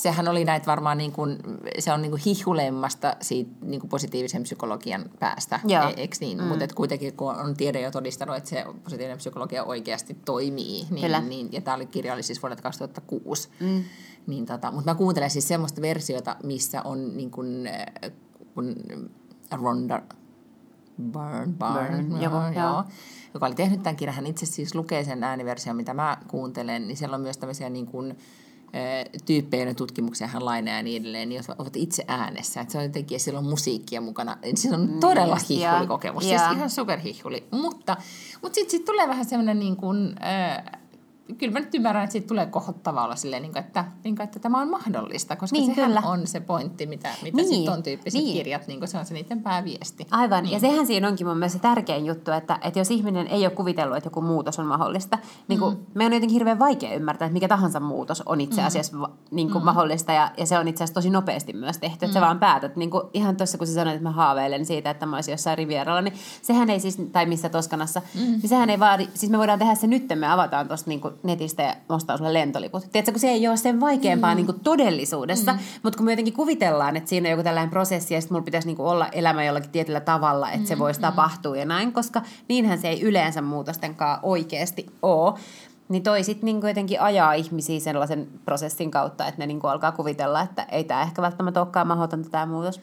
sehän 0.02 0.28
oli 0.28 0.44
näitä 0.44 0.66
varmaan 0.66 0.98
niin 0.98 1.12
kuin, 1.12 1.38
se 1.78 1.92
on 1.92 2.02
niin 2.02 2.10
kuin 2.10 2.22
hihuleimmasta 2.26 3.16
siitä 3.20 3.50
niin 3.62 3.80
kuin 3.80 3.90
positiivisen 3.90 4.42
psykologian 4.42 5.04
päästä, 5.18 5.60
Joo. 5.64 5.88
e- 5.88 5.94
eikö 5.96 6.16
niin? 6.20 6.38
Mm. 6.38 6.44
Mutta 6.44 6.66
kuitenkin 6.74 7.16
kun 7.16 7.34
on 7.34 7.56
tiede 7.56 7.80
jo 7.80 7.90
todistanut, 7.90 8.36
että 8.36 8.50
se 8.50 8.64
positiivinen 8.84 9.18
psykologia 9.18 9.64
oikeasti 9.64 10.16
toimii, 10.24 10.86
Kyllä. 11.00 11.20
niin, 11.20 11.28
niin 11.28 11.48
ja 11.52 11.60
tämä 11.60 11.74
oli, 11.74 11.86
kirja 11.86 12.14
oli 12.14 12.22
siis 12.22 12.42
vuodelta 12.42 12.62
2006, 12.62 13.48
mm. 13.60 13.84
niin 14.26 14.46
tota, 14.46 14.70
mutta 14.70 14.90
mä 14.90 14.94
kuuntelen 14.94 15.30
siis 15.30 15.48
semmoista 15.48 15.82
versiota, 15.82 16.36
missä 16.42 16.82
on 16.82 17.16
niin 17.16 17.30
kuin, 17.30 17.66
äh, 17.66 18.12
kun 18.54 18.76
Ronda 19.52 20.02
Byrne, 21.02 21.54
Byrne, 21.58 22.02
Byrne, 22.02 22.22
joo, 22.24 22.32
joo, 22.32 22.52
joo, 22.52 22.84
joka 23.34 23.46
oli 23.46 23.54
tehnyt 23.54 23.82
tämän 23.82 23.96
kirjan. 23.96 24.14
Hän 24.14 24.26
itse 24.26 24.46
siis 24.46 24.74
lukee 24.74 25.04
sen 25.04 25.24
ääniversion, 25.24 25.76
mitä 25.76 25.94
mä 25.94 26.16
kuuntelen, 26.28 26.88
niin 26.88 26.96
siellä 26.96 27.14
on 27.14 27.20
myös 27.20 27.38
tämmöisiä 27.38 27.70
niin 27.70 27.86
kuin, 27.86 28.10
ö, 28.10 28.14
tyyppejä, 29.26 29.74
tutkimuksia 29.74 30.26
hän 30.26 30.44
lainaa 30.44 30.74
ja 30.74 30.82
niin 30.82 31.02
edelleen, 31.02 31.28
niin 31.28 31.42
ovat 31.58 31.76
itse 31.76 32.04
äänessä. 32.08 32.60
Että 32.60 32.72
se 32.72 32.78
on 32.78 32.84
jotenkin, 32.84 33.14
ja 33.14 33.18
siellä 33.18 33.38
on 33.38 33.46
musiikkia 33.46 34.00
mukana. 34.00 34.36
Niin 34.42 34.56
Se 34.56 34.74
on 34.74 35.00
todella 35.00 35.34
Just, 35.34 35.48
hihulikokemus, 35.48 36.24
joo. 36.26 36.38
siis 36.38 36.56
ihan 36.56 36.70
superhihuli. 36.70 37.44
Mutta, 37.50 37.96
mutta 38.42 38.54
sitten 38.54 38.70
sit 38.70 38.84
tulee 38.84 39.08
vähän 39.08 39.24
semmoinen 39.24 39.58
niin 39.58 39.76
kuin, 39.76 40.06
ö, 40.06 40.78
kyllä 41.38 41.52
mä 41.52 41.60
nyt 41.60 41.74
ymmärrän, 41.74 42.04
että 42.04 42.12
siitä 42.12 42.28
tulee 42.28 42.46
kohottava 42.46 43.04
olla 43.04 43.16
silleen, 43.16 43.42
niin 43.42 43.52
kuin, 43.52 43.64
että, 43.64 43.84
niin 44.04 44.16
kuin, 44.16 44.24
että 44.24 44.38
tämä 44.38 44.60
on 44.60 44.70
mahdollista, 44.70 45.36
koska 45.36 45.56
Niin, 45.56 45.74
sehän 45.74 45.90
kyllä. 45.90 46.02
on 46.04 46.26
se 46.26 46.40
pointti, 46.40 46.86
mitä, 46.86 47.08
mitä 47.22 47.36
Niin, 47.36 47.48
sitten 47.48 47.72
on 47.72 47.82
tyyppiset 47.82 48.20
niin. 48.20 48.36
kirjat, 48.36 48.66
niin 48.66 48.78
kuin 48.78 48.88
se 48.88 48.98
on 48.98 49.06
se 49.06 49.14
niiden 49.14 49.42
pääviesti. 49.42 50.06
Aivan, 50.10 50.44
niin. 50.44 50.52
ja 50.52 50.60
sehän 50.60 50.86
siinä 50.86 51.08
onkin 51.08 51.26
mun 51.26 51.36
mielestä 51.36 51.58
se 51.58 51.62
tärkein 51.62 52.06
juttu, 52.06 52.30
että, 52.30 52.58
että 52.62 52.78
jos 52.78 52.90
ihminen 52.90 53.26
ei 53.26 53.46
ole 53.46 53.54
kuvitellut, 53.54 53.96
että 53.96 54.06
joku 54.06 54.20
muutos 54.20 54.58
on 54.58 54.66
mahdollista, 54.66 55.18
niin 55.48 55.60
kuin, 55.60 55.76
mm. 55.76 55.84
me 55.94 56.06
on 56.06 56.12
jotenkin 56.12 56.34
hirveän 56.34 56.58
vaikea 56.58 56.94
ymmärtää, 56.94 57.26
että 57.26 57.32
mikä 57.32 57.48
tahansa 57.48 57.80
muutos 57.80 58.22
on 58.26 58.40
itse 58.40 58.62
asiassa 58.62 58.96
mm. 58.96 59.04
niin 59.30 59.50
kuin 59.50 59.62
mm. 59.62 59.64
mahdollista, 59.64 60.12
ja, 60.12 60.30
ja 60.36 60.46
se 60.46 60.58
on 60.58 60.68
itse 60.68 60.84
asiassa 60.84 60.94
tosi 60.94 61.10
nopeasti 61.10 61.52
myös 61.52 61.78
tehty, 61.78 62.04
että 62.04 62.14
sä 62.14 62.20
vaan 62.20 62.38
päätät, 62.38 62.76
niin 62.76 62.90
kuin, 62.90 63.02
ihan 63.14 63.36
tuossa 63.36 63.58
kun 63.58 63.66
sä 63.66 63.74
sanoit, 63.74 63.96
että 63.96 64.08
mä 64.08 64.12
haaveilen 64.12 64.66
siitä, 64.66 64.90
että 64.90 65.06
mä 65.06 65.16
olisin 65.16 65.32
jossain 65.32 65.58
Rivieralla, 65.58 66.00
niin 66.02 66.14
sehän 66.42 66.70
ei 66.70 66.80
siis, 66.80 66.98
tai 67.12 67.26
missä 67.26 67.48
Toskanassa, 67.48 68.02
mm. 68.14 68.20
niin 68.20 68.48
sehän 68.48 68.70
ei 68.70 68.80
vaadi, 68.80 69.08
siis 69.14 69.32
me 69.32 69.38
voidaan 69.38 69.58
tehdä 69.58 69.74
se 69.74 69.86
nyt, 69.86 70.04
me 70.14 70.32
avataan 70.32 70.68
tuosta 70.68 70.90
niin 70.90 71.00
kuin 71.00 71.14
netistä 71.22 71.62
ja 71.62 71.76
ostaa 71.88 72.16
sulle 72.16 72.32
lentoliput. 72.32 72.82
Tiedätkö, 72.92 73.12
kun 73.12 73.20
se 73.20 73.28
ei 73.28 73.48
ole 73.48 73.56
sen 73.56 73.80
vaikeampaa 73.80 74.30
mm. 74.30 74.36
niin 74.36 74.46
kuin 74.46 74.60
todellisuudessa, 74.60 75.52
mm. 75.52 75.58
mutta 75.82 75.96
kun 75.96 76.06
me 76.06 76.12
jotenkin 76.12 76.34
kuvitellaan, 76.34 76.96
että 76.96 77.08
siinä 77.08 77.28
on 77.28 77.30
joku 77.30 77.42
tällainen 77.42 77.70
prosessi 77.70 78.14
ja 78.14 78.20
sitten 78.20 78.34
mulla 78.34 78.44
pitäisi 78.44 78.68
niin 78.68 78.76
kuin 78.76 78.86
olla 78.86 79.08
elämä 79.08 79.44
jollakin 79.44 79.70
tietyllä 79.70 80.00
tavalla, 80.00 80.50
että 80.50 80.68
se 80.68 80.74
mm, 80.74 80.78
voisi 80.78 81.00
mm. 81.00 81.02
tapahtua 81.02 81.56
ja 81.56 81.64
näin, 81.64 81.92
koska 81.92 82.22
niinhän 82.48 82.78
se 82.78 82.88
ei 82.88 83.02
yleensä 83.02 83.42
muutostenkaan 83.42 84.18
oikeasti 84.22 84.86
ole. 85.02 85.38
Niin 85.88 86.02
toi 86.02 86.24
sitten 86.24 86.44
niin 86.44 86.68
jotenkin 86.68 87.00
ajaa 87.00 87.32
ihmisiä 87.32 87.80
sellaisen 87.80 88.28
prosessin 88.44 88.90
kautta, 88.90 89.26
että 89.26 89.38
ne 89.38 89.46
niin 89.46 89.60
kuin 89.60 89.70
alkaa 89.70 89.92
kuvitella, 89.92 90.42
että 90.42 90.62
ei 90.62 90.84
tämä 90.84 91.02
ehkä 91.02 91.22
välttämättä 91.22 91.60
olekaan 91.60 91.86
mahdotonta 91.86 92.30
tämä 92.30 92.46
muutos. 92.46 92.80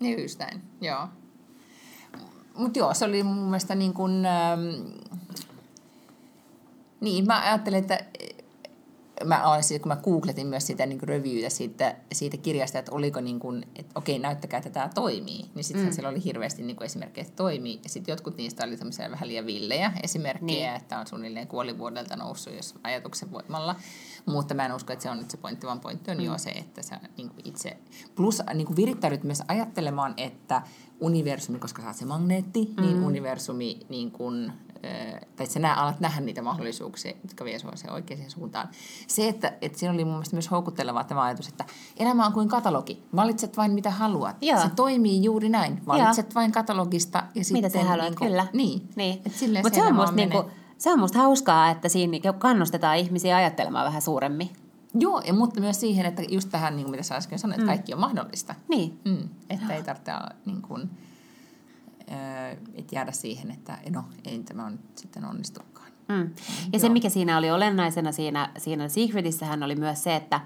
Niin 0.00 0.22
just 0.22 0.38
näin, 0.38 0.62
joo. 0.80 1.08
Mutta 2.56 2.78
joo, 2.78 2.94
se 2.94 3.04
oli 3.04 3.22
mun 3.22 3.36
mielestä 3.36 3.74
niin 3.74 3.94
kuin, 3.94 4.26
ähm, 4.26 4.60
niin 7.00 7.26
mä 7.26 7.42
ajattelin, 7.42 7.78
että 7.78 8.04
mä 9.24 9.52
olisin, 9.52 9.80
kun 9.80 9.88
mä 9.88 9.96
googletin 9.96 10.46
myös 10.46 10.66
sitä 10.66 10.86
niin 10.86 11.02
reviewtä 11.02 11.50
siitä, 11.50 11.96
siitä 12.12 12.36
kirjasta, 12.36 12.78
että 12.78 12.92
oliko 12.92 13.20
niin 13.20 13.40
kuin, 13.40 13.66
että 13.76 13.92
okei, 13.94 14.18
näyttäkää, 14.18 14.58
että 14.58 14.70
tämä 14.70 14.90
toimii. 14.94 15.44
Niin 15.54 15.64
sittenhän 15.64 15.92
mm. 15.92 15.94
siellä 15.94 16.08
oli 16.08 16.24
hirveästi 16.24 16.62
niin 16.62 16.76
kuin 16.76 16.86
esimerkkejä, 16.86 17.26
että 17.26 17.36
toimii. 17.36 17.80
Ja 17.82 17.88
sitten 17.88 18.12
jotkut 18.12 18.36
niistä 18.36 18.64
oli 18.64 18.76
tämmöisiä 18.76 19.10
vähän 19.10 19.28
liian 19.28 19.46
villejä 19.46 19.92
esimerkkejä, 20.02 20.70
niin. 20.70 20.76
että 20.76 20.98
on 20.98 21.06
suunnilleen 21.06 21.46
kuolivuodelta 21.46 22.16
noussut, 22.16 22.54
jos 22.54 22.74
ajatuksen 22.82 23.32
voimalla. 23.32 23.76
Mutta 24.26 24.54
mä 24.54 24.66
en 24.66 24.74
usko, 24.74 24.92
että 24.92 25.02
se 25.02 25.10
on 25.10 25.18
nyt 25.18 25.30
se 25.30 25.36
pointti, 25.36 25.66
vaan 25.66 25.80
pointti 25.80 26.10
on 26.10 26.16
mm. 26.16 26.24
jo 26.24 26.38
se, 26.38 26.50
että 26.50 26.82
sä 26.82 27.00
niin 27.16 27.28
kuin 27.28 27.40
itse, 27.44 27.76
plus 28.14 28.42
niin 28.54 28.66
kuin 28.66 28.76
virittäydyt 28.76 29.24
myös 29.24 29.42
ajattelemaan, 29.48 30.14
että 30.16 30.62
universumi, 31.00 31.58
koska 31.58 31.82
sä 31.82 31.88
oot 31.88 31.96
se 31.96 32.04
magneetti, 32.04 32.60
niin 32.60 32.74
mm. 32.76 32.82
niin 32.82 33.04
universumi 33.04 33.80
niin 33.88 34.10
kuin, 34.10 34.52
tai 35.36 35.46
sä 35.46 35.58
nää, 35.58 35.74
alat 35.74 36.00
nähdä 36.00 36.20
niitä 36.20 36.42
mahdollisuuksia, 36.42 37.12
jotka 37.22 37.44
vie 37.44 37.58
sinua 37.58 37.76
se 37.76 37.90
oikeaan 37.90 38.30
suuntaan. 38.30 38.68
Se, 39.06 39.28
että, 39.28 39.52
että 39.60 39.78
siinä 39.78 39.94
oli 39.94 40.04
mun 40.04 40.14
mielestä 40.14 40.36
myös 40.36 40.50
houkuttelevaa 40.50 41.04
tämä 41.04 41.22
ajatus, 41.22 41.48
että 41.48 41.64
elämä 41.96 42.26
on 42.26 42.32
kuin 42.32 42.48
katalogi. 42.48 43.02
Valitset 43.16 43.56
vain 43.56 43.70
mitä 43.72 43.90
haluat. 43.90 44.36
Joo. 44.40 44.62
Se 44.62 44.68
toimii 44.76 45.24
juuri 45.24 45.48
näin. 45.48 45.86
Valitset 45.86 46.26
Joo. 46.26 46.34
vain 46.34 46.52
katalogista. 46.52 47.22
Ja 47.34 47.44
sitten, 47.44 47.64
mitä 47.64 47.78
sä 47.78 47.84
haluat, 47.84 48.08
niin 48.08 48.18
kuin, 48.18 48.28
kyllä. 48.28 48.46
Niin. 48.52 48.88
niin. 48.96 49.22
Mutta 49.62 49.78
se, 49.78 49.82
on 49.82 49.94
musta 49.94 50.16
niinku, 50.16 50.44
se 50.78 50.92
on 50.92 51.00
musta 51.00 51.18
hauskaa, 51.18 51.70
että 51.70 51.88
siinä 51.88 52.10
niinku 52.10 52.32
kannustetaan 52.38 52.96
ihmisiä 52.96 53.36
ajattelemaan 53.36 53.86
vähän 53.86 54.02
suuremmin. 54.02 54.50
Joo, 54.94 55.20
ja 55.20 55.32
mutta 55.32 55.60
myös 55.60 55.80
siihen, 55.80 56.06
että 56.06 56.22
just 56.28 56.48
tähän, 56.50 56.76
niin 56.76 56.84
kuin 56.84 56.90
mitä 56.90 57.02
sä 57.02 57.16
äsken 57.16 57.38
sanoit, 57.38 57.58
että 57.58 57.64
mm. 57.64 57.74
kaikki 57.74 57.94
on 57.94 58.00
mahdollista. 58.00 58.54
Niin. 58.68 59.00
Mm, 59.04 59.28
että 59.50 59.74
ei 59.74 59.82
tarvitse 59.82 60.12
niin 60.46 60.62
kuin, 60.62 60.90
että 62.74 62.94
jäädä 62.94 63.12
siihen, 63.12 63.50
että 63.50 63.78
no 63.90 64.04
ei 64.24 64.38
tämä 64.38 64.66
on 64.66 64.78
sitten 64.94 65.24
onnistukaan. 65.24 65.86
Mm. 66.08 66.30
Ja 66.72 66.78
se, 66.78 66.88
mikä 66.88 67.08
siinä 67.08 67.38
oli 67.38 67.50
olennaisena 67.50 68.12
siinä, 68.12 68.50
siinä 68.58 68.88
Secretissähän 68.88 69.62
oli 69.62 69.74
myös 69.76 70.02
se, 70.02 70.16
että 70.16 70.40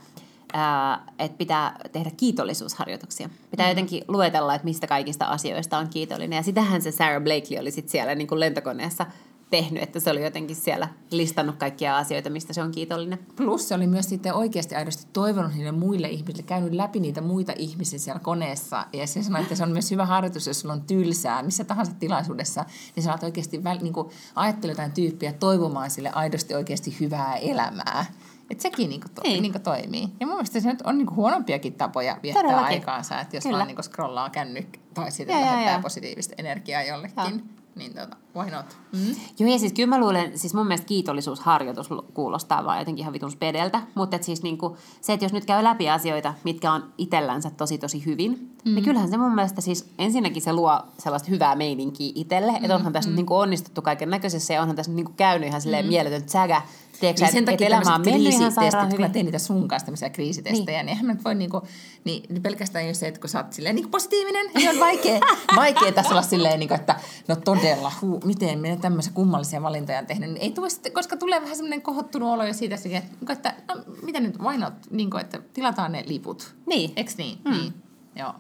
että 1.19 1.39
pitää 1.39 1.79
tehdä 1.93 2.11
kiitollisuusharjoituksia. 2.17 3.29
Pitää 3.51 3.67
mm. 3.67 3.71
jotenkin 3.71 4.05
luetella, 4.09 4.55
että 4.55 4.65
mistä 4.65 4.87
kaikista 4.87 5.25
asioista 5.25 5.79
on 5.79 5.89
kiitollinen. 5.89 6.37
Ja 6.37 6.43
sitähän 6.43 6.83
se 6.83 6.91
Sarah 6.91 7.23
Blakely 7.23 7.61
oli 7.61 7.71
sitten 7.71 7.91
siellä 7.91 8.15
niin 8.15 8.29
kuin 8.29 8.41
lentokoneessa 8.41 9.07
tehnyt, 9.51 9.83
että 9.83 10.01
se 10.01 10.11
oli 10.11 10.25
jotenkin 10.25 10.57
siellä 10.57 10.89
listannut 11.11 11.57
kaikkia 11.57 11.97
asioita, 11.97 12.31
mistä 12.31 12.53
se 12.53 12.63
on 12.63 12.71
kiitollinen. 12.71 13.19
Plus 13.37 13.69
se 13.69 13.75
oli 13.75 13.87
myös 13.87 14.09
sitten 14.09 14.35
oikeasti 14.35 14.75
aidosti 14.75 15.07
toivonut 15.13 15.55
niille 15.55 15.73
muille 15.73 16.09
ihmisille, 16.09 16.43
käynyt 16.43 16.73
läpi 16.73 17.01
niitä 17.01 17.21
muita 17.21 17.53
ihmisiä 17.57 17.99
siellä 17.99 18.21
koneessa. 18.21 18.87
Ja 18.93 19.07
se 19.07 19.23
sanoi, 19.23 19.43
että 19.43 19.55
se 19.55 19.63
on 19.63 19.73
myös 19.73 19.91
hyvä 19.91 20.07
harjoitus, 20.07 20.47
jos 20.47 20.61
sulla 20.61 20.75
on 20.75 20.83
tylsää 20.83 21.43
missä 21.43 21.65
tahansa 21.65 21.93
tilaisuudessa, 21.99 22.65
niin 22.97 23.05
sä 23.05 23.19
oikeasti 23.23 23.65
väl, 23.65 23.79
niin 23.83 23.95
ajattelee 24.35 24.73
jotain 24.73 24.93
tyyppiä 24.93 25.33
toivomaan 25.33 25.91
sille 25.91 26.11
aidosti 26.11 26.55
oikeasti 26.55 26.97
hyvää 27.01 27.37
elämää. 27.37 28.07
Että 28.51 28.63
sekin 28.63 28.89
niinku 28.89 29.09
to, 29.15 29.23
niin. 29.23 29.43
niinku 29.43 29.59
toimii. 29.59 30.09
Ja 30.21 30.27
mun 30.27 30.37
mielestä 30.37 30.61
se 30.61 30.69
nyt 30.69 30.83
on 30.83 30.99
niinku 30.99 31.15
huonompiakin 31.15 31.75
tapoja 31.75 32.17
viettää 32.23 32.43
Todellakin. 32.43 32.75
aikaansa, 32.79 33.21
että 33.21 33.37
jos 33.37 33.45
Kyllä. 33.45 33.57
vaan 33.57 33.67
niinku 33.67 33.83
scrollaa 33.83 34.31
kännykkä 34.31 34.81
tai 34.95 35.11
sitten 35.11 35.41
lähettää 35.41 35.81
positiivista 35.83 36.35
energiaa 36.39 36.83
jollekin. 36.83 37.17
Ja 37.17 37.60
niin 37.81 37.95
tota, 37.95 38.17
why 38.37 38.51
not? 38.51 38.77
Mm. 38.93 39.15
Joo, 39.39 39.51
ja 39.51 39.59
siis 39.59 39.73
kyllä 39.73 39.89
mä 39.89 40.01
luulen, 40.01 40.39
siis 40.39 40.55
mun 40.55 40.67
mielestä 40.67 40.87
kiitollisuusharjoitus 40.87 41.89
kuulostaa 42.15 42.65
vaan 42.65 42.79
jotenkin 42.79 43.03
ihan 43.03 43.13
vitun 43.13 43.31
spedeltä, 43.31 43.83
mutta 43.95 44.17
et 44.17 44.23
siis 44.23 44.43
niinku, 44.43 44.77
se, 45.01 45.13
että 45.13 45.25
jos 45.25 45.33
nyt 45.33 45.45
käy 45.45 45.65
läpi 45.65 45.91
asioita, 45.91 46.35
mitkä 46.45 46.73
on 46.73 46.93
itsellänsä 46.99 47.51
tosi 47.51 47.79
tosi 47.79 48.07
hyvin, 48.07 48.31
niin 48.31 48.51
mm. 48.65 48.75
niin 48.75 48.85
kyllähän 48.85 49.11
se 49.11 49.17
mun 49.17 49.35
mielestä 49.35 49.61
siis 49.61 49.91
ensinnäkin 49.99 50.43
se 50.43 50.53
luo 50.53 50.81
sellaista 50.99 51.31
hyvää 51.31 51.55
meininkiä 51.55 52.13
itselle, 52.15 52.53
mm. 52.53 52.65
että 52.65 52.75
onhan 52.75 52.93
tässä 52.93 53.11
mm. 53.11 53.13
nyt 53.13 53.17
niinku 53.17 53.37
onnistuttu 53.37 53.83
kaiken 53.83 54.11
näköisessä 54.11 54.55
ja 54.55 54.61
onhan 54.61 54.77
tässä 54.77 54.93
niinku 54.93 55.13
käynyt 55.17 55.49
ihan 55.49 55.61
silleen 55.61 55.85
mm. 55.85 55.89
mieletön 55.89 56.29
sägä, 56.29 56.63
Tiedätkö, 57.01 57.25
niin 57.25 57.33
sen 57.33 57.45
takia 57.45 57.67
elämä 57.67 57.95
on 57.95 58.05
mennyt 58.05 58.33
ihan 58.33 58.53
sairaan 58.53 58.87
hyvin. 58.87 58.97
Kun 58.97 59.07
mä 59.07 59.13
teen 59.13 59.25
niitä 59.25 59.39
sun 59.39 59.69
kanssa 59.69 59.87
tämmöisiä 59.87 60.11
kriisitestejä, 60.11 60.79
niin, 60.79 60.87
niin 60.87 60.89
eihän 60.89 61.07
mä 61.07 61.13
nyt 61.13 61.25
voi 61.25 61.35
niinku, 61.35 61.63
niin, 62.05 62.23
niin 62.29 62.43
pelkästään 62.43 62.89
jo 62.89 62.95
se, 62.95 63.09
että 63.09 63.21
kun 63.21 63.29
sä 63.29 63.39
oot 63.39 63.53
silleen 63.53 63.75
niin 63.75 63.91
positiivinen, 63.91 64.47
niin 64.55 64.71
on 64.71 64.81
vaikea, 64.81 65.21
vaikea 65.57 65.93
tässä 65.93 66.11
olla 66.11 66.23
silleen, 66.23 66.61
niin 66.61 66.69
kuin, 66.69 66.81
että 66.81 67.01
no 67.29 67.37
todella, 67.37 67.93
hu, 68.03 68.21
miten 68.25 68.59
minä 68.59 68.77
tämmöisiä 68.77 69.13
kummallisia 69.13 69.63
valintoja 69.63 69.99
on 69.99 70.07
tehnyt. 70.07 70.31
Niin 70.31 70.43
ei 70.43 70.51
tule 70.51 70.71
sitten, 70.71 70.93
koska 70.93 71.17
tulee 71.17 71.41
vähän 71.41 71.57
semmoinen 71.57 71.83
kohottunut 71.83 72.29
olo 72.29 72.45
jo 72.45 72.53
siitä, 72.53 72.77
että, 73.23 73.33
että 73.33 73.55
no 73.69 73.81
mitä 74.03 74.21
nyt, 74.21 74.39
why 74.39 74.59
not, 74.59 74.75
niin 74.91 75.11
kuin, 75.11 75.21
että 75.21 75.41
tilataan 75.53 75.93
ne 75.93 76.05
liput. 76.07 76.55
Niin. 76.67 76.93
Eks 76.97 77.17
niin? 77.17 77.39
Mm. 77.45 77.51
Niin, 77.51 77.75
joo. 78.17 78.35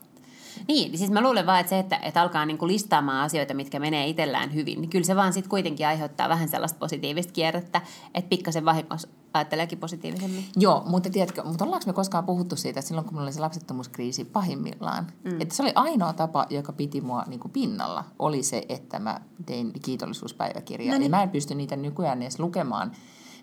Niin, 0.68 0.98
siis 0.98 1.10
mä 1.10 1.20
luulen 1.20 1.46
vaan, 1.46 1.60
että 1.60 1.70
se, 1.70 1.78
että, 1.78 1.96
että 1.96 2.22
alkaa 2.22 2.46
niinku 2.46 2.66
listaamaan 2.66 3.24
asioita, 3.24 3.54
mitkä 3.54 3.80
menee 3.80 4.06
itsellään 4.06 4.54
hyvin, 4.54 4.80
niin 4.80 4.90
kyllä 4.90 5.04
se 5.04 5.16
vaan 5.16 5.32
sitten 5.32 5.50
kuitenkin 5.50 5.86
aiheuttaa 5.86 6.28
vähän 6.28 6.48
sellaista 6.48 6.78
positiivista 6.78 7.32
kierrettä, 7.32 7.80
että 8.14 8.28
pikkasen 8.28 8.64
vahingossa 8.64 9.08
ajatteleekin 9.34 9.78
positiivisemmin. 9.78 10.44
Joo, 10.56 10.82
mutta 10.86 11.10
tiedätkö, 11.10 11.42
mutta 11.44 11.64
ollaanko 11.64 11.86
me 11.86 11.92
koskaan 11.92 12.26
puhuttu 12.26 12.56
siitä, 12.56 12.80
että 12.80 12.88
silloin 12.88 13.04
kun 13.04 13.14
mulla 13.14 13.24
oli 13.24 13.32
se 13.32 13.40
lapsettomuuskriisi 13.40 14.24
pahimmillaan, 14.24 15.06
mm. 15.24 15.40
että 15.40 15.54
se 15.54 15.62
oli 15.62 15.72
ainoa 15.74 16.12
tapa, 16.12 16.46
joka 16.50 16.72
piti 16.72 17.00
mua 17.00 17.24
niin 17.26 17.40
kuin 17.40 17.52
pinnalla, 17.52 18.04
oli 18.18 18.42
se, 18.42 18.62
että 18.68 18.98
mä 18.98 19.20
tein 19.46 19.72
kiitollisuuspäiväkirjaa. 19.84 20.92
No 20.92 20.98
niin. 20.98 21.04
Ja 21.04 21.16
mä 21.16 21.22
en 21.22 21.30
pysty 21.30 21.54
niitä 21.54 21.76
nykyään 21.76 22.22
edes 22.22 22.38
lukemaan 22.38 22.92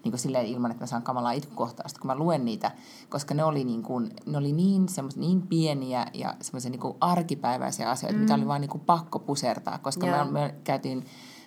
niin 0.08 0.12
kuin 0.12 0.20
silleen 0.20 0.46
ilman, 0.46 0.72
että 0.72 0.84
mä 0.84 0.88
saan 0.88 1.04
kamalaa 1.04 1.32
itkukohtausta, 1.32 2.00
kun 2.00 2.08
mä 2.08 2.16
luen 2.16 2.46
niitä, 2.46 2.72
koska 3.10 3.34
ne 3.34 3.44
oli 3.44 3.64
niin, 3.64 3.84
kuin, 3.84 4.10
ne 4.26 4.38
oli 4.38 4.52
niin, 4.52 4.86
niin 5.16 5.42
pieniä 5.42 6.08
ja 6.14 6.36
semmoisia 6.42 6.72
niin 6.72 6.96
arkipäiväisiä 7.02 7.90
asioita, 7.90 8.18
mm. 8.18 8.22
mitä 8.22 8.34
oli 8.34 8.48
vaan 8.48 8.62
niin 8.62 8.70
kuin 8.70 8.84
pakko 8.86 9.20
pusertaa, 9.20 9.78
koska 9.78 10.06
me, 10.06 10.32
me 10.32 10.56
käytiin 10.64 11.06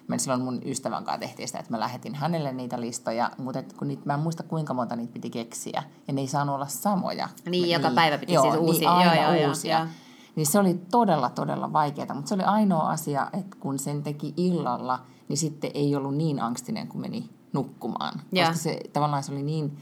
me 0.09 0.19
silloin 0.19 0.43
mun 0.43 0.61
ystävän 0.65 1.05
kanssa 1.05 1.21
tehtiin 1.21 1.49
sitä, 1.49 1.59
että 1.59 1.71
mä 1.73 1.81
lähetin 1.81 2.15
hänelle 2.15 2.53
niitä 2.53 2.81
listoja, 2.81 3.31
mutta 3.39 3.63
kun 3.79 3.89
niitä, 3.89 4.03
mä 4.05 4.15
en 4.15 4.21
muista 4.21 4.43
kuinka 4.43 4.75
monta 4.75 4.97
niitä 4.97 5.13
piti 5.13 5.31
keksiä. 5.31 5.83
Ja 6.09 6.15
ne 6.15 6.21
ei 6.21 6.27
saanut 6.27 6.55
olla 6.55 6.67
samoja. 6.67 7.29
Niin, 7.51 7.71
joka 7.71 7.89
niin, 7.89 7.95
päivä 7.95 8.19
piti 8.19 8.33
joo, 8.33 8.43
siis 8.43 8.57
uusia. 8.57 8.99
Niin, 8.99 9.09
aina 9.09 9.23
joo, 9.23 9.35
joo, 9.35 9.49
uusia. 9.49 9.79
Joo, 9.79 9.87
joo. 9.87 9.95
Niin 10.37 10.47
se 10.47 10.59
oli 10.59 10.81
todella, 10.91 11.31
todella 11.31 11.73
vaikeaa, 11.73 12.15
mutta 12.15 12.29
se 12.29 12.35
oli 12.35 12.43
ainoa 12.43 12.91
asia, 12.91 13.31
että 13.33 13.57
kun 13.61 13.79
sen 13.79 14.03
teki 14.03 14.35
illalla, 14.37 15.01
niin 15.29 15.37
sitten 15.37 15.71
ei 15.75 15.97
ollut 15.97 16.15
niin 16.15 16.43
angstinen, 16.43 16.89
kun 16.89 17.01
meni 17.01 17.31
nukkumaan. 17.53 18.21
Ja. 18.33 18.47
Koska 18.47 18.63
se 18.63 18.81
tavallaan 18.93 19.23
se 19.23 19.33
oli 19.33 19.43
niin 19.43 19.79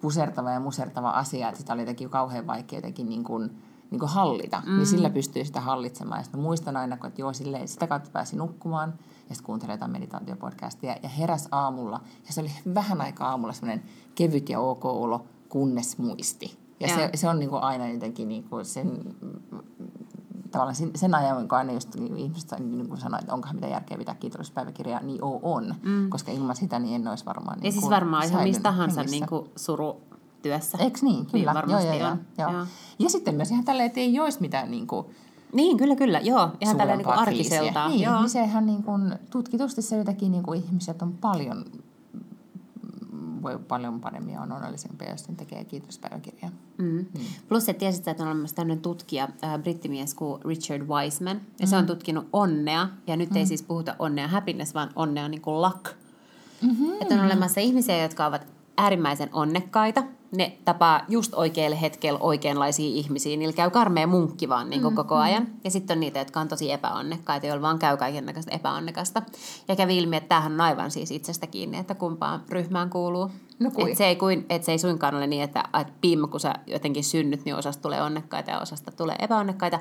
pusertava 0.00 0.50
ja 0.50 0.60
musertava 0.60 1.10
asia, 1.10 1.48
että 1.48 1.60
sitä 1.60 1.72
oli 1.72 1.82
jotenkin 1.82 2.10
kauhean 2.10 2.46
vaikea 2.46 2.78
jotenkin 2.78 3.08
niin 3.08 3.24
kuin, 3.24 3.62
niin 3.90 3.98
kuin 3.98 4.10
hallita. 4.10 4.62
Mm. 4.66 4.76
Niin 4.76 4.86
sillä 4.86 5.10
pystyy 5.10 5.44
sitä 5.44 5.60
hallitsemaan. 5.60 6.20
Ja 6.20 6.24
sitten 6.24 6.40
muistan 6.40 6.76
aina, 6.76 6.96
kun, 6.96 7.06
että 7.06 7.20
joo, 7.20 7.32
silleen, 7.32 7.68
sitä 7.68 7.86
kautta 7.86 8.10
pääsi 8.10 8.36
nukkumaan 8.36 8.94
ja 9.28 9.34
sitten 9.34 9.46
kuuntelin 9.46 9.72
jotain 9.72 9.90
meditaatiopodcastia 9.90 10.96
ja 11.02 11.08
heräs 11.08 11.48
aamulla. 11.52 12.00
Ja 12.26 12.32
se 12.32 12.40
oli 12.40 12.50
vähän 12.74 13.00
aikaa 13.00 13.28
aamulla 13.30 13.52
semmoinen 13.52 13.84
kevyt 14.14 14.48
ja 14.48 14.60
ok 14.60 14.84
olo, 14.84 15.26
kunnes 15.48 15.98
muisti. 15.98 16.58
Ja, 16.80 16.88
ja. 16.88 16.94
Se, 16.94 17.10
se 17.14 17.28
on 17.28 17.38
niin 17.38 17.50
kuin 17.50 17.62
aina 17.62 17.88
jotenkin 17.88 18.28
niin 18.28 18.44
kuin 18.44 18.64
sen 18.64 19.16
tavallaan 20.50 20.76
sen 20.94 21.14
ajan, 21.14 21.48
kun 21.48 21.58
aina 21.58 21.72
just 21.72 21.94
ihmiset 22.16 22.60
niin 22.60 22.88
kuin 22.88 23.00
sanoo, 23.00 23.18
että 23.20 23.34
onkohan 23.34 23.56
mitä 23.56 23.66
järkeä 23.66 23.98
pitää 23.98 24.14
kiitollispäiväkirjaa, 24.14 25.00
niin 25.00 25.20
on. 25.42 25.74
Mm. 25.82 26.10
Koska 26.10 26.32
ilman 26.32 26.56
sitä 26.56 26.78
niin 26.78 26.94
en 26.94 27.08
olisi 27.08 27.26
varmaan... 27.26 27.58
Niin 27.58 27.66
ja 27.66 27.72
siis 27.72 27.90
varmaan 27.90 28.24
ihan 28.24 28.42
mistä 28.42 28.62
tahansa 28.62 29.02
niin 29.02 29.26
kuin 29.26 29.50
surutyössä. 29.56 30.78
Eikö 30.78 30.98
niin? 31.02 31.26
Kyllä. 31.26 31.52
Niin 31.52 31.70
joo, 31.70 31.80
joo, 31.80 31.94
joo, 31.94 32.16
joo. 32.38 32.52
joo. 32.52 32.66
Ja 32.98 33.10
sitten 33.10 33.34
myös 33.34 33.50
ihan 33.50 33.64
tälleen, 33.64 33.86
että 33.86 34.00
ei 34.00 34.20
olisi 34.20 34.40
mitään 34.40 34.70
niin 34.70 34.86
kuin, 34.86 35.06
niin, 35.52 35.76
kyllä, 35.76 35.96
kyllä, 35.96 36.20
joo. 36.20 36.50
Ihan 36.60 36.76
tällä 36.76 36.96
niin 36.96 37.08
arkiselta. 37.08 37.88
Niin, 37.88 38.00
joo. 38.00 38.18
niin 38.18 38.30
sehän 38.30 38.66
niin 38.66 38.82
kuin, 38.82 39.14
tutkitusti 39.30 39.82
se 39.82 39.96
jotenkin 39.96 40.32
niin 40.32 40.42
kuin 40.42 40.64
ihmiset 40.64 41.02
on 41.02 41.12
paljon 41.12 41.64
voi 43.48 43.58
paljon 43.68 44.00
paremmin 44.00 44.34
ja 44.34 44.40
on 44.40 44.52
onnellisempia, 44.52 45.10
jos 45.10 45.24
sen 45.24 45.36
tekee 45.36 45.64
kiitospäiväkirjaa. 45.64 46.50
Mm. 46.78 46.86
Mm. 46.86 47.06
Plus, 47.48 47.68
että 47.68 47.80
tiesit, 47.80 48.08
että 48.08 48.22
on 48.22 48.28
olemassa 48.28 48.56
tämmöinen 48.56 48.82
tutkija, 48.82 49.28
äh, 49.44 49.60
brittimies 49.60 50.14
kuin 50.14 50.42
Richard 50.44 50.82
Wiseman, 50.82 51.36
ja 51.36 51.66
mm. 51.66 51.66
se 51.66 51.76
on 51.76 51.82
mm-hmm. 51.82 51.86
tutkinut 51.86 52.28
onnea, 52.32 52.88
ja 53.06 53.16
nyt 53.16 53.30
mm. 53.30 53.36
ei 53.36 53.46
siis 53.46 53.62
puhuta 53.62 53.96
onnea 53.98 54.28
happiness, 54.28 54.74
vaan 54.74 54.90
onnea 54.96 55.28
niin 55.28 55.42
kuin 55.42 55.62
luck. 55.62 55.86
Mm-hmm. 56.62 56.92
Että 57.00 57.14
on 57.14 57.24
olemassa 57.24 57.60
ihmisiä, 57.60 58.02
jotka 58.02 58.26
ovat 58.26 58.46
äärimmäisen 58.76 59.28
onnekkaita. 59.32 60.02
Ne 60.36 60.58
tapaa 60.64 61.00
just 61.08 61.34
oikealle 61.34 61.80
hetkellä 61.80 62.18
oikeanlaisia 62.22 62.88
ihmisiä. 62.88 63.36
Niillä 63.36 63.52
käy 63.52 63.70
karmea 63.70 64.06
munkki 64.06 64.48
vaan 64.48 64.70
niin 64.70 64.82
mm, 64.82 64.94
koko 64.94 65.14
ajan. 65.14 65.42
Mm. 65.42 65.50
Ja 65.64 65.70
sitten 65.70 65.94
on 65.94 66.00
niitä, 66.00 66.18
jotka 66.18 66.40
on 66.40 66.48
tosi 66.48 66.72
epäonnekkaita, 66.72 67.46
joilla 67.46 67.62
vaan 67.62 67.78
käy 67.78 67.96
kaikenlaista 67.96 68.50
epäonnekasta. 68.50 69.22
Ja 69.68 69.76
kävi 69.76 69.98
ilmi, 69.98 70.16
että 70.16 70.28
tämähän 70.28 70.52
on 70.52 70.60
aivan 70.60 70.90
siis 70.90 71.10
itsestä 71.10 71.46
kiinni, 71.46 71.78
että 71.78 71.94
kumpaan 71.94 72.42
ryhmään 72.48 72.90
kuuluu. 72.90 73.30
No 73.58 73.70
kui? 73.70 73.90
et 73.90 73.96
se, 73.96 74.06
ei 74.06 74.16
kuin, 74.16 74.46
et 74.50 74.64
se 74.64 74.72
ei 74.72 74.78
suinkaan 74.78 75.14
ole 75.14 75.26
niin, 75.26 75.42
että, 75.42 75.64
että 75.80 75.92
piimä, 76.00 76.26
kun 76.26 76.40
sä 76.40 76.54
jotenkin 76.66 77.04
synnyt, 77.04 77.44
niin 77.44 77.56
osasta 77.56 77.82
tulee 77.82 78.02
onnekkaita 78.02 78.50
ja 78.50 78.60
osasta 78.60 78.92
tulee 78.92 79.16
epäonnekkaita, 79.18 79.78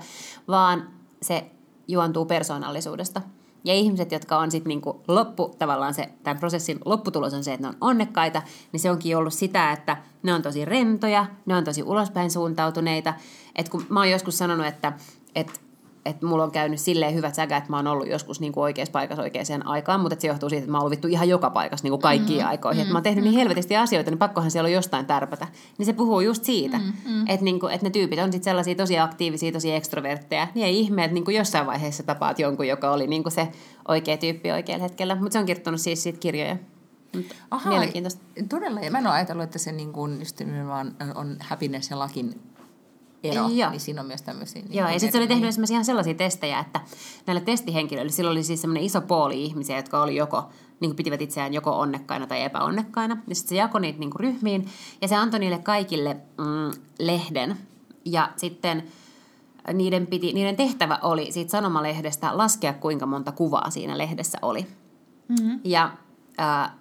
vaan 0.48 0.90
se 1.22 1.52
juontuu 1.88 2.26
persoonallisuudesta. 2.26 3.22
Ja 3.68 3.74
ihmiset, 3.74 4.12
jotka 4.12 4.38
on 4.38 4.52
sitten 4.52 4.70
niinku 4.70 5.04
loppu, 5.08 5.56
tavallaan 5.60 5.94
se, 5.94 6.10
tämän 6.24 6.40
prosessin 6.40 6.80
lopputulos 6.86 7.34
on 7.34 7.44
se, 7.44 7.54
että 7.54 7.68
ne 7.68 7.70
on 7.70 7.90
onnekkaita, 7.90 8.42
niin 8.72 8.80
se 8.80 8.92
onkin 8.92 9.18
ollut 9.18 9.34
sitä, 9.34 9.72
että 9.72 9.98
ne 10.24 10.34
on 10.34 10.42
tosi 10.42 10.66
rentoja, 10.66 11.26
ne 11.46 11.56
on 11.56 11.64
tosi 11.64 11.84
ulospäin 11.84 12.32
suuntautuneita. 12.32 13.14
Et 13.56 13.70
kun 13.70 13.86
mä 13.90 14.00
oon 14.00 14.10
joskus 14.10 14.38
sanonut, 14.38 14.66
että, 14.66 14.94
että 15.36 15.54
että 16.08 16.26
mulla 16.26 16.44
on 16.44 16.52
käynyt 16.52 16.80
silleen 16.80 17.14
hyvät 17.14 17.36
säkä, 17.36 17.58
että 17.58 17.70
mä 17.70 17.76
oon 17.76 17.88
ollut 17.88 18.08
joskus 18.08 18.40
niin 18.40 18.54
kuin 18.54 18.64
oikeassa 18.64 18.92
paikassa 18.92 19.22
oikeaan 19.22 19.66
aikaan, 19.68 20.02
mutta 20.02 20.16
se 20.20 20.28
johtuu 20.28 20.50
siitä, 20.50 20.60
että 20.60 20.72
mä 20.72 20.78
oon 20.78 20.82
ollut 20.82 20.92
vittu 20.92 21.08
ihan 21.08 21.30
joka 21.30 21.50
paikassa 21.50 21.84
niin 21.84 21.92
kuin 21.92 22.02
kaikkiin 22.02 22.42
mm, 22.42 22.48
aikoihin. 22.48 22.80
Mm, 22.80 22.82
että 22.82 22.94
mä 22.94 22.98
oon 22.98 23.04
tehnyt 23.04 23.24
mm. 23.24 23.30
niin 23.30 23.40
helvetisti 23.40 23.78
asioita, 23.78 24.12
niin 24.12 24.18
pakkohan 24.18 24.52
siellä 24.52 24.68
on 24.68 24.74
jostain 24.74 25.06
tärpätä. 25.06 25.48
Niin 25.78 25.86
se 25.86 25.94
puhuu 25.94 26.20
just 26.20 26.44
siitä, 26.44 26.78
mm, 26.78 26.94
mm. 27.06 27.28
Että, 27.28 27.44
niin 27.44 27.60
kuin, 27.60 27.74
että 27.74 27.86
ne 27.86 27.90
tyypit 27.90 28.20
on 28.20 28.32
sitten 28.32 28.52
sellaisia 28.52 28.76
tosi 28.76 29.00
aktiivisia, 29.00 29.52
tosi 29.52 29.72
ekstrovertteja. 29.72 30.48
Niin 30.56 30.66
ei 30.66 30.80
ihme, 30.80 31.04
että 31.04 31.14
niin 31.14 31.26
kuin 31.26 31.38
jossain 31.38 31.66
vaiheessa 31.66 32.04
tapaat 32.04 32.40
jonkun, 32.40 32.68
joka 32.68 32.92
oli 32.92 33.08
niin 33.08 33.24
kuin 33.24 33.34
se 33.34 33.48
oikea 33.88 34.18
tyyppi 34.18 34.52
oikealla 34.52 34.84
hetkellä. 34.84 35.16
Mutta 35.16 35.34
se 35.34 35.40
on 35.40 35.46
kirjoittanut 35.46 35.82
siis 35.82 36.04
siitä 36.04 36.20
kirjoja. 36.20 36.58
Aha, 37.52 37.70
Mielenkiintoista. 37.70 38.22
Todella, 38.50 38.80
ja 38.80 38.92
mä 38.92 38.98
en 38.98 39.08
ole 39.08 39.16
ajatellut, 39.16 39.44
että 39.44 39.60
se 39.60 39.72
niin 39.72 39.94
kuin, 39.94 40.20
just 40.20 40.42
on 41.16 41.38
happiness 41.40 41.92
ja 41.92 42.00
lakin 42.00 42.42
ero, 43.24 43.48
Joo. 43.48 43.70
niin 43.70 43.80
siinä 43.80 44.02
on 44.02 44.08
myös 44.08 44.22
tämmöisiä. 44.22 44.62
Niin 44.62 44.74
Joo, 44.74 44.88
ja 44.88 45.00
sitten 45.00 45.12
se 45.12 45.18
oli 45.18 45.28
tehnyt 45.28 45.50
esimerkiksi 45.50 45.74
ihan 45.74 45.86
sellaisia 45.86 46.14
testejä, 46.14 46.60
että 46.60 46.82
näillä 47.26 47.42
testihenkilöillä, 47.42 48.12
sillä 48.12 48.32
oli 48.32 48.44
siis 48.44 48.62
semmoinen 48.62 48.84
iso 48.84 49.02
pooli 49.02 49.44
ihmisiä, 49.44 49.76
jotka 49.76 50.02
oli 50.02 50.16
joko, 50.16 50.50
niin 50.80 50.90
kuin 50.90 50.96
pitivät 50.96 51.22
itseään 51.22 51.54
joko 51.54 51.80
onnekkaina 51.80 52.28
tai 52.28 52.44
epäonnekkaina, 52.44 53.18
ja 53.28 53.36
sitten 53.36 53.50
se 53.50 53.56
jakoi 53.56 53.82
niitä 53.82 54.00
niin 54.00 54.10
kuin 54.10 54.20
ryhmiin, 54.20 54.68
ja 55.02 55.08
se 55.08 55.16
antoi 55.16 55.40
niille 55.40 55.60
kaikille 55.60 56.18
mm, 56.38 56.82
lehden, 57.00 57.58
ja 58.06 58.30
sitten 58.36 58.84
niiden, 59.74 60.08
piti, 60.08 60.34
niiden 60.34 60.56
tehtävä 60.56 61.00
oli 61.02 61.32
siitä 61.32 61.52
sanomalehdestä 61.52 62.38
laskea, 62.38 62.74
kuinka 62.74 63.06
monta 63.06 63.32
kuvaa 63.32 63.70
siinä 63.70 63.98
lehdessä 63.98 64.38
oli. 64.42 64.68
Mm-hmm. 65.28 65.60
Ja 65.64 65.92
äh, 66.40 66.72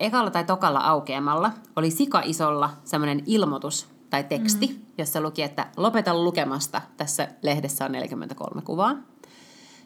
ekalla 0.00 0.30
tai 0.30 0.44
tokalla 0.44 0.78
aukeamalla 0.80 1.52
oli 1.76 1.90
sika 1.90 2.22
isolla 2.24 2.70
semmoinen 2.84 3.22
ilmoitus, 3.26 3.95
tai 4.10 4.24
teksti, 4.24 4.66
mm. 4.66 4.82
jossa 4.98 5.20
luki, 5.20 5.42
että 5.42 5.66
lopeta 5.76 6.14
lukemasta, 6.14 6.82
tässä 6.96 7.28
lehdessä 7.42 7.84
on 7.84 7.92
43 7.92 8.62
kuvaa. 8.62 8.96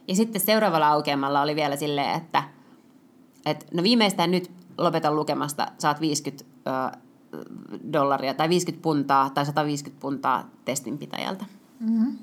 Ja 0.08 0.14
sitten 0.14 0.40
seuraavalla 0.40 0.88
aukeamalla 0.88 1.42
oli 1.42 1.56
vielä 1.56 1.76
silleen, 1.76 2.16
että, 2.16 2.42
että 3.46 3.66
no 3.74 3.82
viimeistään 3.82 4.30
nyt 4.30 4.50
lopeta 4.78 5.12
lukemasta, 5.12 5.72
saat 5.78 6.00
50 6.00 6.44
ö, 6.66 6.98
dollaria 7.92 8.34
tai 8.34 8.48
50 8.48 8.82
puntaa 8.82 9.30
tai 9.30 9.46
150 9.46 10.00
puntaa 10.00 10.50
testinpitäjältä. 10.64 11.44
Mm-hmm. 11.80 12.18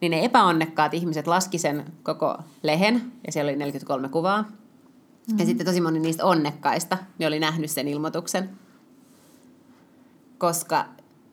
Niin 0.00 0.10
ne 0.10 0.24
epäonnekkaat 0.24 0.94
ihmiset 0.94 1.26
laski 1.26 1.58
sen 1.58 1.84
koko 2.02 2.38
lehen, 2.62 3.12
ja 3.26 3.32
siellä 3.32 3.50
oli 3.50 3.58
43 3.58 4.08
kuvaa. 4.08 4.42
Mm-hmm. 4.42 5.38
Ja 5.38 5.46
sitten 5.46 5.66
tosi 5.66 5.80
moni 5.80 6.00
niistä 6.00 6.24
onnekkaista, 6.24 6.98
ne 7.18 7.26
oli 7.26 7.40
nähnyt 7.40 7.70
sen 7.70 7.88
ilmoituksen. 7.88 8.50
Koska 10.38 10.84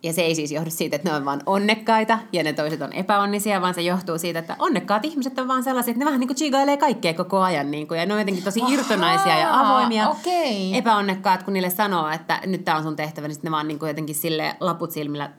ja 0.03 0.13
se 0.13 0.21
ei 0.21 0.35
siis 0.35 0.51
johdu 0.51 0.69
siitä, 0.69 0.95
että 0.95 1.09
ne 1.09 1.15
on 1.15 1.25
vaan 1.25 1.41
onnekkaita 1.45 2.19
ja 2.31 2.43
ne 2.43 2.53
toiset 2.53 2.81
on 2.81 2.93
epäonnisia, 2.93 3.61
vaan 3.61 3.73
se 3.73 3.81
johtuu 3.81 4.17
siitä, 4.17 4.39
että 4.39 4.55
onnekkaat 4.59 5.05
ihmiset 5.05 5.39
on 5.39 5.47
vaan 5.47 5.63
sellaisia, 5.63 5.91
että 5.91 5.99
ne 5.99 6.05
vähän 6.05 6.19
niin 6.19 6.27
kuin 6.27 6.37
chigailee 6.37 6.77
kaikkea 6.77 7.13
koko 7.13 7.39
ajan. 7.39 7.71
Niin 7.71 7.87
kuin, 7.87 7.99
ja 7.99 8.05
ne 8.05 8.13
on 8.13 8.19
jotenkin 8.19 8.43
tosi 8.43 8.61
Aha, 8.61 8.73
irtonaisia 8.73 9.39
ja 9.39 9.59
avoimia. 9.59 10.09
Okay. 10.09 10.73
Epäonnekkaat, 10.73 11.43
kun 11.43 11.53
niille 11.53 11.69
sanoo, 11.69 12.09
että 12.09 12.39
nyt 12.45 12.65
tämä 12.65 12.77
on 12.77 12.83
sun 12.83 12.95
tehtävä, 12.95 13.27
niin 13.27 13.35
sitten 13.35 13.49
ne 13.49 13.55
vaan 13.55 13.67
niin 13.67 13.79
kuin 13.79 13.87
jotenkin 13.87 14.15
sille 14.15 14.55
laput 14.59 14.91
silmillä 14.91 15.31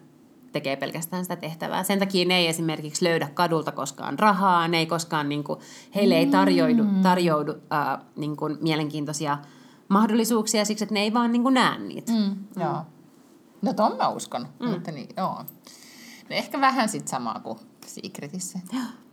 tekee 0.52 0.76
pelkästään 0.76 1.24
sitä 1.24 1.36
tehtävää. 1.36 1.82
Sen 1.82 1.98
takia 1.98 2.24
ne 2.24 2.36
ei 2.36 2.48
esimerkiksi 2.48 3.04
löydä 3.04 3.28
kadulta 3.34 3.72
koskaan 3.72 4.18
rahaa, 4.18 4.68
ne 4.68 4.78
ei 4.78 4.86
koskaan, 4.86 5.28
niin 5.28 5.44
kuin, 5.44 5.58
heille 5.94 6.18
ei 6.18 6.26
tarjoudu, 6.26 6.84
mm. 6.84 7.02
tarjoudu 7.02 7.52
äh, 7.52 8.06
niin 8.16 8.36
kuin, 8.36 8.58
mielenkiintoisia 8.60 9.38
mahdollisuuksia 9.88 10.64
siksi, 10.64 10.84
että 10.84 10.94
ne 10.94 11.02
ei 11.02 11.14
vaan 11.14 11.32
niin 11.32 11.42
kuin, 11.42 11.54
näe 11.54 11.78
niitä. 11.78 12.12
Mm. 12.12 12.18
Mm. 12.18 12.62
Joo. 12.62 12.76
No 13.62 13.72
ton 13.72 13.96
mä 13.96 14.08
uskon. 14.08 14.48
Mm. 14.60 14.74
Että 14.74 14.92
niin, 14.92 15.08
joo. 15.16 15.34
No 15.34 16.36
ehkä 16.36 16.60
vähän 16.60 16.88
sit 16.88 17.08
samaa 17.08 17.40
kuin 17.40 17.58
Secretissä. 17.86 18.58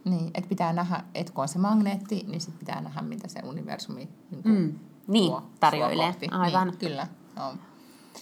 Niin, 0.06 0.32
että 0.34 0.50
pitää 0.50 0.74
nähdä, 0.74 1.04
että 1.16 1.34
kun 1.34 1.42
on 1.42 1.48
se 1.48 1.60
magneetti, 1.60 2.26
niin 2.28 2.42
sit 2.42 2.60
pitää 2.60 2.82
nähdä, 2.82 3.02
mitä 3.02 3.28
se 3.28 3.40
universumi 3.44 4.10
niin 4.32 4.44
kuin 4.44 4.60
mm. 4.60 4.80
niin, 5.08 5.32
tuo, 5.32 5.44
tarjoilee. 5.60 6.14
Tuo 6.14 6.40
Aivan. 6.40 6.68
Niin, 6.68 6.78
kyllä, 6.78 7.08
joo. 7.38 7.54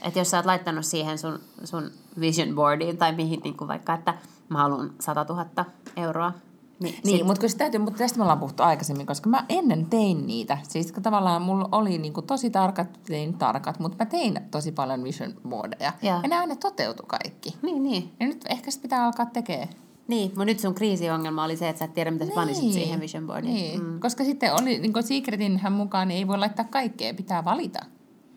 Et 0.01 0.15
jos 0.15 0.32
sä 0.32 0.38
oot 0.38 0.45
laittanut 0.45 0.86
siihen 0.86 1.17
sun, 1.17 1.39
sun 1.63 1.91
vision 2.19 2.55
boardiin 2.55 2.97
tai 2.97 3.15
mihin 3.15 3.39
niin 3.43 3.57
kuin 3.57 3.67
vaikka, 3.67 3.93
että 3.93 4.13
mä 4.49 4.57
haluan 4.57 4.93
100 4.99 5.25
000 5.30 5.65
euroa 5.95 6.34
niin, 6.80 6.95
niin 7.03 7.25
mutta 7.25 7.41
kun 7.41 7.49
täytyy, 7.57 7.80
mutta 7.80 7.97
tästä 7.97 8.17
me 8.17 8.23
ollaan 8.23 8.39
puhuttu 8.39 8.63
aikaisemmin, 8.63 9.05
koska 9.07 9.30
mä 9.30 9.45
ennen 9.49 9.86
tein 9.86 10.28
niitä. 10.28 10.57
Siis 10.69 10.93
tavallaan 11.03 11.41
mulla 11.41 11.69
oli 11.71 11.97
niinku 11.97 12.21
tosi 12.21 12.49
tarkat, 12.49 12.99
tein 13.03 13.34
tarkat, 13.34 13.80
mutta 13.80 14.05
mä 14.05 14.09
tein 14.09 14.39
tosi 14.51 14.71
paljon 14.71 15.03
vision 15.03 15.34
boardeja. 15.49 15.93
Ja, 16.01 16.19
ja 16.23 16.30
ne 16.30 16.38
aina 16.38 16.55
toteutu 16.55 17.03
kaikki. 17.07 17.55
Niin, 17.61 17.84
niin. 17.84 18.11
Ja 18.19 18.28
nyt 18.28 18.45
ehkä 18.49 18.71
sitä 18.71 18.82
pitää 18.82 19.05
alkaa 19.05 19.25
tekemään. 19.25 19.69
Niin, 20.07 20.30
mutta 20.30 20.45
nyt 20.45 20.59
sun 20.59 20.75
kriisiongelma 20.75 21.43
oli 21.43 21.57
se, 21.57 21.69
että 21.69 21.80
sä 21.80 21.86
et 21.86 21.93
tiedä, 21.93 22.11
mitä 22.11 22.25
sä 22.25 22.30
niin. 22.30 22.36
panisit 22.36 22.73
siihen 22.73 22.99
vision 22.99 23.28
boardiin. 23.28 23.53
Niin, 23.53 23.84
mm. 23.84 23.99
koska 23.99 24.23
sitten 24.23 24.53
oli, 24.53 24.80
niin 24.80 24.93
kuin 24.93 25.03
Secretinhän 25.03 25.73
mukaan 25.73 26.07
niin 26.07 26.17
ei 26.17 26.28
voi 26.28 26.38
laittaa 26.38 26.65
kaikkea, 26.65 27.13
pitää 27.13 27.45
valita. 27.45 27.80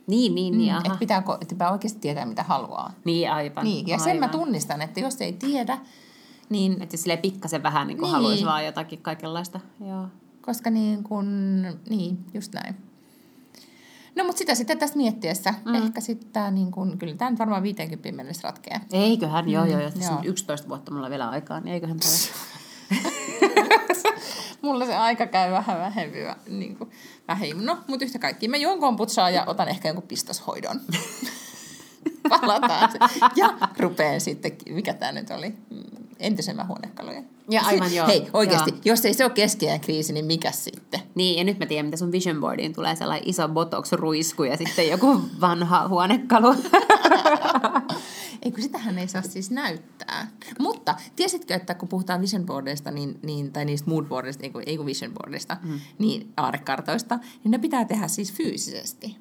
Niin, 0.06 0.34
niin, 0.34 0.58
niin. 0.58 0.72
Mm, 0.72 0.78
että 0.78 0.98
pitää, 0.98 1.18
että 1.18 1.54
pitää 1.54 1.72
oikeasti 1.72 2.00
tietää, 2.00 2.26
mitä 2.26 2.42
haluaa. 2.42 2.92
Niin, 3.04 3.32
aivan. 3.32 3.64
Niin, 3.64 3.88
ja 3.88 3.94
aivan. 3.94 4.04
sen 4.04 4.20
mä 4.20 4.28
tunnistan, 4.28 4.82
että 4.82 5.00
jos 5.00 5.20
ei 5.20 5.32
tiedä, 5.32 5.78
niin, 6.50 6.82
että 6.82 6.96
sille 6.96 7.16
pikkasen 7.16 7.62
vähän 7.62 7.86
niin 7.86 7.98
niin. 7.98 8.12
haluaisi 8.12 8.44
vaan 8.44 8.64
jotakin 8.64 9.02
kaikenlaista. 9.02 9.60
Joo. 9.86 10.06
Koska 10.40 10.70
niin 10.70 11.04
kuin, 11.04 11.26
niin, 11.88 12.18
just 12.34 12.54
näin. 12.54 12.76
No 14.16 14.24
mutta 14.24 14.38
sitä 14.38 14.54
sitten 14.54 14.78
tästä 14.78 14.96
miettiessä, 14.96 15.54
mm. 15.64 15.74
ehkä 15.74 16.00
sitten 16.00 16.30
tämä 16.32 16.50
niin 16.50 16.70
kuin, 16.70 16.98
kyllä 16.98 17.14
tämä 17.14 17.30
nyt 17.30 17.38
varmaan 17.38 17.62
50 17.62 18.12
mennessä 18.12 18.48
ratkeaa. 18.48 18.80
Eiköhän, 18.92 19.44
mm. 19.44 19.50
joo 19.50 19.64
joo, 19.64 19.80
jos 19.80 19.94
joo. 19.96 20.20
11 20.24 20.68
vuotta 20.68 20.92
mulla 20.92 21.10
vielä 21.10 21.28
aikaa, 21.28 21.60
niin 21.60 21.74
eiköhän 21.74 21.98
tämä... 22.00 22.12
mulla 24.62 24.86
se 24.86 24.96
aika 24.96 25.26
käy 25.26 25.50
vähän 25.50 25.78
vähempi. 25.78 26.18
Niin 26.48 26.76
kuin, 26.76 26.90
vähemmin. 27.28 27.66
No, 27.66 27.78
mutta 27.86 28.04
yhtä 28.04 28.18
kaikki. 28.18 28.48
Mä 28.48 28.56
juon 28.56 28.80
komputsaa 28.80 29.30
ja 29.30 29.44
otan 29.46 29.68
ehkä 29.68 29.88
jonkun 29.88 30.08
pistoshoidon. 30.08 30.80
Palataan. 32.28 32.90
Ja 33.36 33.58
rupeen 33.78 34.20
sitten, 34.20 34.52
mikä 34.68 34.94
tämä 34.94 35.12
nyt 35.12 35.30
oli, 35.30 35.54
entisemmän 36.20 36.68
huonekalujen. 36.68 37.28
Ja 37.50 37.62
aivan 37.62 37.94
joo. 37.94 38.06
Hei, 38.06 38.28
oikeasti, 38.32 38.70
joo. 38.70 38.80
jos 38.84 39.04
ei 39.04 39.14
se 39.14 39.24
ole 39.24 39.32
keskiään 39.32 39.80
kriisi, 39.80 40.12
niin 40.12 40.24
mikä 40.24 40.52
sitten? 40.52 41.00
Niin, 41.14 41.38
ja 41.38 41.44
nyt 41.44 41.58
mä 41.58 41.66
tiedän, 41.66 41.86
mitä 41.86 41.96
sun 41.96 42.12
vision 42.12 42.40
boardiin 42.40 42.72
tulee 42.72 42.96
sellainen 42.96 43.28
iso 43.28 43.48
botox-ruisku 43.48 44.44
ja 44.44 44.56
sitten 44.56 44.88
joku 44.88 45.20
vanha 45.40 45.88
huonekalu. 45.88 46.54
ei 48.42 48.52
kun 48.52 48.62
sitähän 48.62 48.98
ei 48.98 49.08
saa 49.08 49.22
siis 49.22 49.50
näyttää. 49.50 50.30
Mutta 50.58 50.94
tiesitkö, 51.16 51.54
että 51.54 51.74
kun 51.74 51.88
puhutaan 51.88 52.20
vision 52.20 52.46
boardista, 52.46 52.90
niin, 52.90 53.18
niin, 53.22 53.52
tai 53.52 53.64
niistä 53.64 53.90
mood 53.90 54.04
boardista, 54.04 54.44
ei 54.44 54.50
kun, 54.50 54.62
ei 54.66 54.76
kun 54.76 54.86
vision 54.86 55.14
boardista, 55.14 55.56
mm. 55.62 55.80
niin 55.98 56.32
aarekartoista, 56.36 57.18
niin 57.44 57.50
ne 57.50 57.58
pitää 57.58 57.84
tehdä 57.84 58.08
siis 58.08 58.32
fyysisesti. 58.32 59.16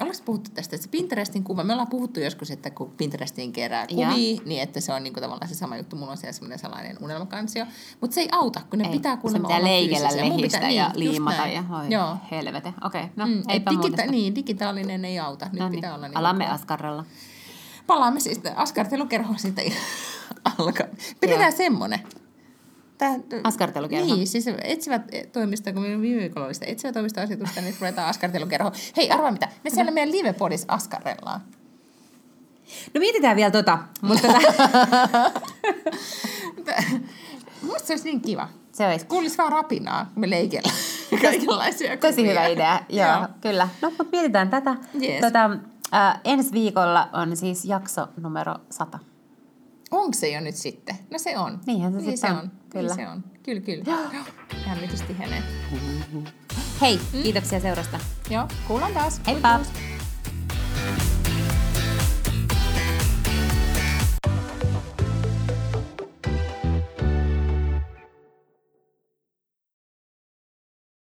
Ollaanko 0.00 0.22
puhuttu 0.24 0.50
tästä, 0.54 0.76
että 0.76 0.84
se 0.84 0.90
Pinterestin 0.90 1.44
kuva, 1.44 1.64
me 1.64 1.72
ollaan 1.72 1.88
puhuttu 1.88 2.20
joskus, 2.20 2.50
että 2.50 2.70
kun 2.70 2.90
Pinterestiin 2.90 3.52
kerää 3.52 3.86
kuvia, 3.86 4.08
ja. 4.08 4.42
niin 4.44 4.62
että 4.62 4.80
se 4.80 4.92
on 4.92 5.02
niin 5.02 5.12
kuin 5.12 5.22
tavallaan 5.22 5.48
se 5.48 5.54
sama 5.54 5.76
juttu, 5.76 5.96
mulla 5.96 6.10
on 6.10 6.16
siellä 6.16 6.32
semmoinen 6.32 6.58
salainen 6.58 6.96
unelmakansio, 7.00 7.66
mutta 8.00 8.14
se 8.14 8.20
ei 8.20 8.28
auta, 8.32 8.60
kun 8.70 8.78
ne 8.78 8.84
ei. 8.84 8.92
pitää 8.92 9.16
kuulemma 9.16 9.48
olla 9.48 9.64
leikellä 9.64 10.08
lehdistä 10.16 10.58
pitää, 10.58 10.70
ja 10.70 10.88
niin, 10.88 11.10
liimata 11.10 11.46
ja 11.46 11.64
oi, 11.70 11.90
Joo. 11.90 12.16
helvete. 12.30 12.74
Okei, 12.84 13.00
okay, 13.02 13.12
no 13.16 13.26
mm, 13.26 13.42
eipä 13.48 13.70
digita- 13.70 14.10
Niin, 14.10 14.34
digitaalinen 14.34 15.04
ei 15.04 15.18
auta, 15.18 15.44
nyt 15.44 15.60
no 15.60 15.68
niin. 15.68 15.78
pitää 15.78 15.94
olla 15.94 16.08
niin. 16.08 16.16
Alamme 16.16 16.46
askarrella. 16.46 17.04
Palaamme 17.86 18.20
siis 18.20 18.40
askartelukerhoon 18.56 19.38
sitten 19.38 19.64
alkaa. 20.58 20.86
Pidetään 21.20 21.52
semmoinen. 21.52 22.00
Tää, 22.98 23.14
Askartelukerho. 23.44 24.14
Niin, 24.14 24.26
siis 24.26 24.44
etsivät 24.64 25.02
toimisto, 25.32 25.72
kun 25.72 25.82
meillä 25.82 26.02
viime 26.02 26.20
viikolla 26.20 26.46
oli 26.46 26.54
sitä 26.54 26.66
etsivä 26.66 26.92
toimistoasetusta, 26.92 27.60
niin 27.60 27.74
ruvetaan 27.80 28.08
askartelukerho. 28.08 28.72
Hei, 28.96 29.10
arvaa 29.10 29.30
mitä, 29.30 29.48
me 29.64 29.70
siellä 29.70 29.90
meidän 29.90 30.12
livepodissa 30.12 30.66
askarrellaan. 30.68 31.40
No 32.94 32.98
mietitään 32.98 33.36
vielä 33.36 33.50
tota, 33.50 33.78
mutta... 34.02 34.28
Musta 37.62 37.86
se 37.86 37.92
olisi 37.92 38.04
niin 38.04 38.20
kiva. 38.20 38.48
Se 38.72 38.86
olisi. 38.86 39.06
Kuulisi 39.06 39.38
vaan 39.38 39.52
rapinaa, 39.52 40.10
kun 40.14 40.20
me 40.20 40.30
leikellään 40.30 40.76
kaikenlaisia 41.22 41.96
Tosi 41.96 42.26
hyvä 42.26 42.46
idea, 42.46 42.80
joo, 42.88 43.08
joo. 43.08 43.28
kyllä. 43.40 43.68
No, 43.82 43.88
mutta 43.90 44.04
mietitään 44.12 44.50
tätä. 44.50 44.76
Yes. 45.02 45.20
Tota, 45.20 45.50
Ää, 45.92 46.20
ensi 46.24 46.52
viikolla 46.52 47.08
on 47.12 47.36
siis 47.36 47.64
jakso 47.64 48.06
numero 48.20 48.54
100 48.70 48.98
onko 49.98 50.14
se 50.14 50.30
jo 50.30 50.40
nyt 50.40 50.56
sitten? 50.56 50.96
No 51.10 51.18
se 51.18 51.38
on. 51.38 51.60
Niinhän 51.66 51.92
se, 51.92 51.98
niin 51.98 52.18
se 52.18 52.26
on. 52.26 52.36
on. 52.36 52.42
Niin 52.42 52.50
kyllä. 52.70 52.94
Niin 52.94 53.06
se 53.06 53.08
on. 53.08 53.24
Kyllä, 53.42 53.60
kyllä. 53.60 53.84
Joo. 53.86 54.24
hän 54.66 54.78
tihenee. 55.06 55.42
Hei, 56.80 57.00
mm. 57.12 57.22
kiitoksia 57.22 57.60
seurasta. 57.60 58.00
Joo, 58.30 58.48
kuullaan 58.68 58.92
taas. 58.92 59.20
Heippa. 59.26 59.48
Kuullaan. 59.48 61.13